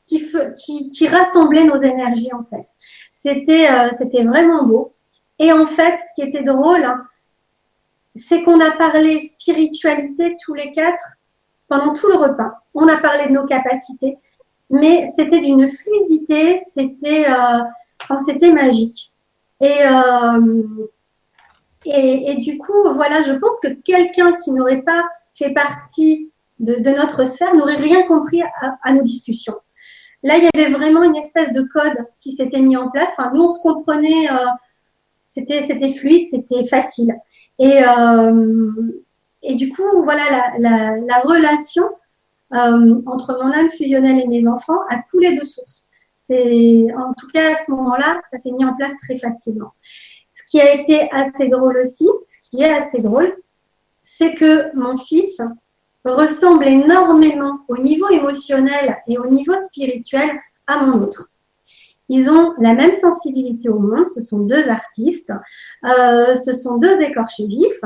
[0.06, 2.66] qui, qui, qui, rassemblait nos énergies, en fait.
[3.14, 4.94] C'était euh, c'était vraiment beau.
[5.40, 7.04] Et en fait, ce qui était drôle, hein,
[8.16, 11.14] c'est qu'on a parlé spiritualité tous les quatre
[11.68, 12.64] pendant tout le repas.
[12.74, 14.18] On a parlé de nos capacités,
[14.70, 17.62] mais c'était d'une fluidité, c'était euh,
[18.04, 19.14] enfin, c'était magique.
[19.62, 20.88] Et, euh,
[21.86, 25.04] et, du coup, voilà, je pense que quelqu'un qui n'aurait pas
[25.34, 28.42] fait partie de, notre sphère n'aurait rien compris
[28.84, 29.56] à, nos discussions.
[30.24, 33.10] Là, il y avait vraiment une espèce de code qui s'était mis en place.
[33.18, 34.46] Enfin, nous, on se comprenait, euh,
[35.28, 37.14] c'était fluide, c'était facile.
[37.60, 38.72] Et, euh,
[39.42, 40.24] et du coup, voilà,
[40.60, 41.84] la relation
[42.54, 45.90] euh, entre mon âme fusionnelle et mes enfants a coulé de source.
[46.20, 49.74] C'est, en tout cas, à ce moment-là, ça s'est mis en place très facilement.
[50.54, 53.36] Qui a été assez drôle aussi, ce qui est assez drôle,
[54.04, 55.42] c'est que mon fils
[56.06, 60.30] ressemble énormément au niveau émotionnel et au niveau spirituel
[60.68, 61.32] à mon autre.
[62.08, 65.34] Ils ont la même sensibilité au monde, ce sont deux artistes,
[65.86, 67.82] euh, ce sont deux écorchés vifs,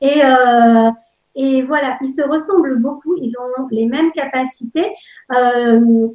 [0.00, 0.90] et, euh,
[1.34, 4.90] et voilà, ils se ressemblent beaucoup, ils ont les mêmes capacités.
[5.36, 6.08] Euh,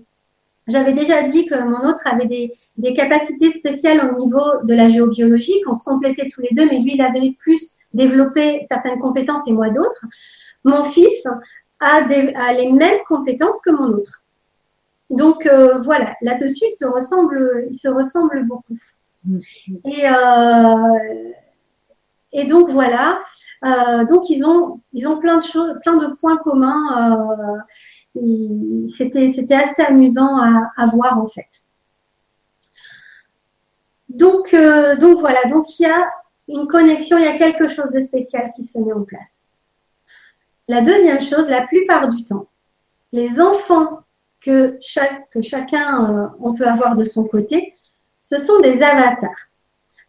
[0.67, 4.87] J'avais déjà dit que mon autre avait des, des, capacités spéciales au niveau de la
[4.87, 9.47] géobiologie, qu'on se complétait tous les deux, mais lui, il avait plus développé certaines compétences
[9.47, 10.05] et moi d'autres.
[10.63, 11.27] Mon fils
[11.79, 14.23] a, des, a les mêmes compétences que mon autre.
[15.09, 18.77] Donc euh, voilà, là-dessus, ils se ressemblent, ils se ressemblent beaucoup.
[19.25, 19.39] Mm.
[19.85, 21.31] Et, euh,
[22.31, 23.21] et donc voilà,
[23.65, 27.59] euh, donc ils ont, ils ont plein de choses, plein de points communs.
[28.15, 31.63] C'était, assez amusant à, voir en fait.
[34.09, 36.07] Donc, euh, donc voilà, donc il y a
[36.47, 39.45] une connexion, il y a quelque chose de spécial qui se met en place.
[40.67, 42.47] La deuxième chose, la plupart du temps,
[43.11, 44.01] les enfants
[44.39, 47.75] que chacun euh, on peut avoir de son côté,
[48.19, 49.47] ce sont des avatars.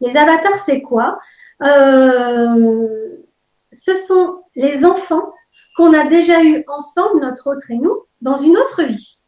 [0.00, 1.18] Les avatars, c'est quoi?
[1.62, 3.16] Euh,
[3.72, 5.32] Ce sont les enfants
[5.74, 9.20] qu'on a déjà eu ensemble, notre autre et nous, dans une autre vie.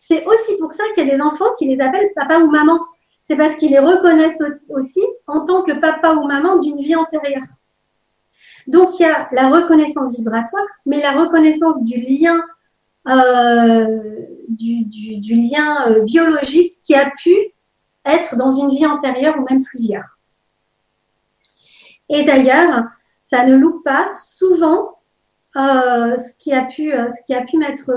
[0.00, 2.78] C'est aussi pour ça qu'il y a des enfants qui les appellent papa ou maman.
[3.22, 7.46] C'est parce qu'ils les reconnaissent aussi en tant que papa ou maman d'une vie antérieure.
[8.66, 12.42] Donc il y a la reconnaissance vibratoire, mais la reconnaissance du lien
[13.06, 14.00] euh,
[14.48, 17.34] du, lien euh, biologique qui a pu
[18.04, 20.18] être dans une vie antérieure ou même plusieurs.
[22.08, 22.84] Et d'ailleurs,
[23.34, 24.98] ça ne loupe pas souvent
[25.56, 27.90] euh, ce qui a pu, euh, ce qui a pu m'être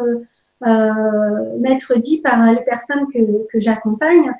[1.59, 4.33] m'être dit par les personnes que, que j'accompagne,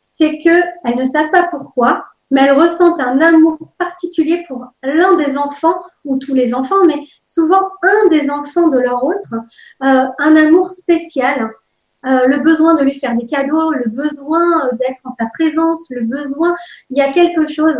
[0.00, 5.14] c'est que elles ne savent pas pourquoi, mais elles ressentent un amour particulier pour l'un
[5.16, 6.96] des enfants ou tous les enfants, mais
[7.26, 9.34] souvent un des enfants de leur autre,
[9.82, 11.50] euh, un amour spécial,
[12.06, 16.04] euh, le besoin de lui faire des cadeaux, le besoin d'être en sa présence, le
[16.04, 16.56] besoin,
[16.88, 17.76] il y a quelque chose.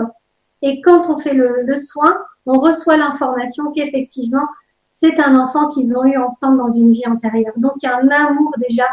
[0.62, 4.47] Et quand on fait le, soin, on reçoit l'information qu'effectivement,
[4.89, 7.52] c'est un enfant qu'ils ont eu ensemble dans une vie antérieure.
[7.56, 8.89] Donc il y a un amour déjà,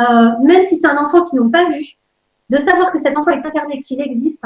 [0.00, 1.84] euh, même si c'est un enfant qu'ils n'ont pas vu,
[2.48, 4.42] de savoir que cet enfant est incarné, qu'il existe,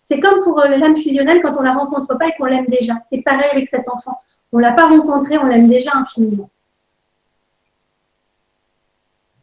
[0.00, 2.94] c'est comme pour euh, l'âme fusionnelle quand on la rencontre pas et qu'on l'aime déjà.
[3.04, 4.18] C'est pareil avec cet enfant.
[4.52, 6.48] On l'a pas rencontré, on l'aime déjà infiniment.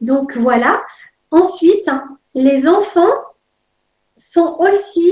[0.02, 0.82] Donc voilà.
[1.30, 1.90] Ensuite,
[2.34, 3.14] les enfants
[4.18, 5.12] sont aussi,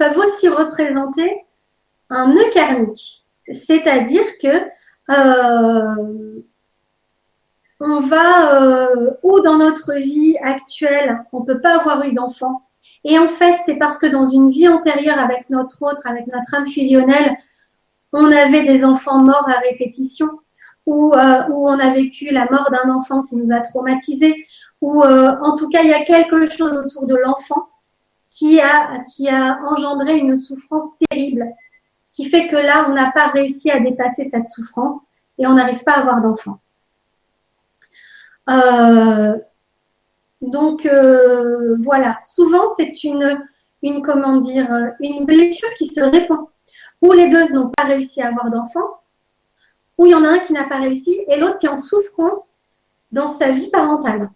[0.00, 1.44] peuvent aussi représenter
[2.08, 3.26] un nœud karmique.
[3.46, 4.48] C'est-à-dire que
[5.10, 6.40] euh,
[7.80, 12.66] on va, euh, ou dans notre vie actuelle, on ne peut pas avoir eu d'enfant,
[13.04, 16.54] et en fait, c'est parce que dans une vie antérieure avec notre autre, avec notre
[16.54, 17.36] âme fusionnelle,
[18.12, 20.30] on avait des enfants morts à répétition,
[20.86, 24.46] ou euh, on a vécu la mort d'un enfant qui nous a traumatisés,
[24.80, 27.68] ou en tout cas, il y a quelque chose autour de l'enfant
[28.40, 31.44] qui a, engendré une souffrance terrible,
[32.10, 34.94] qui fait que là, on n'a pas réussi à dépasser cette souffrance
[35.38, 36.58] et on n'arrive pas à avoir d'enfant.
[38.48, 39.36] Euh,
[40.40, 43.38] donc euh, voilà, souvent c'est une,
[43.82, 44.68] une comment dire,
[45.00, 46.46] une blessure qui se répand.
[47.02, 49.00] Ou les deux n'ont pas réussi à avoir d'enfant,
[49.98, 51.76] ou il y en a un qui n'a pas réussi et l'autre qui est en
[51.76, 52.56] souffrance
[53.12, 54.30] dans sa vie parentale.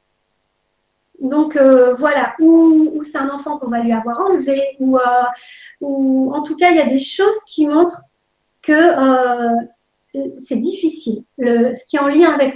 [1.24, 5.00] Donc euh, voilà, ou, c'est un enfant qu'on va lui avoir enlevé, ou, euh,
[5.80, 8.02] ou en tout cas il y a des choses qui montrent
[8.60, 9.56] que euh,
[10.36, 11.24] c'est difficile.
[11.38, 12.54] Le, ce qui est en lien avec,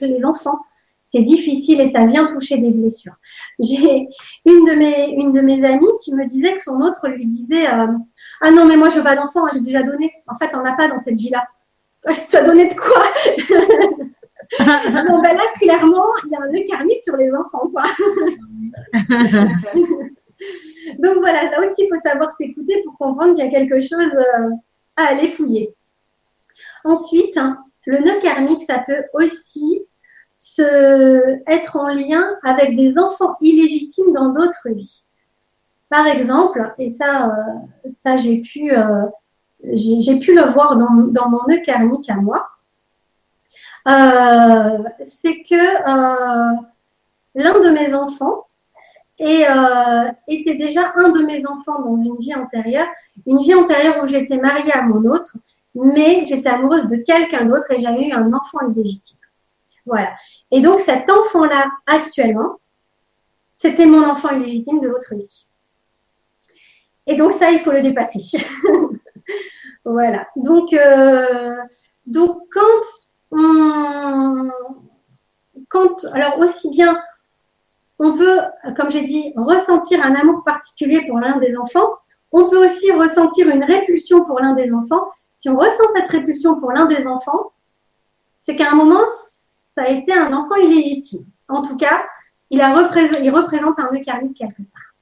[0.00, 0.58] les enfants,
[1.04, 3.14] c'est difficile et ça vient toucher des blessures.
[3.60, 4.08] J'ai
[4.44, 7.66] une de mes une de mes amies qui me disait que son autre lui disait
[7.66, 10.10] ah non mais moi je veux pas d'enfant, hein, j'ai déjà donné.
[10.26, 11.44] En fait, on n'a pas dans cette vie-là.
[12.06, 13.04] as donné de quoi?
[14.58, 17.84] Non ben là clairement, il y a un nœud karmique sur les enfants quoi.
[20.98, 24.12] Donc voilà, là aussi il faut savoir s'écouter pour comprendre qu'il y a quelque chose
[24.14, 24.50] euh,
[24.96, 25.74] à aller fouiller.
[26.84, 29.86] Ensuite, hein, le nœud karmique, ça peut aussi
[30.36, 35.04] se, être en lien avec des enfants illégitimes dans d'autres vies.
[35.88, 39.06] Par exemple, et ça, euh, ça j'ai pu, euh,
[39.74, 42.49] j'ai pu le voir dans, dans, mon nœud karmique à moi,
[43.86, 45.82] c'est que
[47.34, 48.46] l'un de mes enfants
[49.18, 49.44] et,
[50.28, 52.88] était déjà un de mes enfants dans une vie antérieure,
[53.26, 55.36] une vie antérieure où j'étais mariée à mon autre,
[55.74, 59.18] mais j'étais amoureuse de quelqu'un d'autre et j'avais eu un enfant illégitime.
[59.86, 60.10] Voilà.
[60.50, 62.58] Et donc cet enfant-là, actuellement,
[63.54, 65.46] c'était mon enfant illégitime de votre vie.
[67.06, 68.20] Et donc ça, il faut le dépasser.
[69.84, 70.28] voilà.
[70.36, 71.56] Donc, euh,
[72.06, 72.60] donc quand
[73.30, 74.50] on,
[75.68, 77.00] quand, alors aussi bien,
[77.98, 78.40] on peut,
[78.76, 81.94] comme j'ai dit, ressentir un amour particulier pour l'un des enfants,
[82.32, 85.10] on peut aussi ressentir une répulsion pour l'un des enfants.
[85.34, 87.52] Si on ressent cette répulsion pour l'un des enfants,
[88.40, 89.04] c'est qu'à un moment,
[89.74, 91.24] ça a été un enfant illégitime.
[91.48, 92.04] En tout cas,
[92.50, 94.94] il, a il représente un nœud karmique quelque part.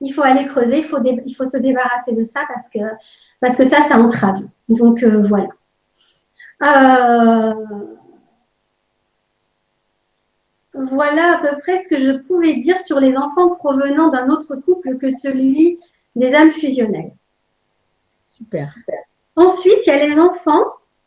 [0.00, 2.80] Il faut aller creuser, il faut, se débarrasser de ça parce que,
[3.40, 4.40] parce que ça, ça entrave.
[4.68, 5.48] Donc euh, voilà.
[6.62, 7.54] Euh,
[10.74, 14.56] voilà à peu près ce que je pouvais dire sur les enfants provenant d'un autre
[14.56, 15.78] couple que celui
[16.16, 17.12] des âmes fusionnelles.
[18.26, 18.74] Super.
[19.36, 20.64] Ensuite, il y a les enfants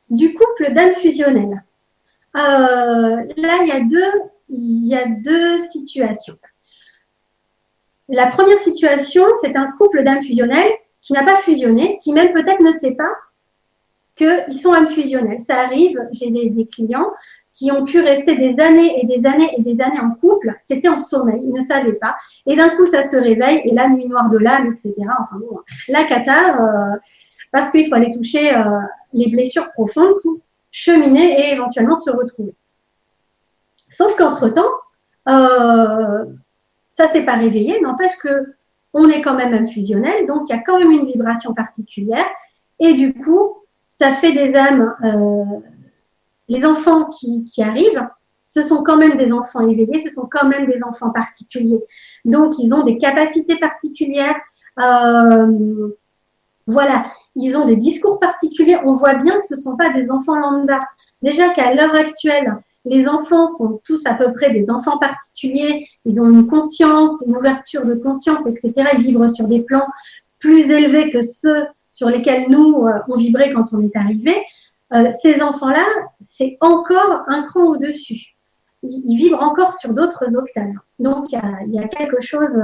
[0.10, 1.64] du couple d'âmes fusionnelles.
[2.36, 6.38] Euh, là, il y, a deux, il y a deux situations.
[8.10, 12.62] La première situation, c'est un couple d'âmes fusionnelles qui n'a pas fusionné, qui même peut-être
[12.62, 13.12] ne sait pas
[14.16, 15.42] qu'ils sont âmes fusionnelles.
[15.42, 17.12] Ça arrive, j'ai des, clients
[17.54, 20.90] qui ont pu rester des années et des années et des années en couple, c'était
[20.90, 22.16] en sommeil, ils ne savaient pas.
[22.46, 24.94] Et d'un coup, ça se réveille, et la nuit noire de l'âme, etc.
[25.22, 26.98] Enfin bon, la cata, euh,
[27.52, 28.62] parce qu'il faut aller toucher euh,
[29.14, 30.30] les blessures profondes qui
[30.76, 32.54] cheminer et éventuellement se retrouver.
[33.88, 34.74] Sauf qu'entre-temps,
[35.30, 36.26] euh,
[36.90, 38.54] ça s'est pas réveillé, n'empêche que
[38.94, 42.26] on est quand même un fusionnel, donc il y a quand même une vibration particulière,
[42.80, 43.56] et du coup,
[43.98, 45.60] ça fait des âmes, euh,
[46.50, 48.08] les enfants qui, arrivent,
[48.44, 51.82] ce sont quand même des enfants éveillés, ce sont quand même des enfants particuliers.
[52.26, 54.36] Donc, ils ont des capacités particulières.
[54.80, 55.90] Euh,
[56.68, 57.06] voilà,
[57.36, 58.78] ils ont des discours particuliers.
[58.84, 60.82] On voit bien que ce ne sont pas des enfants lambda.
[61.22, 65.88] Déjà qu'à l'heure actuelle, les enfants sont tous à peu près des enfants particuliers.
[66.04, 68.90] Ils ont une conscience, une ouverture de conscience, etc.
[68.94, 69.88] Ils vibrent sur des plans
[70.40, 71.64] plus élevés que ceux
[71.96, 74.36] sur lesquels nous, euh, on vibrait quand on est arrivé.
[74.92, 75.86] Euh, ces enfants-là,
[76.20, 78.36] c'est encore un cran au-dessus.
[78.84, 80.76] Ils, vibrent encore sur d'autres octaves.
[81.00, 82.62] Donc, il y a, quelque chose,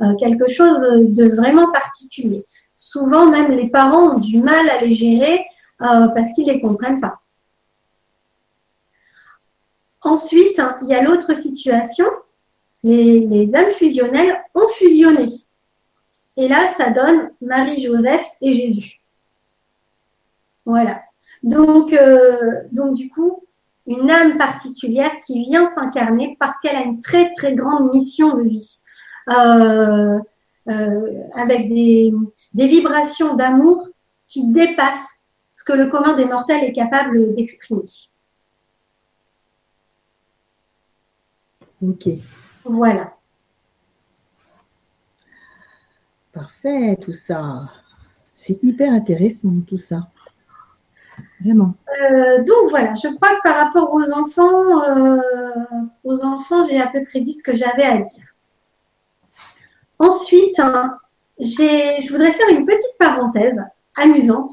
[0.00, 0.80] euh, quelque chose
[1.14, 2.44] de vraiment particulier
[2.74, 5.44] souvent même les parents ont du mal à les gérer
[5.78, 7.20] parce qu'ils ne les comprennent pas.
[10.00, 12.06] Ensuite, il y a l'autre situation,
[12.82, 15.26] les, âmes fusionnelles ont fusionné.
[16.40, 19.02] Et là, ça donne Marie-Joseph et Jésus.
[20.64, 21.02] Voilà.
[21.42, 23.44] Donc, euh, donc, du coup,
[23.86, 28.44] une âme particulière qui vient s'incarner parce qu'elle a une très, très grande mission de
[28.44, 28.80] vie.
[29.28, 30.18] Euh,
[31.34, 32.14] avec des,
[32.54, 33.88] des vibrations d'amour
[34.26, 35.20] qui dépassent
[35.54, 37.84] ce que le commun des mortels est capable d'exprimer.
[41.82, 42.08] Ok.
[42.64, 43.12] Voilà.
[46.32, 47.70] Parfait, tout ça.
[48.32, 50.08] C'est hyper intéressant, tout ça.
[51.40, 51.74] Vraiment.
[52.00, 55.20] Euh, donc voilà, je crois que par rapport aux enfants, euh,
[56.04, 58.24] aux enfants, j'ai à peu près dit ce que j'avais à dire.
[59.98, 60.96] Ensuite, hein,
[61.38, 63.60] je voudrais faire une petite parenthèse
[63.96, 64.50] amusante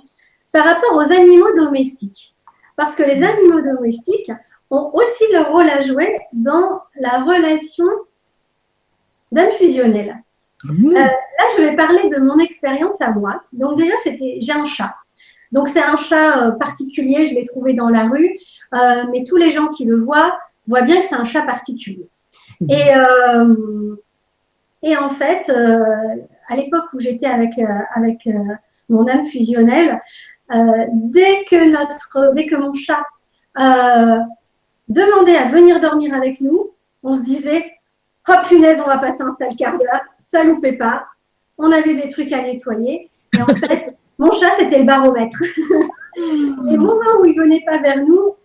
[0.52, 2.36] par rapport aux animaux domestiques.
[2.76, 4.32] Parce que les animaux domestiques
[4.70, 7.88] ont aussi leur rôle à jouer dans la relation
[9.32, 10.22] d'âme fusionnelle.
[10.64, 10.88] Mmh.
[10.88, 13.44] Euh, là, je vais parler de mon expérience à moi.
[13.54, 14.96] Donc déjà, c'était j'ai un chat.
[15.52, 18.38] Donc c'est un chat euh, particulier, je l'ai trouvé dans la rue,
[18.76, 22.10] euh, mais tous les gens qui le voient voient bien que c'est un chat particulier.
[22.60, 22.72] Mmh.
[22.72, 22.92] Et,
[24.84, 27.52] et en fait, à l'époque où j'étais avec,
[27.94, 28.28] avec
[28.90, 30.02] mon âme fusionnelle,
[30.50, 33.04] dès que notre, dès que mon chat
[34.90, 36.72] demandait à venir dormir avec nous,
[37.04, 37.78] on se disait
[38.30, 41.08] Oh punaise, on va passer un sale quart d'heure, ça loupait pas.
[41.58, 43.10] On avait des trucs à nettoyer.
[43.34, 45.38] Et en fait, mon chat, c'était le baromètre.
[46.18, 48.36] Les moments où il venait pas vers nous,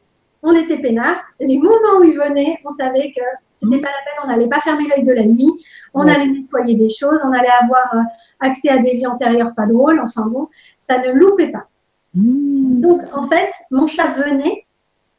[0.42, 1.22] on était peinard.
[1.40, 3.22] Les moments où il venait, on savait que
[3.54, 5.50] c'était pas la peine, on n'allait pas fermer l'œil de la nuit,
[5.94, 8.00] on allait nettoyer des choses, on allait avoir euh,
[8.40, 10.00] accès à des vies antérieures pas drôles.
[10.00, 10.48] Enfin bon,
[10.88, 11.66] ça ne loupait pas.
[12.14, 12.80] Mmh.
[12.80, 14.66] Donc en fait, mon chat venait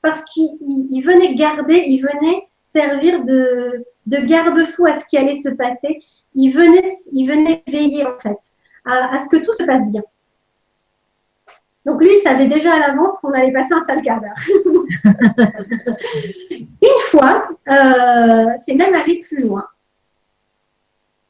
[0.02, 5.50] parce qu'il venait garder, il venait servir de, de garde-fou à ce qui allait se
[5.50, 6.02] passer.
[6.36, 8.38] Il venait, il venait veiller en fait
[8.86, 10.04] à, ce que tout se passe bien.
[11.86, 14.36] Donc lui, il savait déjà à l'avance qu'on allait passer un sale quart d'heure.
[16.82, 19.66] Une fois, euh, c'est même allé plus loin.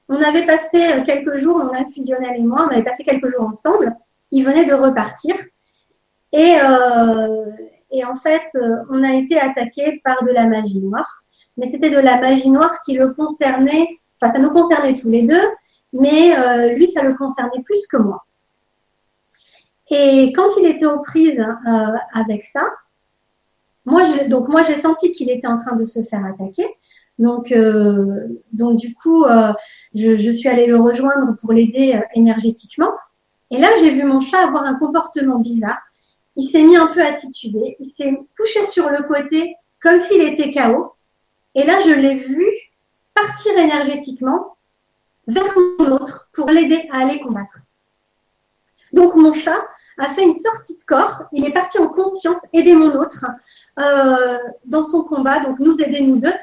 [0.10, 3.48] On avait passé quelques jours, mon âme fusionnelle et moi, on avait passé quelques jours
[3.48, 3.96] ensemble.
[4.32, 5.36] Il venait de repartir.
[6.32, 7.46] Et, euh,
[7.92, 8.48] et en fait,
[8.90, 11.24] on a été attaqué par de la magie noire
[11.58, 13.88] mais c'était de la magie noire qui le concernait,
[14.32, 15.42] ça nous concernait tous les deux,
[15.94, 18.26] mais euh, lui, ça le concernait plus que moi.
[19.90, 22.62] Et quand il était aux prises euh, avec ça,
[23.86, 26.66] moi, donc moi j'ai senti qu'il était en train de se faire attaquer.
[27.20, 29.26] Donc, euh, donc du coup,
[29.94, 32.92] je, suis allée le rejoindre pour l'aider énergétiquement.
[33.52, 35.80] Et là, j'ai vu mon chat avoir un comportement bizarre.
[36.38, 37.76] Il s'est mis un peu tituber.
[37.80, 40.94] Il s'est couché sur le côté comme s'il était KO.
[41.54, 42.46] Et là, je l'ai vu
[43.14, 44.58] partir énergétiquement
[45.28, 45.46] vers
[45.80, 47.60] mon autre pour l'aider à aller combattre.
[48.92, 49.58] Donc mon chat
[49.98, 53.26] a fait une sortie de corps, il est parti en conscience aider mon autre
[53.80, 56.34] euh, dans son combat, donc nous aider nous deux,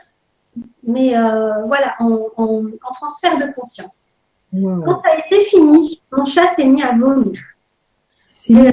[0.83, 2.65] mais euh, voilà, en,
[2.95, 4.15] transfert de conscience.
[4.53, 7.41] Quand ça a été fini, mon chat s'est mis à vomir.
[8.51, 8.73] Euh,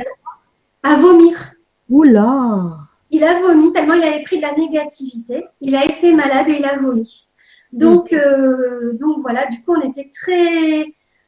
[0.84, 1.54] à vomir.
[1.90, 5.44] Oula il a vomi tellement il avait pris de la négativité.
[5.62, 7.27] Il a été malade et il a vomi.
[7.74, 10.82] Donc, euh, donc voilà, du coup, on était très,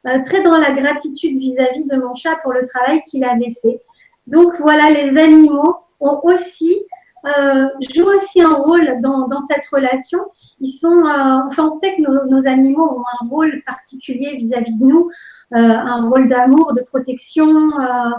[0.08, 3.82] euh, très dans la gratitude vis-à-vis de mon chat pour le travail qu'il avait fait.
[4.28, 6.86] Donc voilà, les animaux ont aussi
[7.26, 10.20] euh, jouent aussi un rôle dans, dans cette relation.
[10.62, 14.78] Ils sont, euh, enfin, on sait que nos, nos, animaux ont un rôle particulier vis-à-vis
[14.78, 15.10] de nous,
[15.54, 17.72] euh, un rôle d'amour, de protection.
[17.80, 18.10] Euh,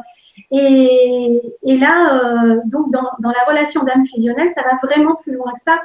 [0.51, 5.53] et, et, là, donc dans, dans, la relation d'âme fusionnelle, ça va vraiment plus loin
[5.53, 5.81] que ça.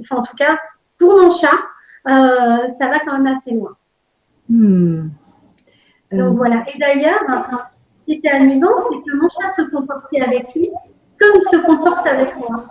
[0.00, 0.58] Enfin, en tout cas,
[0.98, 1.58] pour mon chat,
[2.06, 3.76] ça va quand même assez loin.
[4.48, 5.08] Hmm.
[6.12, 6.64] Donc voilà.
[6.74, 10.70] Et d'ailleurs, ce qui était amusant, c'est que mon chat se comportait avec lui
[11.20, 12.64] comme il se comporte avec moi.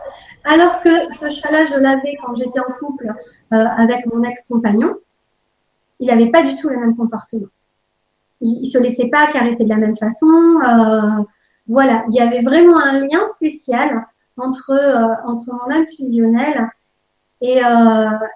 [0.43, 3.13] Alors que ce chat-là, je l'avais quand j'étais en couple
[3.53, 4.95] euh, avec mon ex-compagnon,
[5.99, 7.47] il n'avait pas du tout le même comportement.
[8.41, 10.27] Il, ne se laissait pas caresser de la même façon.
[10.27, 11.23] Euh,
[11.67, 14.07] voilà, il y avait vraiment un lien spécial
[14.37, 16.69] entre euh, entre mon âme fusionnelle
[17.41, 17.59] et,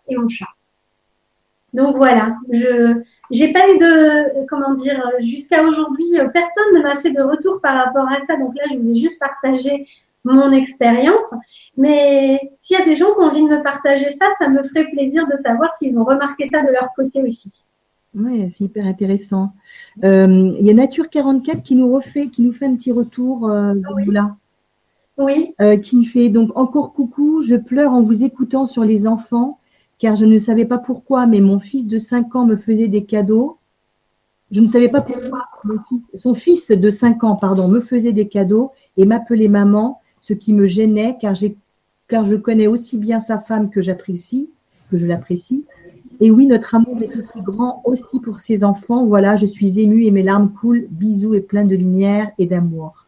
[0.07, 0.47] et mon chat.
[1.73, 3.01] Donc voilà, je
[3.31, 7.83] j'ai pas eu de comment dire jusqu'à aujourd'hui personne ne m'a fait de retour par
[7.83, 8.35] rapport à ça.
[8.37, 9.87] Donc là, je vous ai juste partagé
[10.23, 11.33] mon expérience.
[11.77, 14.61] Mais s'il y a des gens qui ont envie de me partager ça, ça me
[14.63, 17.67] ferait plaisir de savoir s'ils ont remarqué ça de leur côté aussi.
[18.15, 19.53] Oui, c'est hyper intéressant.
[20.03, 23.49] Euh, il y a Nature 44 qui nous refait, qui nous fait un petit retour
[23.49, 24.05] euh, oui.
[24.11, 24.35] là.
[25.17, 25.53] Oui.
[25.61, 29.59] Euh, qui fait donc encore coucou, je pleure en vous écoutant sur les enfants,
[29.99, 33.05] car je ne savais pas pourquoi, mais mon fils de 5 ans me faisait des
[33.05, 33.57] cadeaux.
[34.51, 35.45] Je ne savais pas pourquoi
[36.13, 40.53] son fils de 5 ans, pardon, me faisait des cadeaux et m'appelait maman ce qui
[40.53, 41.35] me gênait, car,
[42.07, 44.49] car je connais aussi bien sa femme que j'apprécie,
[44.89, 45.65] que je l'apprécie.
[46.19, 49.05] Et oui, notre amour est aussi grand aussi pour ses enfants.
[49.05, 50.87] Voilà, je suis émue et mes larmes coulent.
[50.89, 53.05] Bisous et plein de lumière et d'amour.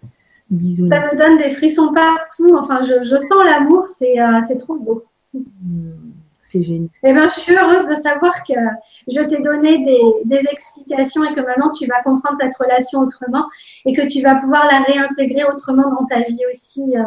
[0.55, 0.87] Bisous.
[0.87, 2.55] Ça me donne des frissons partout.
[2.57, 5.03] Enfin, je, sens l'amour, c'est euh, trop beau.
[5.33, 5.91] Hmm,
[6.41, 6.89] c'est génial.
[7.03, 8.53] Eh ben, je suis heureuse de savoir que
[9.07, 13.45] je t'ai donné des, des, explications et que maintenant tu vas comprendre cette relation autrement
[13.85, 16.95] et que tu vas pouvoir la réintégrer autrement dans ta vie aussi.
[16.95, 17.03] Euh,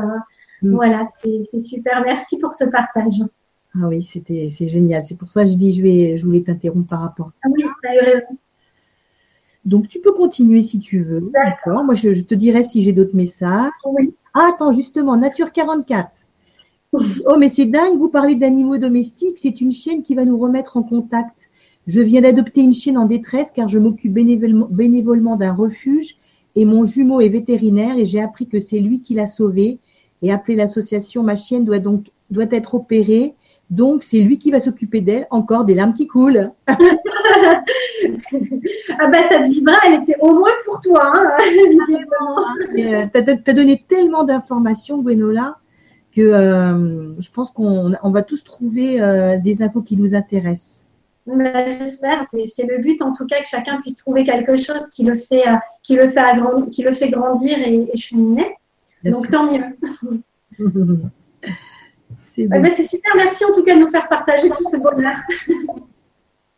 [0.63, 0.75] mm.
[0.75, 2.03] Voilà, c'est super.
[2.05, 3.23] Merci pour ce partage.
[3.75, 5.05] Ah oui, c'était c'est génial.
[5.05, 7.31] C'est pour ça que je dis je vais je voulais t'interrompre par rapport.
[7.45, 8.37] Ah oui, tu as eu raison.
[9.69, 11.31] Donc tu peux continuer si tu veux.
[11.33, 11.85] D'accord.
[11.85, 13.71] Moi je, te dirai si j'ai d'autres messages.
[13.85, 14.15] Oui.
[14.33, 16.09] Ah, attends, justement, Nature 44.
[16.95, 20.79] Oh, mais c'est dingue, vous parlez d'animaux domestiques, c'est une chienne qui va nous remettre
[20.79, 21.51] en contact.
[21.87, 26.17] Je viens d'adopter une chienne en détresse car je m'occupe bénévolement d'un refuge
[26.55, 29.79] et mon jumeau est vétérinaire et j'ai appris que c'est lui qui l'a sauvée
[30.23, 33.35] et appelé l'association ma chienne doit donc doit être opérée
[33.71, 36.75] donc c'est lui qui va s'occuper d'elle encore des larmes qui coulent ah
[39.11, 41.31] bah cette vibra elle était au moins pour toi hein,
[41.69, 42.39] visiblement
[42.79, 45.59] euh, t'as as donné tellement d'informations Gwenola
[46.19, 50.85] que euh, je pense qu'on on va tous trouver euh, des infos qui nous intéressent.
[51.27, 55.05] Ben, j'espère, c'est le but en tout cas que chacun puisse trouver quelque chose qui
[55.05, 56.25] le fait, euh, qui le fait,
[56.73, 58.57] qui le fait grandir et, et cheminer.
[59.05, 59.65] Donc tant mieux.
[62.39, 62.61] c'est bon.
[62.61, 65.17] ben, super, merci en tout cas de nous faire partager tout ce bonheur.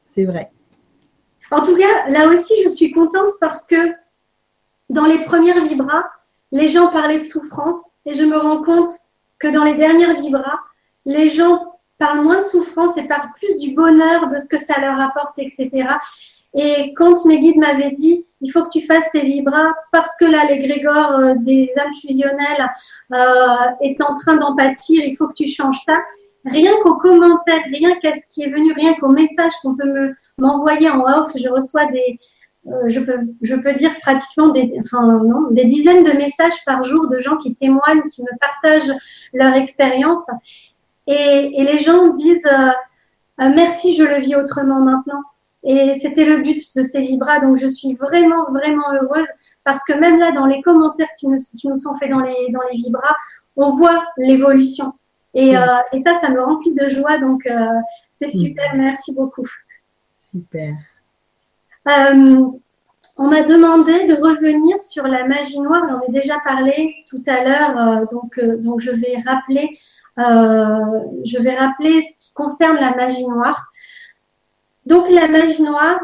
[0.05, 0.51] c'est vrai.
[1.51, 3.93] En tout cas, là aussi, je suis contente parce que
[4.89, 6.05] dans les premières vibras,
[6.52, 8.89] les gens parlaient de souffrance et je me rends compte
[9.39, 10.59] que dans les dernières vibras,
[11.07, 14.81] les gens parlent moins de souffrance et parlent plus du bonheur, de ce que ça
[14.81, 15.89] leur apporte, etc.
[16.55, 20.24] Et quand mes guides m'avaient dit, il faut que tu fasses ces vibras parce que
[20.24, 22.69] là, l'égrégore euh, des âmes fusionnelles
[23.12, 25.99] est en train d'en pâtir, il faut que tu changes ça.
[26.45, 30.15] Rien qu'aux commentaires, rien qu'à ce qui est venu, rien qu'aux messages qu'on peut me
[30.41, 32.19] m'envoyer en off, je reçois des,
[32.66, 37.55] euh, je, peux, dire pratiquement des, des dizaines de messages par jour de gens qui
[37.55, 38.97] témoignent, qui me partagent
[39.32, 40.27] leur expérience.
[41.07, 42.70] Et, les gens disent euh,
[43.41, 45.23] euh, merci, je le vis autrement maintenant.
[45.62, 47.41] Et c'était le but de ces vibras.
[47.41, 49.28] Donc je suis vraiment, vraiment heureuse
[49.73, 52.51] parce que même là, dans les commentaires qui nous, qui nous sont faits dans les,
[52.53, 53.15] dans les vibras,
[53.57, 54.93] on voit l'évolution.
[55.35, 57.19] Et, euh, et, ça, ça me remplit de joie.
[57.19, 57.49] Donc
[58.11, 58.75] c'est super.
[58.75, 59.47] Merci beaucoup.
[60.21, 60.75] Super.
[61.89, 62.47] Euh,
[63.17, 65.83] on m'a demandé de revenir sur la magie noire.
[65.89, 69.79] J'en ai déjà parlé tout à l'heure, euh, donc, euh, donc je vais rappeler,
[70.17, 73.73] je vais rappeler ce qui concerne la magie noire.
[74.87, 76.01] Donc la magie noire,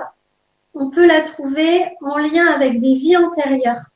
[0.77, 3.91] on peut la trouver en lien avec des vies antérieures.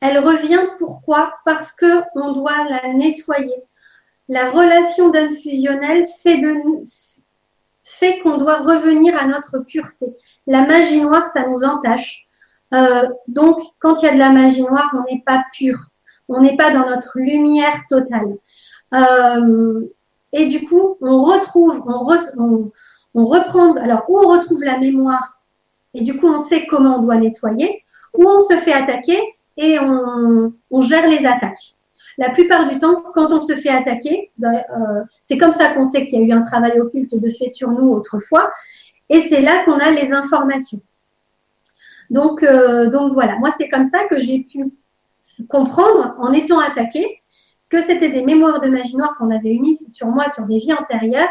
[0.00, 1.34] Elle revient pourquoi?
[1.44, 3.62] Parce que on doit la nettoyer.
[4.28, 6.04] La relation d'âme fusionnelle
[7.84, 10.06] fait qu'on doit revenir à notre pureté.
[10.46, 12.26] La magie noire, ça nous entache.
[12.72, 15.76] Euh, donc, quand il y a de la magie noire, on n'est pas pur.
[16.28, 18.36] On n'est pas dans notre lumière totale.
[18.94, 19.86] Euh,
[20.32, 22.06] et du coup, on retrouve, on,
[22.38, 22.72] on,
[23.14, 25.40] reprend, alors, où on retrouve la mémoire,
[25.94, 27.84] et du coup, on sait comment on doit nettoyer,
[28.16, 29.18] ou on se fait attaquer
[29.56, 31.74] et on, on gère les attaques
[32.20, 35.86] la plupart du temps, quand on se fait attaquer, ben, euh, c'est comme ça qu'on
[35.86, 38.52] sait qu'il y a eu un travail occulte de fait sur nous autrefois,
[39.08, 40.82] et c'est là qu'on a les informations.
[42.10, 44.70] Donc, euh, donc voilà, moi c'est comme ça que j'ai pu
[45.48, 47.22] comprendre en étant attaqué
[47.70, 50.74] que c'était des mémoires de magie noire qu'on avait mises sur moi sur des vies
[50.74, 51.28] antérieures.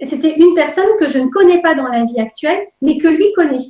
[0.00, 3.32] C'était une personne que je ne connais pas dans la vie actuelle, mais que lui
[3.34, 3.66] connaît.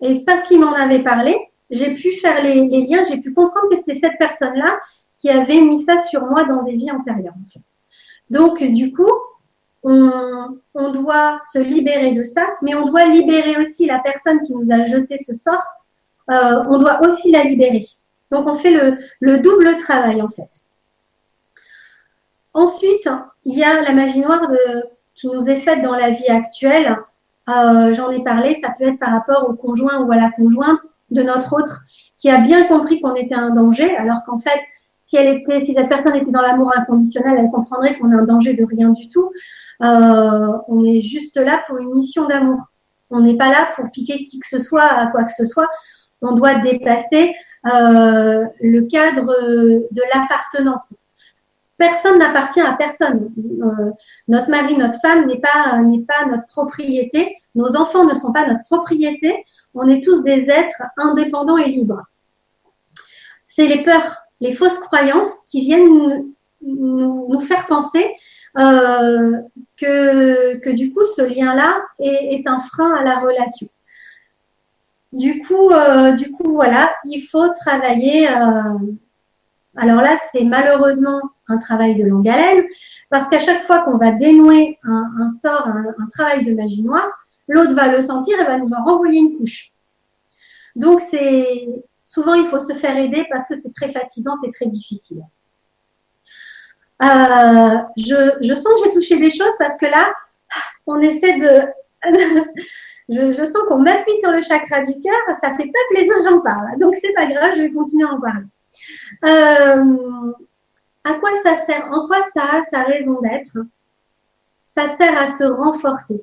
[0.00, 1.36] Et parce qu'il m'en avait parlé,
[1.70, 4.78] j'ai pu faire les liens, j'ai pu comprendre que c'était cette personne-là
[5.18, 7.64] qui avait mis ça sur moi dans des vies antérieures, en fait.
[8.28, 9.10] Donc, du coup,
[9.82, 14.72] on, doit se libérer de ça, mais on doit libérer aussi la personne qui nous
[14.72, 15.62] a jeté ce sort.
[16.30, 17.80] Euh, on doit aussi la libérer.
[18.30, 18.72] Donc, on fait
[19.20, 20.66] le double travail, en fait.
[22.52, 23.08] Ensuite,
[23.44, 24.84] il y a la magie noire de,
[25.16, 26.96] qui nous est faite dans la vie actuelle.
[27.48, 30.80] Euh, J'en ai parlé, ça peut être par rapport au conjoint ou à la conjointe
[31.10, 31.82] de notre autre
[32.18, 34.60] qui a bien compris qu'on était un danger, alors qu'en fait,
[35.00, 38.24] si elle était, si cette personne était dans l'amour inconditionnel, elle comprendrait qu'on est un
[38.24, 39.30] danger de rien du tout.
[39.82, 42.60] Euh, on est juste là pour une mission d'amour.
[43.10, 45.68] On n'est pas là pour piquer qui que ce soit à quoi que ce soit.
[46.22, 47.34] On doit dépasser
[47.66, 49.26] euh, le cadre
[49.90, 50.94] de l'appartenance.
[51.78, 53.32] Personne n'appartient à personne.
[53.62, 53.90] Euh,
[54.28, 57.36] notre mari, notre femme n'est pas n'est pas notre propriété.
[57.54, 59.44] Nos enfants ne sont pas notre propriété.
[59.74, 62.02] On est tous des êtres indépendants et libres.
[63.44, 66.26] C'est les peurs les fausses croyances qui viennent
[66.62, 68.14] nous, faire penser
[68.58, 69.32] euh,
[69.76, 73.68] que, que, du coup ce lien-là est, un frein à la relation.
[75.12, 78.28] Du coup, euh, du coup voilà, il faut travailler.
[79.76, 82.64] Alors là, c'est malheureusement un travail de longue haleine
[83.10, 87.08] parce qu'à chaque fois qu'on va dénouer un, sort, un, un, travail de magie noire,
[87.48, 89.72] l'autre va le sentir et va nous en renvoyer une couche.
[90.74, 94.66] Donc c'est souvent il faut se faire aider parce que c'est très fatigant, c'est très
[94.66, 95.22] difficile.
[97.02, 100.12] Euh, je, sens que j'ai touché des choses parce que là,
[100.86, 101.60] on essaie de.
[103.08, 106.78] je, sens qu'on m'appuie sur le chakra du cœur, ça fait pas plaisir, j'en parle.
[106.78, 108.46] Donc c'est pas grave, je vais continuer à en parler.
[109.24, 110.32] Euh,
[111.04, 113.58] à quoi ça sert En quoi ça a sa raison d'être?
[114.58, 116.20] Ça sert à se renforcer.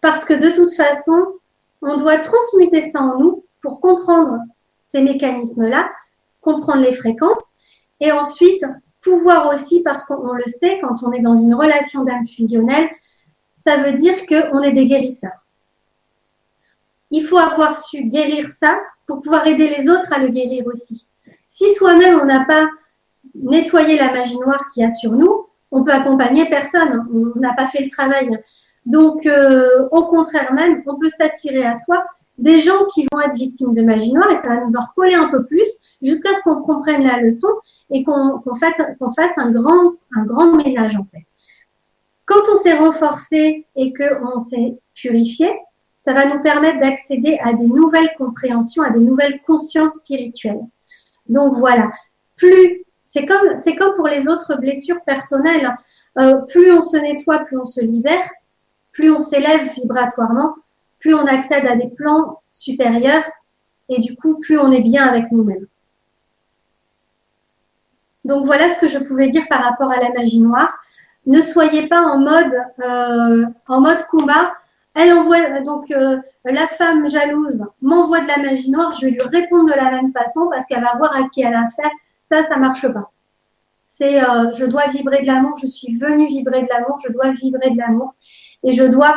[0.00, 1.34] Parce que de toute façon,
[1.82, 4.38] on doit transmuter ça en nous pour comprendre
[4.76, 5.90] ces mécanismes-là,
[6.40, 7.42] comprendre les fréquences
[8.00, 8.64] et ensuite
[9.00, 12.88] pouvoir aussi, parce qu'on le sait, quand on est dans une relation d'âme fusionnelle,
[13.54, 15.46] ça veut dire qu'on est des guérisseurs.
[17.10, 21.08] Il faut avoir su guérir ça pour pouvoir aider les autres à le guérir aussi.
[21.56, 22.68] Si soi-même on n'a pas
[23.34, 27.08] nettoyer la magie noire qu'il y a sur nous, on peut accompagner personne.
[27.10, 28.28] On n'a pas fait le travail.
[28.84, 32.04] Donc, euh, au contraire même, on peut s'attirer à soi
[32.36, 35.14] des gens qui vont être victimes de magie noire et ça va nous en recoller
[35.14, 35.66] un peu plus
[36.02, 37.48] jusqu'à ce qu'on comprenne la leçon
[37.88, 41.24] et qu'on fasse, un grand, un grand ménage en fait.
[42.26, 45.48] Quand on s'est renforcé et qu'on s'est purifié,
[45.96, 50.60] ça va nous permettre d'accéder à des nouvelles compréhensions, à des nouvelles consciences spirituelles.
[51.28, 51.90] Donc voilà,
[52.36, 55.74] plus c'est comme c'est comme pour les autres blessures personnelles.
[56.18, 58.28] Euh, plus on se nettoie, plus on se libère,
[58.92, 60.54] plus on s'élève vibratoirement,
[60.98, 63.24] plus on accède à des plans supérieurs
[63.88, 65.66] et du coup plus on est bien avec nous-mêmes.
[68.24, 70.76] Donc voilà ce que je pouvais dire par rapport à la magie noire.
[71.26, 72.54] Ne soyez pas en mode
[72.84, 74.52] euh, en mode combat.
[74.96, 79.22] Elle envoie donc euh, la femme jalouse m'envoie de la magie noire, je vais lui
[79.22, 81.90] répondre de la même façon parce qu'elle va voir à qui elle a affaire.
[82.22, 83.12] Ça, ça marche pas.
[83.82, 87.30] C'est euh, je dois vibrer de l'amour, je suis venue vibrer de l'amour, je dois
[87.30, 88.14] vibrer de l'amour
[88.64, 89.14] et je dois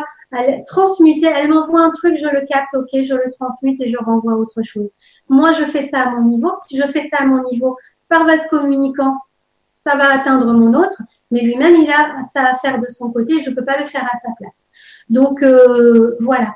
[0.67, 1.27] transmuter.
[1.27, 4.61] Elle m'envoie un truc, je le capte, ok, je le transmute et je renvoie autre
[4.61, 4.91] chose.
[5.29, 6.51] Moi, je fais ça à mon niveau.
[6.67, 7.77] Si je fais ça à mon niveau,
[8.09, 9.17] par vase communicant,
[9.75, 11.01] ça va atteindre mon autre,
[11.31, 13.85] mais lui-même, il a ça à faire de son côté, je ne peux pas le
[13.85, 14.65] faire à sa place.
[15.09, 16.55] Donc, euh, voilà.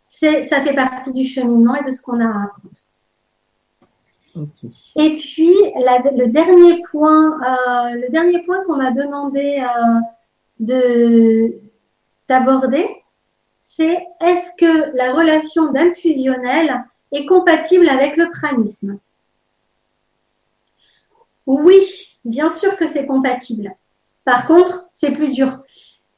[0.00, 2.70] Ça fait partie du cheminement et de ce qu'on a à apprendre.
[4.96, 10.00] Et puis, le dernier point, euh, le dernier point qu'on m'a demandé euh,
[10.60, 11.60] de
[12.28, 12.88] d'aborder,
[13.58, 18.98] c'est est-ce que la relation d'âme fusionnelle est compatible avec le pranisme?
[21.46, 23.74] Oui, bien sûr que c'est compatible.
[24.24, 25.62] Par contre, c'est plus dur.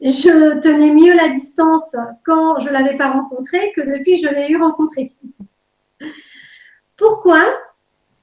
[0.00, 4.60] Je tenais mieux la distance quand je l'avais pas rencontré que depuis je l'ai eu
[4.60, 5.10] rencontré.
[6.96, 7.40] Pourquoi?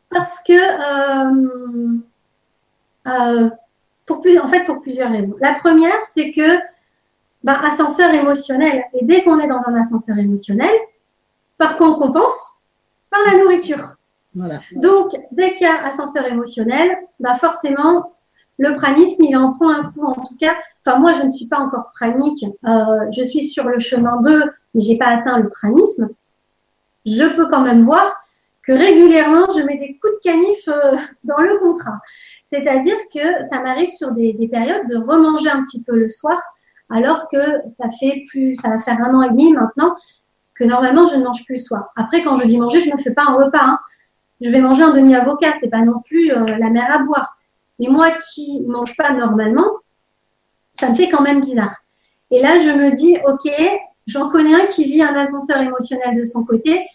[0.10, 1.98] Parce que euh,
[3.08, 3.50] euh,
[4.10, 5.36] en fait pour plusieurs raisons.
[5.42, 6.60] La première, c'est que
[7.44, 8.84] bah, ascenseur émotionnel.
[8.94, 10.74] Et dès qu'on est dans un ascenseur émotionnel,
[11.58, 12.52] par quoi on compense?
[13.10, 13.96] Par la nourriture.
[14.76, 18.14] Donc, dès qu'il y a ascenseur émotionnel, bah forcément,
[18.58, 20.06] le pranisme, il en prend un coup.
[20.06, 20.56] En tout cas,
[20.86, 22.46] enfin moi, je ne suis pas encore pranique.
[22.68, 24.44] Euh, je suis sur le chemin 2,
[24.74, 26.10] mais j'ai pas atteint le pranisme.
[27.06, 28.16] Je peux quand même voir
[28.64, 32.00] que régulièrement, je mets des coups de canif euh, dans le contrat.
[32.44, 36.42] C'est-à-dire que ça m'arrive sur des, des, périodes de remanger un petit peu le soir,
[36.90, 37.38] alors que
[37.68, 39.96] ça fait plus, ça va faire un an et demi maintenant
[40.56, 41.92] que normalement je ne mange plus le soir.
[41.98, 43.60] Après, quand je dis manger, je ne fais pas un repas.
[43.64, 43.80] Hein
[44.44, 47.38] je vais manger un demi-avocat, c'est pas non plus euh, la mer à boire.
[47.80, 49.68] Mais moi qui mange pas normalement,
[50.74, 51.76] ça me fait quand même bizarre.
[52.30, 53.52] Et là, je me dis, ok,
[54.06, 56.86] j'en connais un qui vit un ascenseur émotionnel de son côté,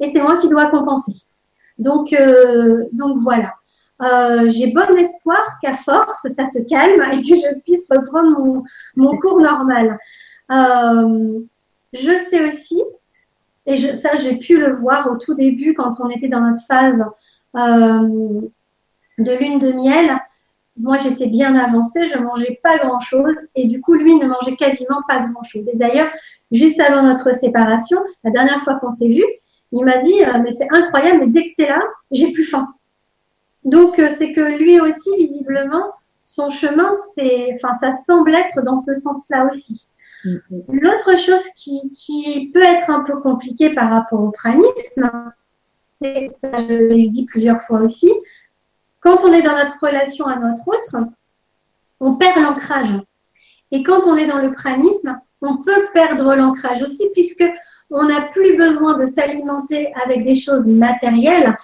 [0.00, 1.12] et c'est moi qui dois compenser.
[1.78, 3.54] Donc, euh, donc voilà.
[4.02, 8.62] Euh, j'ai bon espoir qu'à force, ça se calme et que je puisse reprendre mon,
[8.96, 9.98] mon cours normal.
[10.48, 12.82] je sais aussi
[13.66, 16.64] et je, ça, j'ai pu le voir au tout début quand on était dans notre
[16.66, 17.04] phase
[17.56, 18.40] euh,
[19.18, 20.18] de lune de miel.
[20.76, 25.00] Moi, j'étais bien avancée, je mangeais pas grand-chose et du coup, lui ne mangeait quasiment
[25.08, 25.64] pas grand-chose.
[25.72, 26.08] Et d'ailleurs,
[26.50, 29.24] juste avant notre séparation, la dernière fois qu'on s'est vu,
[29.72, 31.80] il m'a dit euh, mais c'est incroyable, mais dès que c'est là,
[32.10, 32.74] j'ai plus faim.
[33.64, 35.92] Donc euh, c'est que lui aussi, visiblement,
[36.24, 39.88] son chemin, c'est, enfin, ça semble être dans ce sens-là aussi.
[40.24, 45.32] L'autre chose qui, peut être un peu compliquée par rapport au pranisme,
[46.00, 48.12] c'est, ça je l'ai dit plusieurs fois aussi,
[49.00, 50.96] quand on est dans notre relation à notre autre,
[52.00, 52.94] on perd l'ancrage.
[53.70, 57.44] Et quand on est dans le pranisme, on peut perdre l'ancrage aussi puisque
[57.90, 61.56] on n'a plus besoin de s'alimenter avec des choses matérielles.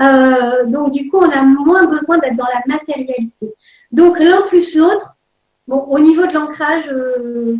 [0.00, 3.54] Euh, donc du coup, on a moins besoin d'être dans la matérialité.
[3.92, 5.16] Donc l'un plus l'autre,
[5.68, 7.56] bon, au niveau de l'ancrage, euh,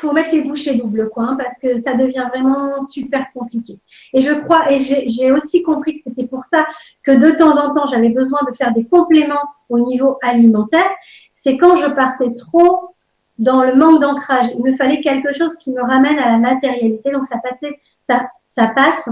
[0.00, 3.78] faut mettre les bouchées doubles, quoi, parce que ça devient vraiment super compliqué.
[4.12, 6.66] Et je crois, et j'ai aussi compris que c'était pour ça
[7.02, 10.90] que de temps en temps, j'avais besoin de faire des compléments au niveau alimentaire.
[11.34, 12.94] C'est quand je partais trop
[13.38, 14.48] dans le manque d'ancrage.
[14.54, 17.10] Il me fallait quelque chose qui me ramène à la matérialité.
[17.10, 19.08] Donc ça passait, ça, ça passe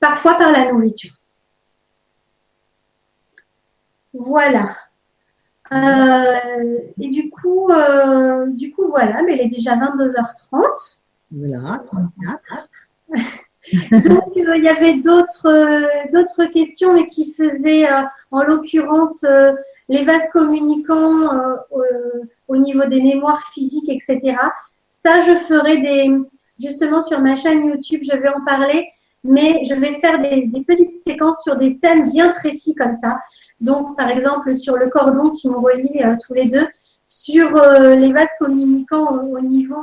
[0.00, 1.14] parfois par la nourriture.
[4.14, 4.66] Voilà.
[5.72, 11.00] Euh, et du coup, euh, du coup, voilà, mais il est déjà 22h30.
[11.32, 12.68] Voilà, 34.
[14.08, 17.86] Donc, euh, il y avait d'autres d'autres questions, mais qui faisaient,
[18.30, 19.24] en l'occurrence,
[19.88, 21.30] les vases communicants
[22.48, 24.36] au niveau des mémoires physiques, etc.
[24.90, 26.14] Ça, je ferai des,
[26.60, 28.86] justement sur ma chaîne YouTube, je vais en parler,
[29.22, 33.18] mais je vais faire des, des petites séquences sur des thèmes bien précis comme ça
[33.60, 36.66] Donc, par exemple, sur le cordon qui nous relie tous les deux,
[37.06, 39.82] sur les vases communicants au, niveau,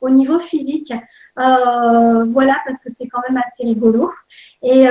[0.00, 0.92] au niveau physique.
[1.36, 4.10] voilà, parce que c'est quand même assez rigolo.
[4.62, 4.86] Et,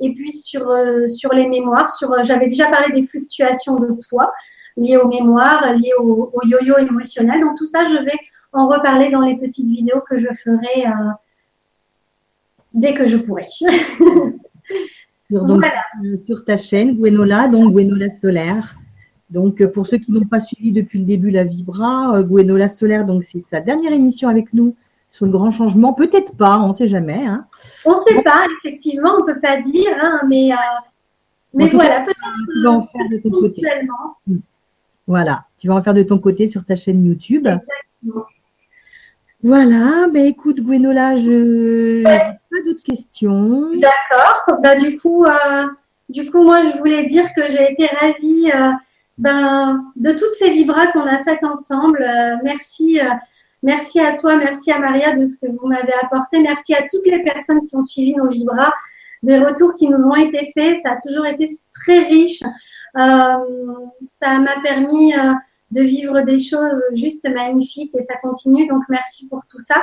[0.00, 0.72] et puis sur,
[1.08, 4.32] sur les mémoires, sur, j'avais déjà parlé des fluctuations de poids
[4.76, 7.40] liées aux mémoires, liées au yo-yo émotionnel.
[7.40, 8.18] Donc tout ça, je vais
[8.52, 10.86] en reparler dans les petites vidéos que je ferai
[12.76, 13.46] dès que je pourrai.
[15.30, 18.76] sur, donc, euh, sur ta chaîne, Gwenola, donc Gwenola Solaire.
[19.30, 22.68] Donc, euh, pour ceux qui n'ont pas suivi depuis le début la Vibra, euh, Gwenola
[22.68, 24.74] Solaire, donc c'est sa dernière émission avec nous
[25.10, 25.92] sur le grand changement.
[25.92, 27.26] Peut-être pas, on ne sait jamais.
[27.26, 27.46] Hein.
[27.84, 30.50] On ne sait pas, effectivement, on ne peut pas dire, hein, mais,
[31.54, 32.18] mais voilà, peut-être.
[32.52, 33.62] Tu vas en faire de ton côté.
[34.26, 34.38] Hmm.
[35.08, 37.46] Voilà, tu vas en faire de ton côté sur ta chaîne YouTube.
[37.46, 38.26] Exactement.
[39.42, 42.02] Voilà, ben écoute Gwenola, je
[42.64, 43.70] d'autres questions.
[43.74, 44.60] D'accord.
[44.62, 45.66] Bah, du coup, euh,
[46.08, 48.72] du coup, moi je voulais dire que j'ai été ravie euh,
[49.18, 52.02] ben, de toutes ces vibras qu'on a faites ensemble.
[52.02, 53.00] Euh, merci,
[53.62, 56.40] merci à toi, merci à Maria de ce que vous m'avez apporté.
[56.40, 58.72] Merci à toutes les personnes qui ont suivi nos vibras,
[59.22, 60.80] des retours qui nous ont été faits.
[60.82, 62.42] Ça a toujours été très riche.
[62.94, 65.12] ça m'a permis
[65.72, 68.68] de vivre des choses juste magnifiques et ça continue.
[68.68, 69.82] Donc merci pour tout ça.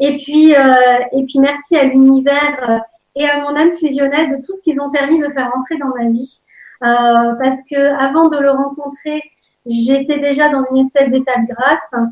[0.00, 2.78] Et puis, euh, et puis merci à l'univers euh,
[3.16, 5.94] et à mon âme fusionnelle de tout ce qu'ils ont permis de faire entrer dans
[5.96, 6.42] ma vie.
[6.82, 9.22] Euh, parce que avant de le rencontrer,
[9.66, 12.08] j'étais déjà dans une espèce d'état de grâce,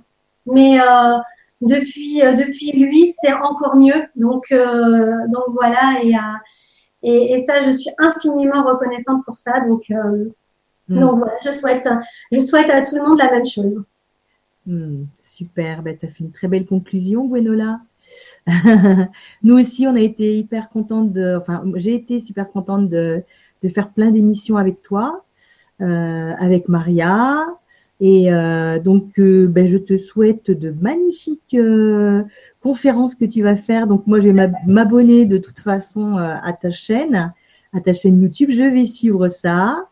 [0.47, 1.17] mais euh,
[1.63, 4.05] depuis euh, depuis lui, c'est encore mieux.
[4.17, 6.15] Donc donc voilà et,
[7.03, 9.61] et, et ça, je suis infiniment reconnaissante pour ça.
[9.61, 9.91] Donc
[10.89, 11.01] Mm.
[11.01, 11.89] Donc voilà, je souhaite,
[12.33, 13.83] je souhaite à tout le monde la même chose.
[14.69, 17.81] Mm, super, ben, tu as fait une très belle conclusion, Gwenola.
[19.43, 23.23] Nous aussi, on a été hyper contente de, enfin, j'ai été super contente de,
[23.63, 25.25] de faire plein d'émissions avec toi,
[25.81, 27.47] euh, avec Maria.
[28.01, 31.57] Et euh, donc, euh, ben, je te souhaite de magnifiques
[32.63, 33.87] conférences que tu vas faire.
[33.87, 37.33] Donc, moi, je vais m'abonner de toute façon à ta chaîne,
[37.73, 38.51] à ta chaîne YouTube.
[38.53, 39.89] Je vais suivre ça.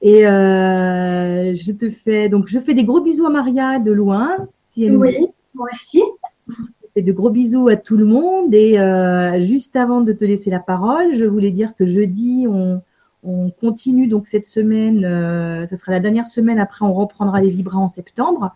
[0.00, 4.48] Et euh, je te fais donc je fais des gros bisous à Maria de loin.
[4.62, 5.16] Si elle oui,
[5.54, 6.02] moi aussi.
[6.48, 6.54] Je
[6.94, 8.54] fais de gros bisous à tout le monde.
[8.54, 12.80] Et euh, juste avant de te laisser la parole, je voulais dire que jeudi on,
[13.24, 15.04] on continue donc cette semaine.
[15.04, 16.58] Euh, ce sera la dernière semaine.
[16.58, 18.54] Après, on reprendra les vibras en septembre.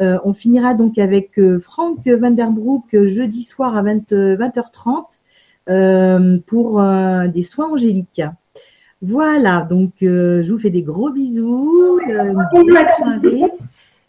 [0.00, 5.20] Euh, on finira donc avec euh, Franck Vanderbroek jeudi soir à 20, 20h30
[5.68, 6.82] euh, pour
[7.28, 8.22] des soins angéliques.
[9.02, 12.00] Voilà, donc euh, je vous fais des gros bisous.
[12.08, 12.34] Euh,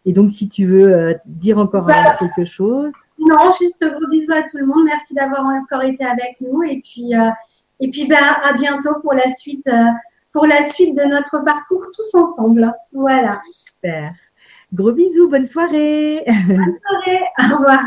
[0.05, 2.93] Et donc, si tu veux euh, dire encore bah, quelque chose.
[3.19, 4.85] Non, juste gros bisous à tout le monde.
[4.85, 6.63] Merci d'avoir encore été avec nous.
[6.63, 7.11] Et puis,
[7.81, 9.69] et puis bah, à bientôt pour la suite,
[10.31, 12.73] pour la suite de notre parcours tous ensemble.
[12.93, 13.41] Voilà.
[13.65, 14.13] Super.
[14.73, 16.23] Gros bisous, bonne soirée.
[16.47, 17.21] Bonne soirée.
[17.39, 17.83] Au revoir.